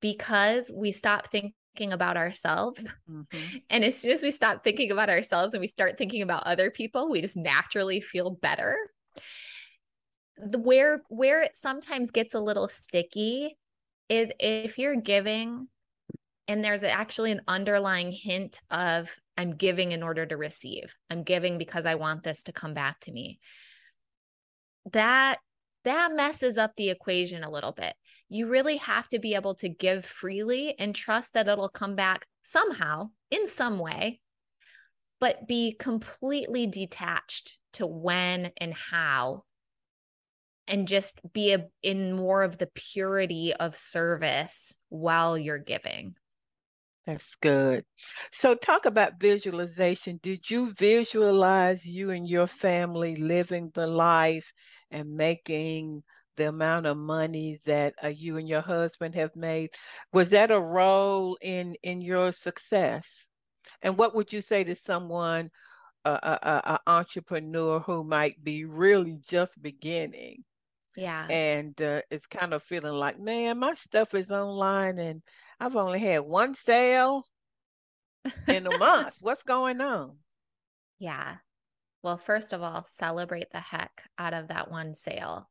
because 0.00 0.70
we 0.72 0.92
stop 0.92 1.30
thinking 1.30 1.52
about 1.92 2.16
ourselves. 2.16 2.84
Mm-hmm. 3.08 3.58
And 3.70 3.84
as 3.84 3.96
soon 3.96 4.10
as 4.10 4.22
we 4.22 4.32
stop 4.32 4.64
thinking 4.64 4.90
about 4.90 5.08
ourselves 5.08 5.54
and 5.54 5.60
we 5.60 5.68
start 5.68 5.96
thinking 5.96 6.22
about 6.22 6.42
other 6.44 6.72
people, 6.72 7.08
we 7.08 7.20
just 7.20 7.36
naturally 7.36 8.00
feel 8.00 8.30
better. 8.30 8.76
The, 10.36 10.58
where 10.58 11.02
where 11.08 11.42
it 11.42 11.56
sometimes 11.56 12.10
gets 12.10 12.34
a 12.34 12.40
little 12.40 12.66
sticky 12.66 13.56
is 14.08 14.28
if 14.40 14.76
you're 14.76 15.00
giving 15.00 15.68
and 16.48 16.64
there's 16.64 16.82
actually 16.82 17.30
an 17.30 17.42
underlying 17.46 18.10
hint 18.10 18.60
of 18.70 19.08
I'm 19.36 19.54
giving 19.54 19.92
in 19.92 20.02
order 20.02 20.24
to 20.26 20.36
receive. 20.36 20.94
I'm 21.10 21.22
giving 21.22 21.58
because 21.58 21.86
I 21.86 21.96
want 21.96 22.24
this 22.24 22.42
to 22.44 22.52
come 22.52 22.74
back 22.74 23.00
to 23.00 23.12
me. 23.12 23.38
That 24.92 25.38
that 25.84 26.12
messes 26.12 26.56
up 26.56 26.72
the 26.76 26.90
equation 26.90 27.44
a 27.44 27.50
little 27.50 27.72
bit. 27.72 27.94
You 28.28 28.48
really 28.48 28.78
have 28.78 29.08
to 29.08 29.18
be 29.18 29.34
able 29.34 29.54
to 29.56 29.68
give 29.68 30.04
freely 30.04 30.74
and 30.78 30.94
trust 30.94 31.32
that 31.34 31.48
it'll 31.48 31.68
come 31.68 31.94
back 31.94 32.26
somehow 32.42 33.10
in 33.30 33.46
some 33.46 33.78
way, 33.78 34.20
but 35.20 35.46
be 35.46 35.76
completely 35.78 36.66
detached 36.66 37.58
to 37.74 37.86
when 37.86 38.50
and 38.58 38.74
how 38.74 39.44
and 40.68 40.88
just 40.88 41.20
be 41.32 41.52
a, 41.52 41.66
in 41.82 42.12
more 42.12 42.42
of 42.42 42.58
the 42.58 42.68
purity 42.74 43.52
of 43.54 43.76
service 43.76 44.74
while 44.88 45.38
you're 45.38 45.58
giving. 45.58 46.14
That's 47.06 47.36
good. 47.40 47.84
So, 48.32 48.56
talk 48.56 48.84
about 48.84 49.20
visualization. 49.20 50.18
Did 50.20 50.50
you 50.50 50.72
visualize 50.76 51.84
you 51.84 52.10
and 52.10 52.28
your 52.28 52.48
family 52.48 53.14
living 53.14 53.70
the 53.74 53.86
life 53.86 54.52
and 54.90 55.14
making 55.14 56.02
the 56.36 56.48
amount 56.48 56.86
of 56.86 56.96
money 56.96 57.60
that 57.64 57.94
uh, 58.02 58.08
you 58.08 58.36
and 58.36 58.48
your 58.48 58.60
husband 58.60 59.14
have 59.14 59.34
made? 59.36 59.70
Was 60.12 60.30
that 60.30 60.50
a 60.50 60.60
role 60.60 61.38
in 61.40 61.76
in 61.82 62.00
your 62.00 62.32
success? 62.32 63.26
And 63.82 63.96
what 63.96 64.14
would 64.14 64.32
you 64.32 64.40
say 64.40 64.64
to 64.64 64.76
someone, 64.76 65.50
uh, 66.04 66.18
a, 66.22 66.48
a, 66.72 66.80
entrepreneur 66.86 67.80
who 67.80 68.04
might 68.04 68.42
be 68.42 68.64
really 68.64 69.18
just 69.28 69.60
beginning? 69.60 70.44
Yeah. 70.96 71.26
And 71.28 71.80
uh, 71.80 72.02
it's 72.10 72.26
kind 72.26 72.54
of 72.54 72.62
feeling 72.62 72.94
like, 72.94 73.20
man, 73.20 73.58
my 73.58 73.74
stuff 73.74 74.14
is 74.14 74.30
online 74.30 74.98
and 74.98 75.22
I've 75.60 75.76
only 75.76 76.00
had 76.00 76.20
one 76.20 76.54
sale 76.54 77.24
in 78.48 78.66
a 78.66 78.78
month. 78.78 79.16
What's 79.20 79.42
going 79.42 79.80
on? 79.80 80.16
Yeah. 80.98 81.36
Well, 82.02 82.16
first 82.16 82.52
of 82.52 82.62
all, 82.62 82.86
celebrate 82.90 83.50
the 83.52 83.60
heck 83.60 84.02
out 84.18 84.32
of 84.32 84.48
that 84.48 84.70
one 84.70 84.94
sale. 84.94 85.50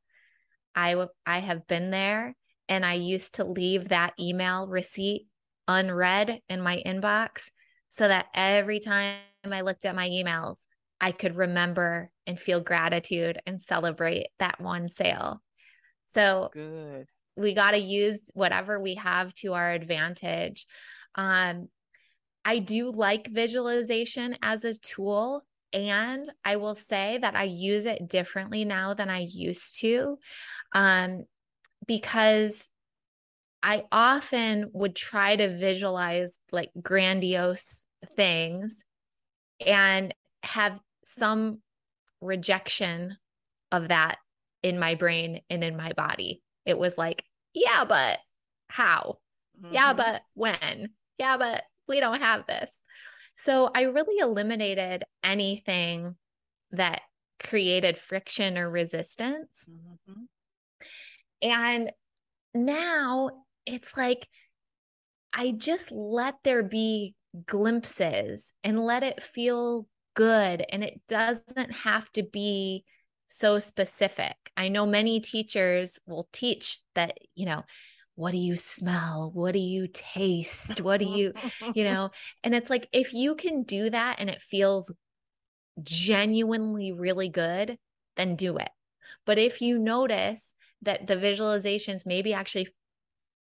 I 0.75 1.07
I 1.25 1.39
have 1.39 1.67
been 1.67 1.91
there 1.91 2.35
and 2.67 2.85
I 2.85 2.93
used 2.93 3.35
to 3.35 3.43
leave 3.43 3.89
that 3.89 4.13
email 4.19 4.67
receipt 4.67 5.27
unread 5.67 6.41
in 6.49 6.61
my 6.61 6.81
inbox 6.85 7.43
so 7.89 8.07
that 8.07 8.27
every 8.33 8.79
time 8.79 9.17
I 9.45 9.61
looked 9.61 9.85
at 9.85 9.95
my 9.95 10.09
emails, 10.09 10.57
I 10.99 11.11
could 11.11 11.35
remember 11.35 12.09
and 12.27 12.39
feel 12.39 12.61
gratitude 12.61 13.39
and 13.45 13.61
celebrate 13.61 14.27
that 14.39 14.59
one 14.59 14.89
sale. 14.89 15.41
So 16.13 16.49
good 16.53 17.07
we 17.35 17.53
got 17.53 17.71
to 17.71 17.77
use 17.77 18.19
whatever 18.33 18.79
we 18.79 18.95
have 18.95 19.33
to 19.35 19.53
our 19.53 19.71
advantage. 19.71 20.65
Um, 21.15 21.67
I 22.43 22.59
do 22.59 22.91
like 22.91 23.27
visualization 23.27 24.37
as 24.41 24.63
a 24.63 24.75
tool. 24.75 25.45
And 25.73 26.29
I 26.43 26.55
will 26.55 26.75
say 26.75 27.17
that 27.21 27.35
I 27.35 27.43
use 27.43 27.85
it 27.85 28.07
differently 28.07 28.65
now 28.65 28.93
than 28.93 29.09
I 29.09 29.27
used 29.29 29.79
to. 29.81 30.17
Um, 30.73 31.25
because 31.87 32.67
I 33.61 33.83
often 33.91 34.69
would 34.73 34.95
try 34.95 35.35
to 35.35 35.57
visualize 35.57 36.37
like 36.51 36.71
grandiose 36.81 37.65
things 38.15 38.73
and 39.65 40.13
have 40.43 40.79
some 41.05 41.61
rejection 42.21 43.17
of 43.71 43.87
that 43.87 44.17
in 44.61 44.79
my 44.79 44.95
brain 44.95 45.41
and 45.49 45.63
in 45.63 45.75
my 45.75 45.93
body. 45.93 46.41
It 46.65 46.77
was 46.77 46.97
like, 46.97 47.23
yeah, 47.53 47.85
but 47.85 48.19
how? 48.67 49.17
Mm-hmm. 49.59 49.73
Yeah, 49.73 49.93
but 49.93 50.21
when? 50.33 50.89
Yeah, 51.17 51.37
but 51.37 51.63
we 51.87 51.99
don't 51.99 52.21
have 52.21 52.45
this. 52.47 52.71
So 53.37 53.69
I 53.73 53.83
really 53.83 54.19
eliminated 54.19 55.03
anything 55.23 56.15
that 56.71 57.01
created 57.43 57.97
friction 57.97 58.57
or 58.57 58.69
resistance. 58.69 59.65
Mm-hmm. 59.69 60.23
And 61.41 61.91
now 62.53 63.31
it's 63.65 63.95
like, 63.95 64.27
I 65.33 65.51
just 65.51 65.91
let 65.91 66.35
there 66.43 66.63
be 66.63 67.13
glimpses 67.45 68.53
and 68.63 68.85
let 68.85 69.03
it 69.03 69.21
feel 69.21 69.87
good. 70.13 70.65
And 70.69 70.83
it 70.83 71.01
doesn't 71.09 71.71
have 71.83 72.09
to 72.13 72.23
be 72.23 72.85
so 73.29 73.59
specific. 73.59 74.35
I 74.55 74.69
know 74.69 74.85
many 74.85 75.19
teachers 75.19 75.99
will 76.05 76.29
teach 76.31 76.79
that, 76.95 77.17
you 77.35 77.45
know, 77.45 77.63
what 78.15 78.31
do 78.31 78.37
you 78.37 78.55
smell? 78.55 79.31
What 79.33 79.51
do 79.51 79.59
you 79.59 79.87
taste? 79.87 80.81
What 80.81 80.99
do 80.99 81.05
you, 81.05 81.33
you 81.73 81.83
know? 81.83 82.11
And 82.43 82.55
it's 82.55 82.69
like, 82.69 82.87
if 82.93 83.13
you 83.13 83.35
can 83.35 83.63
do 83.63 83.89
that 83.89 84.17
and 84.19 84.29
it 84.29 84.41
feels 84.41 84.91
genuinely 85.83 86.93
really 86.93 87.29
good, 87.29 87.77
then 88.15 88.35
do 88.35 88.57
it. 88.57 88.69
But 89.25 89.37
if 89.37 89.61
you 89.61 89.77
notice 89.77 90.45
that 90.81 91.07
the 91.07 91.15
visualizations 91.15 92.05
maybe 92.05 92.33
actually 92.33 92.69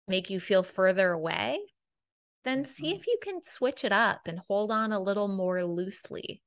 make 0.08 0.30
you 0.30 0.40
feel 0.40 0.64
further 0.64 1.12
away, 1.12 1.60
then 2.44 2.66
see 2.66 2.88
mm-hmm. 2.88 3.00
if 3.00 3.08
you 3.08 3.18
can 3.22 3.44
switch 3.44 3.84
it 3.84 3.92
up 3.92 4.22
and 4.26 4.40
hold 4.48 4.72
on 4.72 4.92
a 4.92 5.00
little 5.00 5.28
more 5.28 5.64
loosely. 5.64 6.42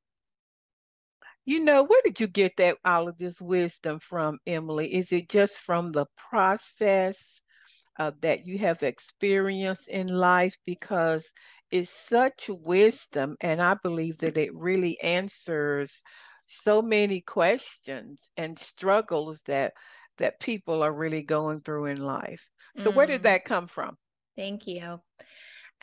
You 1.46 1.60
know, 1.60 1.84
where 1.84 2.00
did 2.04 2.20
you 2.20 2.26
get 2.26 2.58
that 2.58 2.76
all 2.84 3.08
of 3.08 3.18
this 3.18 3.40
wisdom 3.40 3.98
from, 3.98 4.38
Emily? 4.46 4.94
Is 4.94 5.10
it 5.10 5.28
just 5.28 5.54
from 5.54 5.92
the 5.92 6.06
process 6.16 7.40
uh, 7.98 8.12
that 8.22 8.46
you 8.46 8.58
have 8.58 8.82
experienced 8.82 9.88
in 9.88 10.08
life? 10.08 10.56
Because 10.66 11.24
it's 11.70 11.90
such 11.90 12.48
wisdom, 12.48 13.36
and 13.40 13.60
I 13.60 13.74
believe 13.82 14.18
that 14.18 14.36
it 14.36 14.54
really 14.54 15.00
answers 15.00 16.02
so 16.48 16.82
many 16.82 17.20
questions 17.20 18.20
and 18.36 18.58
struggles 18.58 19.38
that 19.46 19.72
that 20.18 20.40
people 20.40 20.82
are 20.82 20.92
really 20.92 21.22
going 21.22 21.60
through 21.60 21.86
in 21.86 21.96
life. 21.96 22.42
So, 22.78 22.90
mm. 22.90 22.94
where 22.94 23.06
did 23.06 23.20
mm. 23.20 23.24
that 23.24 23.44
come 23.44 23.66
from? 23.66 23.96
Thank 24.36 24.66
you. 24.66 25.00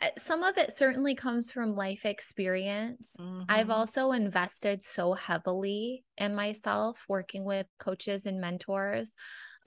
Uh, 0.00 0.08
some 0.16 0.44
of 0.44 0.56
it 0.58 0.76
certainly 0.76 1.14
comes 1.14 1.50
from 1.50 1.74
life 1.74 2.04
experience. 2.04 3.10
Mm-hmm. 3.18 3.42
I've 3.48 3.70
also 3.70 4.12
invested 4.12 4.84
so 4.84 5.12
heavily 5.12 6.04
in 6.16 6.34
myself, 6.34 6.98
working 7.08 7.44
with 7.44 7.66
coaches 7.80 8.22
and 8.24 8.40
mentors, 8.40 9.10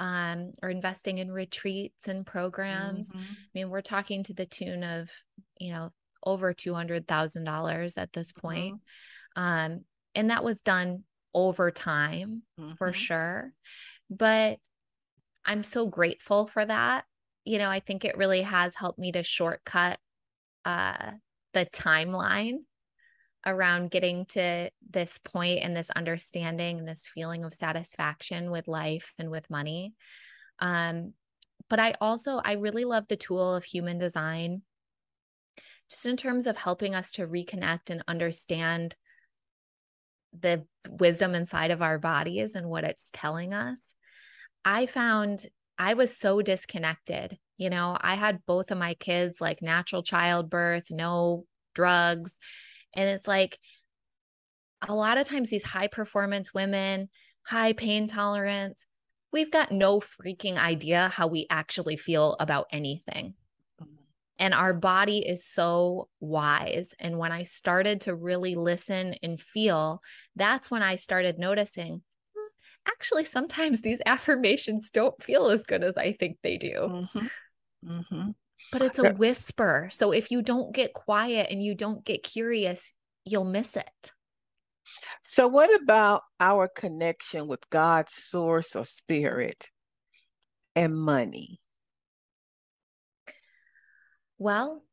um, 0.01 0.53
or 0.63 0.69
investing 0.71 1.19
in 1.19 1.31
retreats 1.31 2.07
and 2.07 2.25
programs. 2.25 3.09
Mm-hmm. 3.09 3.19
I 3.19 3.49
mean, 3.53 3.69
we're 3.69 3.81
talking 3.81 4.23
to 4.23 4.33
the 4.33 4.47
tune 4.47 4.83
of, 4.83 5.09
you 5.59 5.71
know, 5.71 5.91
over 6.25 6.55
$200,000 6.55 7.93
at 7.97 8.11
this 8.11 8.31
point. 8.31 8.75
Mm-hmm. 9.37 9.41
Um, 9.43 9.81
and 10.15 10.31
that 10.31 10.43
was 10.43 10.61
done 10.61 11.03
over 11.35 11.69
time 11.69 12.41
for 12.79 12.89
mm-hmm. 12.89 12.91
sure. 12.91 13.53
But 14.09 14.57
I'm 15.45 15.63
so 15.63 15.85
grateful 15.85 16.47
for 16.47 16.65
that. 16.65 17.05
You 17.45 17.59
know, 17.59 17.69
I 17.69 17.79
think 17.79 18.03
it 18.03 18.17
really 18.17 18.41
has 18.41 18.73
helped 18.73 18.97
me 18.97 19.11
to 19.11 19.21
shortcut 19.21 19.99
uh, 20.65 21.11
the 21.53 21.67
timeline 21.67 22.63
around 23.45 23.91
getting 23.91 24.25
to 24.25 24.69
this 24.89 25.17
point 25.23 25.59
and 25.63 25.75
this 25.75 25.89
understanding 25.91 26.79
and 26.79 26.87
this 26.87 27.07
feeling 27.13 27.43
of 27.43 27.53
satisfaction 27.53 28.51
with 28.51 28.67
life 28.67 29.13
and 29.17 29.31
with 29.31 29.49
money. 29.49 29.93
Um, 30.59 31.13
but 31.69 31.79
I 31.79 31.95
also 32.01 32.41
I 32.43 32.53
really 32.53 32.85
love 32.85 33.05
the 33.07 33.15
tool 33.15 33.55
of 33.55 33.63
human 33.63 33.97
design, 33.97 34.61
just 35.89 36.05
in 36.05 36.17
terms 36.17 36.45
of 36.45 36.57
helping 36.57 36.95
us 36.95 37.11
to 37.13 37.27
reconnect 37.27 37.89
and 37.89 38.03
understand 38.07 38.95
the 40.39 40.65
wisdom 40.87 41.35
inside 41.35 41.71
of 41.71 41.81
our 41.81 41.99
bodies 41.99 42.51
and 42.55 42.69
what 42.69 42.83
it's 42.83 43.09
telling 43.13 43.53
us. 43.53 43.77
I 44.63 44.85
found 44.85 45.47
I 45.77 45.95
was 45.95 46.15
so 46.15 46.41
disconnected 46.41 47.37
you 47.61 47.69
know, 47.69 47.95
I 48.01 48.15
had 48.15 48.43
both 48.47 48.71
of 48.71 48.79
my 48.79 48.95
kids 48.95 49.39
like 49.39 49.61
natural 49.61 50.01
childbirth, 50.01 50.85
no 50.89 51.45
drugs. 51.75 52.35
And 52.93 53.09
it's 53.09 53.27
like 53.27 53.59
a 54.87 54.93
lot 54.93 55.17
of 55.17 55.27
times 55.27 55.49
these 55.49 55.63
high 55.63 55.87
performance 55.87 56.53
women, 56.53 57.09
high 57.43 57.73
pain 57.73 58.07
tolerance, 58.07 58.85
we've 59.31 59.51
got 59.51 59.71
no 59.71 59.99
freaking 59.99 60.57
idea 60.57 61.09
how 61.13 61.27
we 61.27 61.47
actually 61.49 61.97
feel 61.97 62.35
about 62.39 62.67
anything. 62.71 63.33
Mm-hmm. 63.81 63.93
And 64.39 64.53
our 64.53 64.73
body 64.73 65.19
is 65.19 65.45
so 65.45 66.09
wise. 66.19 66.89
And 66.99 67.17
when 67.17 67.31
I 67.31 67.43
started 67.43 68.01
to 68.01 68.15
really 68.15 68.55
listen 68.55 69.15
and 69.21 69.39
feel, 69.39 70.01
that's 70.35 70.71
when 70.71 70.83
I 70.83 70.95
started 70.95 71.37
noticing 71.37 72.01
hmm, 72.35 72.47
actually, 72.87 73.25
sometimes 73.25 73.81
these 73.81 73.99
affirmations 74.05 74.89
don't 74.89 75.21
feel 75.23 75.47
as 75.47 75.63
good 75.63 75.83
as 75.83 75.95
I 75.95 76.13
think 76.13 76.37
they 76.43 76.57
do. 76.57 76.73
Mm-hmm. 76.73 77.27
Mm-hmm. 77.87 78.29
But 78.71 78.81
it's 78.81 78.99
a 78.99 79.13
whisper. 79.13 79.89
So 79.91 80.11
if 80.11 80.31
you 80.31 80.41
don't 80.41 80.73
get 80.73 80.93
quiet 80.93 81.47
and 81.49 81.63
you 81.63 81.75
don't 81.75 82.05
get 82.05 82.23
curious, 82.23 82.93
you'll 83.25 83.45
miss 83.45 83.75
it. 83.75 84.11
So, 85.25 85.47
what 85.47 85.69
about 85.81 86.23
our 86.39 86.67
connection 86.67 87.47
with 87.47 87.69
God's 87.69 88.13
source 88.13 88.75
or 88.75 88.85
spirit 88.85 89.65
and 90.75 90.95
money? 90.95 91.59
Well, 94.37 94.83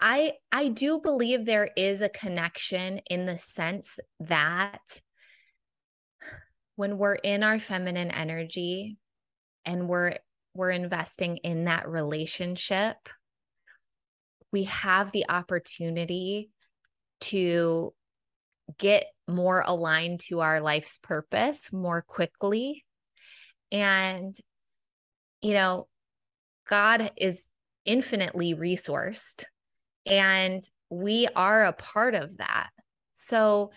I 0.00 0.34
I 0.50 0.68
do 0.68 1.00
believe 1.00 1.44
there 1.44 1.68
is 1.76 2.00
a 2.00 2.08
connection 2.08 2.98
in 3.10 3.26
the 3.26 3.38
sense 3.38 3.98
that 4.20 4.80
when 6.76 6.98
we're 6.98 7.14
in 7.14 7.42
our 7.42 7.60
feminine 7.60 8.10
energy 8.10 8.98
and 9.64 9.88
we're 9.88 10.16
we're 10.54 10.70
investing 10.70 11.38
in 11.38 11.64
that 11.64 11.88
relationship, 11.88 12.96
we 14.52 14.64
have 14.64 15.12
the 15.12 15.26
opportunity 15.28 16.50
to 17.20 17.94
get 18.78 19.06
more 19.28 19.62
aligned 19.66 20.20
to 20.20 20.40
our 20.40 20.60
life's 20.60 20.98
purpose 21.02 21.58
more 21.72 22.02
quickly. 22.02 22.84
And, 23.70 24.36
you 25.40 25.54
know, 25.54 25.88
God 26.68 27.12
is 27.16 27.42
infinitely 27.84 28.54
resourced, 28.54 29.44
and 30.06 30.62
we 30.90 31.26
are 31.34 31.64
a 31.64 31.72
part 31.72 32.14
of 32.14 32.36
that. 32.38 32.68
So 33.14 33.70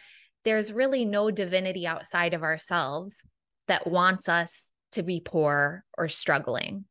there's 0.44 0.74
really 0.74 1.06
no 1.06 1.32
divinity 1.32 1.88
outside 1.88 2.34
of 2.34 2.44
ourselves 2.44 3.16
that 3.68 3.88
wants 3.88 4.30
us 4.30 4.68
to 4.96 5.04
be 5.04 5.22
poor 5.24 5.86
or 5.98 6.10
struggling. 6.10 6.86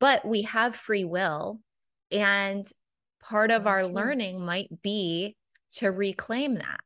But 0.00 0.24
we 0.24 0.42
have 0.42 0.74
free 0.74 1.04
will. 1.04 1.60
And 2.10 2.66
part 3.22 3.50
of 3.50 3.66
our 3.66 3.86
learning 3.86 4.44
might 4.44 4.82
be 4.82 5.36
to 5.74 5.88
reclaim 5.88 6.56
that. 6.56 6.80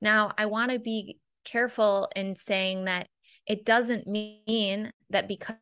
Now, 0.00 0.32
I 0.36 0.46
want 0.46 0.70
to 0.70 0.78
be 0.78 1.18
careful 1.44 2.08
in 2.14 2.36
saying 2.36 2.84
that 2.84 3.08
it 3.46 3.64
doesn't 3.64 4.06
mean 4.06 4.92
that 5.10 5.26
because 5.26 5.56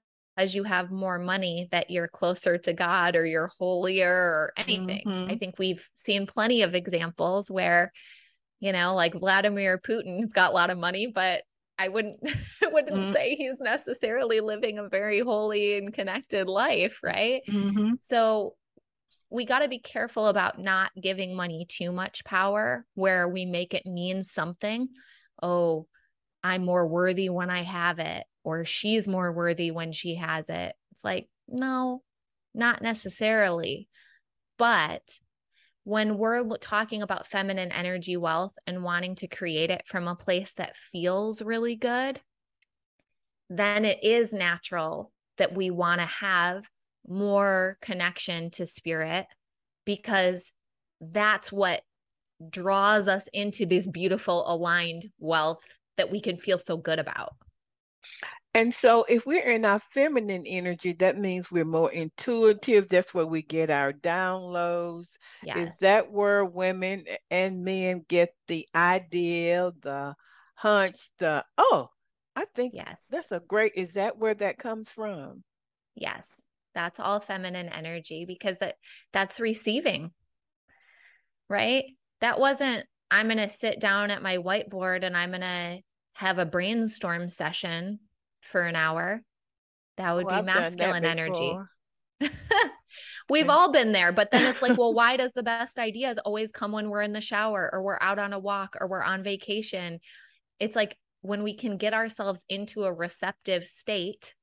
you 0.54 0.64
have 0.64 0.90
more 0.90 1.18
money 1.18 1.68
that 1.70 1.88
you're 1.88 2.08
closer 2.08 2.58
to 2.58 2.72
God 2.72 3.16
or 3.16 3.24
you're 3.24 3.52
holier 3.58 4.12
or 4.12 4.52
anything. 4.56 5.04
Mm-hmm. 5.06 5.30
I 5.30 5.38
think 5.38 5.58
we've 5.58 5.88
seen 5.94 6.26
plenty 6.26 6.62
of 6.62 6.74
examples 6.74 7.48
where, 7.48 7.92
you 8.60 8.72
know, 8.72 8.94
like 8.94 9.14
Vladimir 9.14 9.78
Putin's 9.78 10.32
got 10.32 10.50
a 10.50 10.54
lot 10.54 10.70
of 10.70 10.76
money, 10.76 11.06
but 11.06 11.44
I 11.78 11.88
wouldn't 11.88 12.20
I 12.62 12.68
wouldn't 12.68 12.96
mm-hmm. 12.96 13.12
say 13.12 13.36
he's 13.36 13.58
necessarily 13.60 14.40
living 14.40 14.78
a 14.78 14.88
very 14.88 15.20
holy 15.20 15.78
and 15.78 15.92
connected 15.92 16.48
life, 16.48 16.98
right? 17.02 17.42
Mm-hmm. 17.48 17.94
So 18.10 18.54
we 19.30 19.44
got 19.44 19.60
to 19.60 19.68
be 19.68 19.80
careful 19.80 20.28
about 20.28 20.58
not 20.58 20.90
giving 21.00 21.34
money 21.34 21.66
too 21.68 21.92
much 21.92 22.24
power 22.24 22.84
where 22.94 23.28
we 23.28 23.44
make 23.44 23.74
it 23.74 23.84
mean 23.84 24.24
something. 24.24 24.88
Oh, 25.42 25.86
I'm 26.42 26.64
more 26.64 26.86
worthy 26.86 27.28
when 27.28 27.50
I 27.50 27.62
have 27.64 27.98
it, 27.98 28.24
or 28.44 28.64
she's 28.64 29.08
more 29.08 29.32
worthy 29.32 29.72
when 29.72 29.90
she 29.90 30.14
has 30.14 30.48
it. 30.48 30.74
It's 30.92 31.04
like, 31.04 31.28
no, 31.48 32.02
not 32.54 32.82
necessarily. 32.82 33.88
But 34.58 35.02
when 35.86 36.18
we're 36.18 36.44
talking 36.56 37.00
about 37.00 37.28
feminine 37.28 37.70
energy 37.70 38.16
wealth 38.16 38.52
and 38.66 38.82
wanting 38.82 39.14
to 39.14 39.28
create 39.28 39.70
it 39.70 39.84
from 39.86 40.08
a 40.08 40.16
place 40.16 40.52
that 40.56 40.74
feels 40.90 41.40
really 41.40 41.76
good, 41.76 42.20
then 43.48 43.84
it 43.84 44.02
is 44.02 44.32
natural 44.32 45.12
that 45.38 45.54
we 45.54 45.70
want 45.70 46.00
to 46.00 46.06
have 46.06 46.64
more 47.06 47.78
connection 47.80 48.50
to 48.50 48.66
spirit 48.66 49.26
because 49.84 50.50
that's 51.00 51.52
what 51.52 51.82
draws 52.50 53.06
us 53.06 53.22
into 53.32 53.64
this 53.64 53.86
beautiful 53.86 54.42
aligned 54.52 55.04
wealth 55.20 55.62
that 55.98 56.10
we 56.10 56.20
can 56.20 56.36
feel 56.36 56.58
so 56.58 56.76
good 56.76 56.98
about. 56.98 57.34
And 58.56 58.74
so, 58.74 59.04
if 59.06 59.26
we're 59.26 59.50
in 59.50 59.66
our 59.66 59.82
feminine 59.90 60.46
energy, 60.46 60.94
that 60.94 61.18
means 61.18 61.50
we're 61.50 61.66
more 61.66 61.92
intuitive. 61.92 62.88
That's 62.88 63.12
where 63.12 63.26
we 63.26 63.42
get 63.42 63.68
our 63.68 63.92
downloads. 63.92 65.08
Yes. 65.42 65.58
Is 65.58 65.74
that 65.80 66.10
where 66.10 66.42
women 66.42 67.04
and 67.30 67.62
men 67.62 68.06
get 68.08 68.34
the 68.48 68.66
idea, 68.74 69.72
the 69.82 70.14
hunch, 70.54 70.96
the 71.18 71.44
oh, 71.58 71.90
I 72.34 72.46
think 72.54 72.72
yes, 72.72 72.96
that's 73.10 73.30
a 73.30 73.42
great. 73.46 73.72
Is 73.76 73.92
that 73.92 74.16
where 74.16 74.32
that 74.32 74.56
comes 74.56 74.90
from? 74.90 75.44
Yes, 75.94 76.26
that's 76.74 76.98
all 76.98 77.20
feminine 77.20 77.68
energy 77.68 78.24
because 78.24 78.56
that 78.60 78.76
that's 79.12 79.38
receiving, 79.38 80.12
right? 81.50 81.84
That 82.22 82.40
wasn't. 82.40 82.86
I'm 83.10 83.26
going 83.26 83.36
to 83.36 83.50
sit 83.50 83.80
down 83.80 84.10
at 84.10 84.22
my 84.22 84.38
whiteboard 84.38 85.04
and 85.04 85.14
I'm 85.14 85.28
going 85.28 85.42
to 85.42 85.80
have 86.14 86.38
a 86.38 86.46
brainstorm 86.46 87.28
session 87.28 88.00
for 88.50 88.62
an 88.62 88.76
hour. 88.76 89.22
That 89.96 90.14
would 90.14 90.26
oh, 90.30 90.36
be 90.36 90.42
masculine 90.42 91.04
energy. 91.04 91.56
We've 93.28 93.48
all 93.48 93.72
been 93.72 93.92
there, 93.92 94.12
but 94.12 94.30
then 94.30 94.44
it's 94.44 94.62
like, 94.62 94.78
well, 94.78 94.94
why 94.94 95.16
does 95.16 95.32
the 95.34 95.42
best 95.42 95.78
ideas 95.78 96.18
always 96.24 96.50
come 96.50 96.72
when 96.72 96.90
we're 96.90 97.02
in 97.02 97.12
the 97.12 97.20
shower 97.20 97.68
or 97.72 97.82
we're 97.82 97.98
out 98.00 98.18
on 98.18 98.32
a 98.32 98.38
walk 98.38 98.76
or 98.80 98.88
we're 98.88 99.02
on 99.02 99.22
vacation? 99.22 100.00
It's 100.60 100.76
like 100.76 100.96
when 101.22 101.42
we 101.42 101.56
can 101.56 101.76
get 101.76 101.94
ourselves 101.94 102.44
into 102.48 102.84
a 102.84 102.92
receptive 102.92 103.66
state 103.66 104.34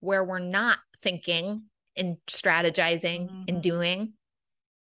where 0.00 0.24
we're 0.24 0.38
not 0.38 0.78
thinking 1.02 1.64
and 1.96 2.16
strategizing 2.28 3.28
mm-hmm. 3.28 3.42
and 3.48 3.62
doing, 3.62 4.12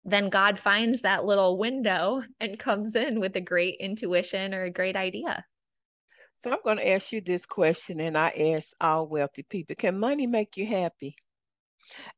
then 0.05 0.31
God 0.31 0.59
finds 0.59 1.03
that 1.03 1.25
little 1.25 1.59
window 1.59 2.23
and 2.41 2.59
comes 2.59 2.95
in 2.95 3.21
with 3.21 3.37
a 3.37 3.41
great 3.41 3.77
intuition 3.81 4.55
or 4.55 4.65
a 4.65 4.71
great 4.71 4.97
idea. 4.97 5.45
So 6.45 6.51
I'm 6.51 6.59
going 6.63 6.77
to 6.77 6.91
ask 6.91 7.11
you 7.11 7.23
this 7.23 7.47
question, 7.47 8.01
and 8.01 8.19
I 8.19 8.29
ask 8.55 8.69
all 8.79 9.09
wealthy 9.09 9.45
people: 9.45 9.77
Can 9.77 9.99
money 9.99 10.27
make 10.27 10.59
you 10.59 10.67
happy? 10.67 11.17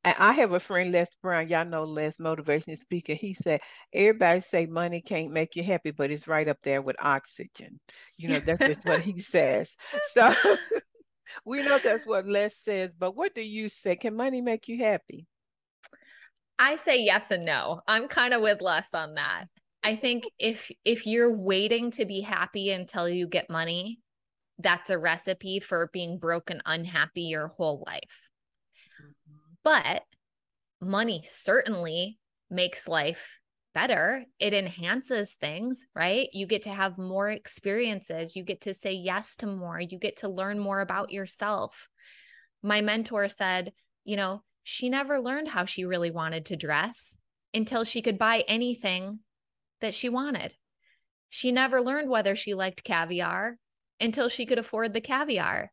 And 0.02 0.16
I 0.18 0.32
have 0.32 0.52
a 0.52 0.58
friend, 0.58 0.90
Les 0.90 1.06
Brown. 1.22 1.48
Y'all 1.48 1.64
know 1.64 1.84
Les, 1.84 2.16
motivational 2.16 2.76
speaker. 2.76 3.14
He 3.14 3.34
said 3.34 3.60
everybody 3.92 4.40
say 4.40 4.66
money 4.66 5.00
can't 5.00 5.30
make 5.30 5.54
you 5.54 5.62
happy, 5.62 5.92
but 5.92 6.10
it's 6.10 6.26
right 6.26 6.48
up 6.48 6.58
there 6.64 6.82
with 6.82 6.96
oxygen. 7.00 7.78
You 8.16 8.30
know, 8.30 8.40
that's 8.40 8.58
just 8.58 8.84
what 8.84 9.00
he 9.00 9.20
says. 9.20 9.70
So 10.12 10.34
we 11.44 11.62
know 11.62 11.78
that's 11.78 12.04
what 12.04 12.26
Les 12.26 12.52
says. 12.64 12.90
But 12.98 13.14
what 13.14 13.32
do 13.32 13.42
you 13.42 13.68
say? 13.68 13.94
Can 13.94 14.16
money 14.16 14.40
make 14.40 14.66
you 14.66 14.82
happy? 14.82 15.28
I 16.58 16.78
say 16.78 17.00
yes 17.02 17.30
and 17.30 17.44
no. 17.44 17.80
I'm 17.86 18.08
kind 18.08 18.34
of 18.34 18.42
with 18.42 18.60
Les 18.60 18.88
on 18.92 19.14
that. 19.14 19.44
I 19.84 19.94
think 19.94 20.24
if 20.36 20.68
if 20.84 21.06
you're 21.06 21.32
waiting 21.32 21.92
to 21.92 22.06
be 22.06 22.22
happy 22.22 22.70
until 22.70 23.08
you 23.08 23.28
get 23.28 23.48
money, 23.48 24.00
that's 24.58 24.90
a 24.90 24.98
recipe 24.98 25.60
for 25.60 25.90
being 25.92 26.18
broke 26.18 26.50
and 26.50 26.62
unhappy 26.64 27.22
your 27.22 27.48
whole 27.48 27.84
life. 27.86 28.00
Mm-hmm. 29.02 29.36
But 29.64 30.02
money 30.80 31.24
certainly 31.28 32.18
makes 32.50 32.88
life 32.88 33.38
better. 33.74 34.24
It 34.38 34.54
enhances 34.54 35.34
things, 35.34 35.84
right? 35.94 36.28
You 36.32 36.46
get 36.46 36.62
to 36.62 36.70
have 36.70 36.96
more 36.96 37.30
experiences. 37.30 38.34
You 38.34 38.42
get 38.42 38.62
to 38.62 38.72
say 38.72 38.92
yes 38.92 39.36
to 39.36 39.46
more. 39.46 39.78
You 39.78 39.98
get 39.98 40.18
to 40.18 40.28
learn 40.28 40.58
more 40.58 40.80
about 40.80 41.12
yourself. 41.12 41.88
My 42.62 42.80
mentor 42.80 43.28
said, 43.28 43.72
you 44.04 44.16
know, 44.16 44.42
she 44.62 44.88
never 44.88 45.20
learned 45.20 45.48
how 45.48 45.66
she 45.66 45.84
really 45.84 46.10
wanted 46.10 46.46
to 46.46 46.56
dress 46.56 47.14
until 47.52 47.84
she 47.84 48.00
could 48.00 48.18
buy 48.18 48.44
anything 48.48 49.20
that 49.80 49.94
she 49.94 50.08
wanted. 50.08 50.54
She 51.28 51.52
never 51.52 51.82
learned 51.82 52.08
whether 52.08 52.34
she 52.34 52.54
liked 52.54 52.82
caviar 52.82 53.58
until 54.00 54.28
she 54.28 54.46
could 54.46 54.58
afford 54.58 54.92
the 54.92 55.00
caviar. 55.00 55.72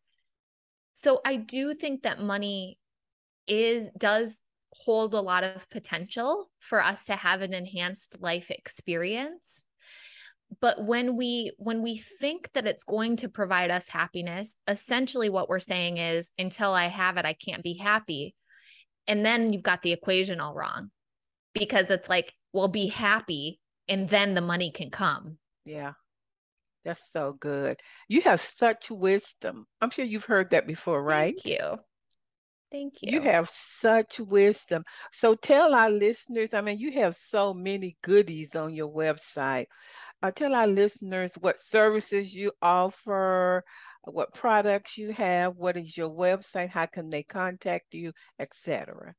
So 0.95 1.21
I 1.25 1.37
do 1.37 1.73
think 1.73 2.03
that 2.03 2.19
money 2.19 2.77
is 3.47 3.89
does 3.97 4.31
hold 4.71 5.13
a 5.13 5.21
lot 5.21 5.43
of 5.43 5.69
potential 5.69 6.49
for 6.59 6.83
us 6.83 7.05
to 7.05 7.15
have 7.15 7.41
an 7.41 7.53
enhanced 7.53 8.15
life 8.19 8.49
experience. 8.49 9.63
But 10.61 10.85
when 10.85 11.17
we 11.17 11.51
when 11.57 11.81
we 11.81 12.03
think 12.19 12.49
that 12.53 12.67
it's 12.67 12.83
going 12.83 13.17
to 13.17 13.29
provide 13.29 13.71
us 13.71 13.87
happiness, 13.87 14.55
essentially 14.67 15.29
what 15.29 15.49
we're 15.49 15.59
saying 15.59 15.97
is 15.97 16.29
until 16.37 16.73
I 16.73 16.87
have 16.87 17.17
it 17.17 17.25
I 17.25 17.33
can't 17.33 17.63
be 17.63 17.77
happy. 17.77 18.35
And 19.07 19.25
then 19.25 19.51
you've 19.51 19.63
got 19.63 19.81
the 19.81 19.91
equation 19.91 20.39
all 20.39 20.53
wrong. 20.53 20.91
Because 21.53 21.89
it's 21.89 22.09
like, 22.09 22.33
well 22.51 22.67
be 22.67 22.87
happy 22.87 23.59
and 23.87 24.09
then 24.09 24.33
the 24.33 24.41
money 24.41 24.71
can 24.71 24.89
come. 24.89 25.37
Yeah. 25.65 25.93
That's 26.85 27.01
so 27.13 27.35
good. 27.39 27.79
You 28.07 28.21
have 28.21 28.41
such 28.41 28.89
wisdom. 28.89 29.65
I'm 29.81 29.89
sure 29.89 30.05
you've 30.05 30.25
heard 30.25 30.49
that 30.51 30.67
before, 30.67 31.01
right? 31.01 31.35
Thank 31.43 31.45
you. 31.45 31.77
Thank 32.71 32.93
you. 33.01 33.11
You 33.13 33.21
have 33.21 33.49
such 33.51 34.19
wisdom. 34.19 34.83
So 35.11 35.35
tell 35.35 35.75
our 35.75 35.91
listeners, 35.91 36.49
I 36.53 36.61
mean, 36.61 36.79
you 36.79 36.91
have 36.93 37.15
so 37.15 37.53
many 37.53 37.97
goodies 38.03 38.55
on 38.55 38.73
your 38.73 38.91
website. 38.91 39.67
Uh, 40.23 40.31
tell 40.31 40.55
our 40.55 40.67
listeners 40.67 41.31
what 41.39 41.61
services 41.61 42.33
you 42.33 42.51
offer, 42.61 43.63
what 44.05 44.33
products 44.33 44.97
you 44.97 45.13
have, 45.13 45.55
what 45.55 45.77
is 45.77 45.95
your 45.95 46.09
website, 46.09 46.69
how 46.69 46.87
can 46.87 47.09
they 47.09 47.23
contact 47.23 47.93
you, 47.93 48.11
etc. 48.39 49.13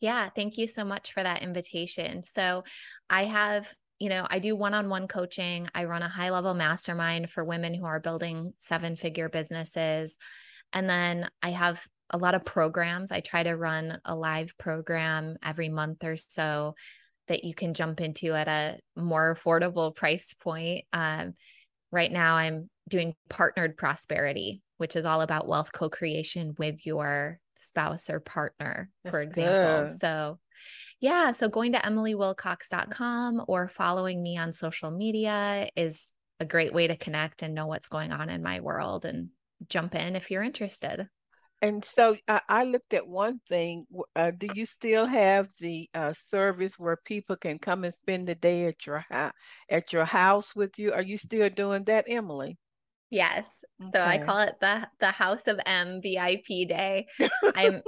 Yeah, 0.00 0.30
thank 0.34 0.58
you 0.58 0.66
so 0.66 0.84
much 0.84 1.12
for 1.12 1.22
that 1.22 1.42
invitation. 1.42 2.24
So 2.24 2.64
I 3.08 3.24
have 3.26 3.66
you 4.02 4.08
know, 4.08 4.26
I 4.28 4.40
do 4.40 4.56
one 4.56 4.74
on 4.74 4.88
one 4.88 5.06
coaching. 5.06 5.68
I 5.76 5.84
run 5.84 6.02
a 6.02 6.08
high 6.08 6.30
level 6.30 6.54
mastermind 6.54 7.30
for 7.30 7.44
women 7.44 7.72
who 7.72 7.84
are 7.84 8.00
building 8.00 8.52
seven 8.58 8.96
figure 8.96 9.28
businesses. 9.28 10.16
And 10.72 10.90
then 10.90 11.30
I 11.40 11.50
have 11.50 11.80
a 12.10 12.18
lot 12.18 12.34
of 12.34 12.44
programs. 12.44 13.12
I 13.12 13.20
try 13.20 13.44
to 13.44 13.56
run 13.56 14.00
a 14.04 14.16
live 14.16 14.58
program 14.58 15.36
every 15.40 15.68
month 15.68 16.02
or 16.02 16.16
so 16.16 16.74
that 17.28 17.44
you 17.44 17.54
can 17.54 17.74
jump 17.74 18.00
into 18.00 18.34
at 18.34 18.48
a 18.48 18.80
more 19.00 19.36
affordable 19.36 19.94
price 19.94 20.34
point. 20.42 20.84
Um, 20.92 21.34
right 21.92 22.10
now, 22.10 22.34
I'm 22.34 22.68
doing 22.88 23.14
partnered 23.30 23.76
prosperity, 23.76 24.62
which 24.78 24.96
is 24.96 25.04
all 25.04 25.20
about 25.20 25.46
wealth 25.46 25.70
co 25.72 25.88
creation 25.88 26.56
with 26.58 26.84
your 26.84 27.38
spouse 27.60 28.10
or 28.10 28.18
partner, 28.18 28.90
That's 29.04 29.12
for 29.14 29.20
example. 29.20 29.86
Good. 29.86 30.00
So 30.00 30.38
yeah. 31.02 31.32
So 31.32 31.48
going 31.48 31.72
to 31.72 31.80
emilywilcox.com 31.80 33.44
or 33.48 33.68
following 33.68 34.22
me 34.22 34.38
on 34.38 34.52
social 34.52 34.92
media 34.92 35.68
is 35.76 36.06
a 36.38 36.44
great 36.44 36.72
way 36.72 36.86
to 36.86 36.96
connect 36.96 37.42
and 37.42 37.54
know 37.54 37.66
what's 37.66 37.88
going 37.88 38.12
on 38.12 38.30
in 38.30 38.40
my 38.40 38.60
world 38.60 39.04
and 39.04 39.28
jump 39.68 39.96
in 39.96 40.14
if 40.14 40.30
you're 40.30 40.44
interested. 40.44 41.08
And 41.60 41.84
so 41.84 42.16
uh, 42.28 42.38
I 42.48 42.64
looked 42.64 42.94
at 42.94 43.06
one 43.06 43.40
thing. 43.48 43.86
Uh, 44.14 44.30
do 44.30 44.46
you 44.54 44.64
still 44.64 45.06
have 45.06 45.48
the 45.58 45.90
uh, 45.92 46.14
service 46.28 46.74
where 46.78 46.98
people 47.04 47.34
can 47.34 47.58
come 47.58 47.82
and 47.82 47.94
spend 47.94 48.28
the 48.28 48.36
day 48.36 48.66
at 48.66 48.86
your 48.86 49.04
ha- 49.10 49.32
at 49.68 49.92
your 49.92 50.04
house 50.04 50.54
with 50.54 50.78
you? 50.78 50.92
Are 50.92 51.02
you 51.02 51.18
still 51.18 51.50
doing 51.50 51.82
that, 51.84 52.04
Emily? 52.08 52.58
Yes. 53.10 53.44
Okay. 53.82 53.90
So 53.94 54.00
I 54.00 54.18
call 54.18 54.38
it 54.38 54.54
the 54.60 54.88
the 54.98 55.10
House 55.10 55.42
of 55.46 55.60
M 55.66 56.00
VIP 56.02 56.66
day. 56.68 57.06
I'm 57.54 57.82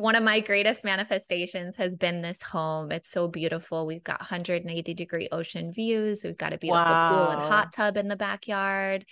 one 0.00 0.14
of 0.14 0.22
my 0.22 0.40
greatest 0.40 0.82
manifestations 0.82 1.76
has 1.76 1.94
been 1.94 2.22
this 2.22 2.40
home. 2.40 2.90
It's 2.90 3.10
so 3.10 3.28
beautiful. 3.28 3.86
We've 3.86 4.02
got 4.02 4.20
180 4.20 4.94
degree 4.94 5.28
ocean 5.30 5.72
views. 5.72 6.22
We've 6.24 6.36
got 6.36 6.52
a 6.52 6.58
beautiful 6.58 6.82
wow. 6.82 7.10
pool 7.10 7.28
and 7.32 7.42
hot 7.42 7.72
tub 7.74 7.96
in 7.96 8.08
the 8.08 8.16
backyard. 8.16 9.04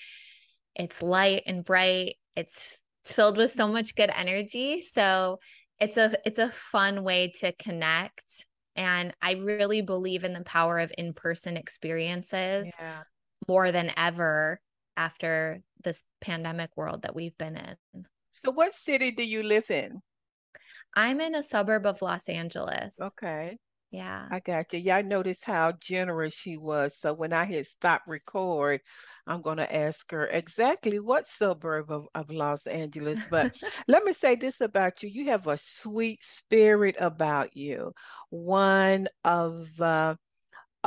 It's 0.74 1.02
light 1.02 1.42
and 1.46 1.64
bright. 1.64 2.16
It's, 2.36 2.78
it's 3.04 3.12
filled 3.12 3.36
with 3.36 3.52
so 3.52 3.68
much 3.68 3.94
good 3.94 4.10
energy. 4.14 4.82
So 4.94 5.38
it's 5.78 5.96
a 5.96 6.16
it's 6.24 6.38
a 6.38 6.52
fun 6.72 7.04
way 7.04 7.32
to 7.40 7.52
connect. 7.52 8.46
And 8.74 9.14
I 9.20 9.32
really 9.32 9.82
believe 9.82 10.24
in 10.24 10.32
the 10.32 10.44
power 10.44 10.78
of 10.78 10.92
in-person 10.96 11.56
experiences 11.56 12.66
yeah. 12.78 13.02
more 13.48 13.72
than 13.72 13.90
ever 13.96 14.60
after 14.96 15.62
this 15.84 16.02
pandemic 16.20 16.70
world 16.76 17.02
that 17.02 17.14
we've 17.14 17.36
been 17.38 17.56
in. 17.56 18.06
So 18.44 18.52
what 18.52 18.74
city 18.74 19.10
do 19.10 19.24
you 19.24 19.42
live 19.42 19.70
in? 19.70 20.00
I'm 20.94 21.20
in 21.20 21.34
a 21.34 21.42
suburb 21.42 21.86
of 21.86 22.02
Los 22.02 22.28
Angeles. 22.28 22.94
Okay. 23.00 23.58
Yeah. 23.90 24.28
I 24.30 24.40
got 24.40 24.72
you. 24.72 24.80
Y'all 24.80 25.02
notice 25.02 25.38
how 25.42 25.72
generous 25.80 26.34
she 26.34 26.56
was. 26.56 26.94
So 26.98 27.14
when 27.14 27.32
I 27.32 27.46
hit 27.46 27.66
stop 27.66 28.02
record, 28.06 28.80
I'm 29.26 29.42
going 29.42 29.58
to 29.58 29.74
ask 29.74 30.10
her 30.10 30.26
exactly 30.26 31.00
what 31.00 31.26
suburb 31.26 31.90
of, 31.90 32.06
of 32.14 32.30
Los 32.30 32.66
Angeles. 32.66 33.18
But 33.30 33.54
let 33.88 34.04
me 34.04 34.12
say 34.12 34.34
this 34.36 34.60
about 34.60 35.02
you 35.02 35.08
you 35.08 35.30
have 35.30 35.46
a 35.46 35.58
sweet 35.62 36.22
spirit 36.22 36.96
about 36.98 37.56
you, 37.56 37.92
one 38.30 39.08
of 39.24 39.68
uh, 39.80 40.16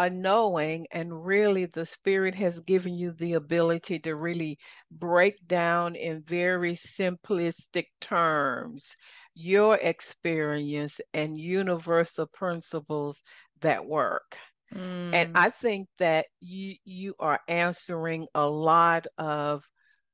a 0.01 0.09
knowing, 0.09 0.87
and 0.91 1.25
really 1.25 1.65
the 1.65 1.85
Spirit 1.85 2.33
has 2.33 2.59
given 2.61 2.95
you 2.95 3.11
the 3.11 3.33
ability 3.33 3.99
to 3.99 4.15
really 4.15 4.57
break 4.89 5.47
down 5.47 5.95
in 5.95 6.23
very 6.23 6.75
simplistic 6.75 7.85
terms 7.99 8.95
your 9.35 9.75
experience 9.75 10.99
and 11.13 11.37
universal 11.37 12.25
principles 12.25 13.21
that 13.61 13.85
work. 13.85 14.35
Mm. 14.73 15.13
And 15.13 15.37
I 15.37 15.51
think 15.51 15.87
that 15.99 16.25
you 16.39 16.75
you 16.83 17.13
are 17.19 17.39
answering 17.47 18.25
a 18.33 18.47
lot 18.47 19.05
of 19.19 19.63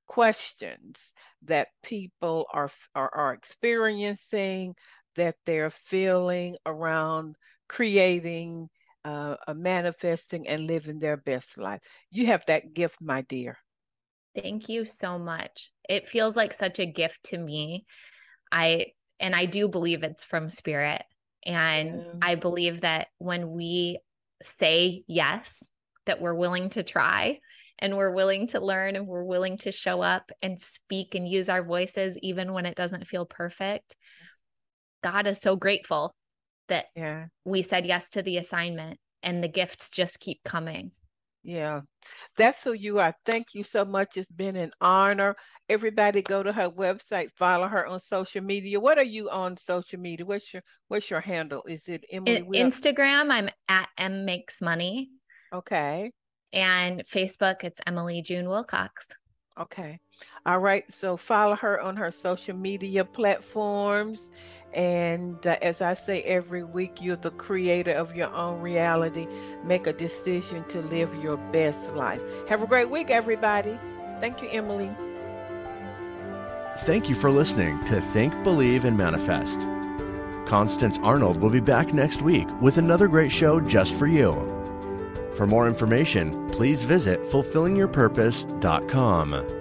questions 0.05 0.97
that 1.43 1.69
people 1.81 2.45
are 2.51 2.69
are, 2.93 3.09
are 3.15 3.33
experiencing 3.33 4.75
that 5.15 5.35
they're 5.45 5.71
feeling 5.85 6.57
around 6.65 7.35
creating 7.69 8.69
uh, 9.07 9.53
manifesting 9.53 10.47
and 10.47 10.67
living 10.67 10.99
their 10.99 11.17
best 11.17 11.57
life. 11.57 11.81
You 12.11 12.27
have 12.27 12.43
that 12.47 12.73
gift 12.73 12.97
my 13.01 13.21
dear. 13.21 13.57
Thank 14.35 14.69
you 14.69 14.85
so 14.85 15.17
much. 15.17 15.71
It 15.87 16.07
feels 16.07 16.35
like 16.35 16.53
such 16.53 16.79
a 16.79 16.85
gift 16.85 17.19
to 17.25 17.37
me. 17.37 17.85
I 18.51 18.87
and 19.19 19.35
i 19.35 19.45
do 19.45 19.67
believe 19.67 20.03
it's 20.03 20.23
from 20.23 20.49
spirit. 20.49 21.03
And 21.45 22.01
yeah. 22.01 22.11
i 22.21 22.35
believe 22.35 22.81
that 22.81 23.07
when 23.17 23.51
we 23.51 23.99
say 24.43 25.01
yes 25.07 25.63
that 26.05 26.21
we're 26.21 26.35
willing 26.35 26.69
to 26.69 26.83
try 26.83 27.39
and 27.79 27.95
we're 27.95 28.13
willing 28.13 28.47
to 28.47 28.59
learn 28.59 28.95
and 28.95 29.07
we're 29.07 29.23
willing 29.23 29.57
to 29.59 29.71
show 29.71 30.01
up 30.01 30.31
and 30.41 30.61
speak 30.61 31.15
and 31.15 31.27
use 31.27 31.49
our 31.49 31.63
voices 31.63 32.17
even 32.21 32.53
when 32.53 32.65
it 32.65 32.75
doesn't 32.75 33.07
feel 33.07 33.25
perfect 33.25 33.95
god 35.03 35.25
is 35.25 35.39
so 35.39 35.55
grateful 35.55 36.15
that 36.69 36.85
yeah. 36.95 37.25
we 37.45 37.61
said 37.61 37.85
yes 37.85 38.09
to 38.09 38.21
the 38.21 38.37
assignment 38.37 38.99
and 39.23 39.43
the 39.43 39.47
gifts 39.47 39.89
just 39.89 40.19
keep 40.19 40.43
coming. 40.43 40.91
Yeah. 41.43 41.81
That's 42.35 42.61
who 42.63 42.73
you 42.73 42.99
are. 42.99 43.15
Thank 43.25 43.53
you 43.53 43.63
so 43.63 43.85
much. 43.85 44.17
It's 44.17 44.29
been 44.31 44.57
an 44.57 44.71
honor. 44.81 45.35
Everybody 45.69 46.21
go 46.21 46.43
to 46.43 46.51
her 46.51 46.69
website 46.69 47.29
follow 47.37 47.67
her 47.67 47.87
on 47.87 48.01
social 48.01 48.41
media. 48.41 48.79
What 48.79 48.97
are 48.97 49.03
you 49.03 49.29
on 49.29 49.57
social 49.65 49.99
media? 49.99 50.25
What's 50.25 50.53
your 50.53 50.61
what's 50.89 51.09
your 51.09 51.21
handle? 51.21 51.63
Is 51.67 51.87
it 51.87 52.03
emily 52.11 52.59
In, 52.59 52.69
instagram 52.69 53.31
i'm 53.31 53.49
at 53.69 53.87
Em 53.97 54.25
makes 54.25 54.61
money. 54.61 55.09
Okay. 55.53 56.11
And 56.53 57.03
Facebook, 57.05 57.63
it's 57.63 57.79
Emily 57.85 58.21
June 58.21 58.47
Wilcox. 58.47 59.07
Okay. 59.59 59.99
All 60.45 60.59
right. 60.59 60.83
So 60.93 61.17
follow 61.17 61.55
her 61.55 61.79
on 61.81 61.95
her 61.97 62.11
social 62.11 62.55
media 62.55 63.03
platforms. 63.03 64.29
And 64.73 65.45
uh, 65.47 65.55
as 65.61 65.81
I 65.81 65.93
say 65.93 66.21
every 66.23 66.63
week, 66.63 67.01
you're 67.01 67.15
the 67.15 67.31
creator 67.31 67.93
of 67.93 68.15
your 68.15 68.33
own 68.33 68.61
reality. 68.61 69.27
Make 69.63 69.87
a 69.87 69.93
decision 69.93 70.65
to 70.69 70.81
live 70.81 71.13
your 71.15 71.37
best 71.51 71.93
life. 71.93 72.21
Have 72.47 72.61
a 72.61 72.67
great 72.67 72.89
week, 72.89 73.09
everybody. 73.09 73.79
Thank 74.19 74.41
you, 74.41 74.49
Emily. 74.49 74.91
Thank 76.79 77.09
you 77.09 77.15
for 77.15 77.31
listening 77.31 77.83
to 77.85 77.99
Think, 77.99 78.43
Believe, 78.43 78.85
and 78.85 78.95
Manifest. 78.95 79.61
Constance 80.45 80.99
Arnold 81.01 81.37
will 81.37 81.49
be 81.49 81.59
back 81.59 81.91
next 81.93 82.21
week 82.21 82.47
with 82.61 82.77
another 82.77 83.07
great 83.07 83.31
show 83.31 83.59
just 83.59 83.95
for 83.95 84.05
you. 84.07 84.31
For 85.33 85.47
more 85.47 85.67
information, 85.67 86.49
please 86.51 86.83
visit 86.83 87.19
fulfillingyourpurpose.com. 87.23 89.56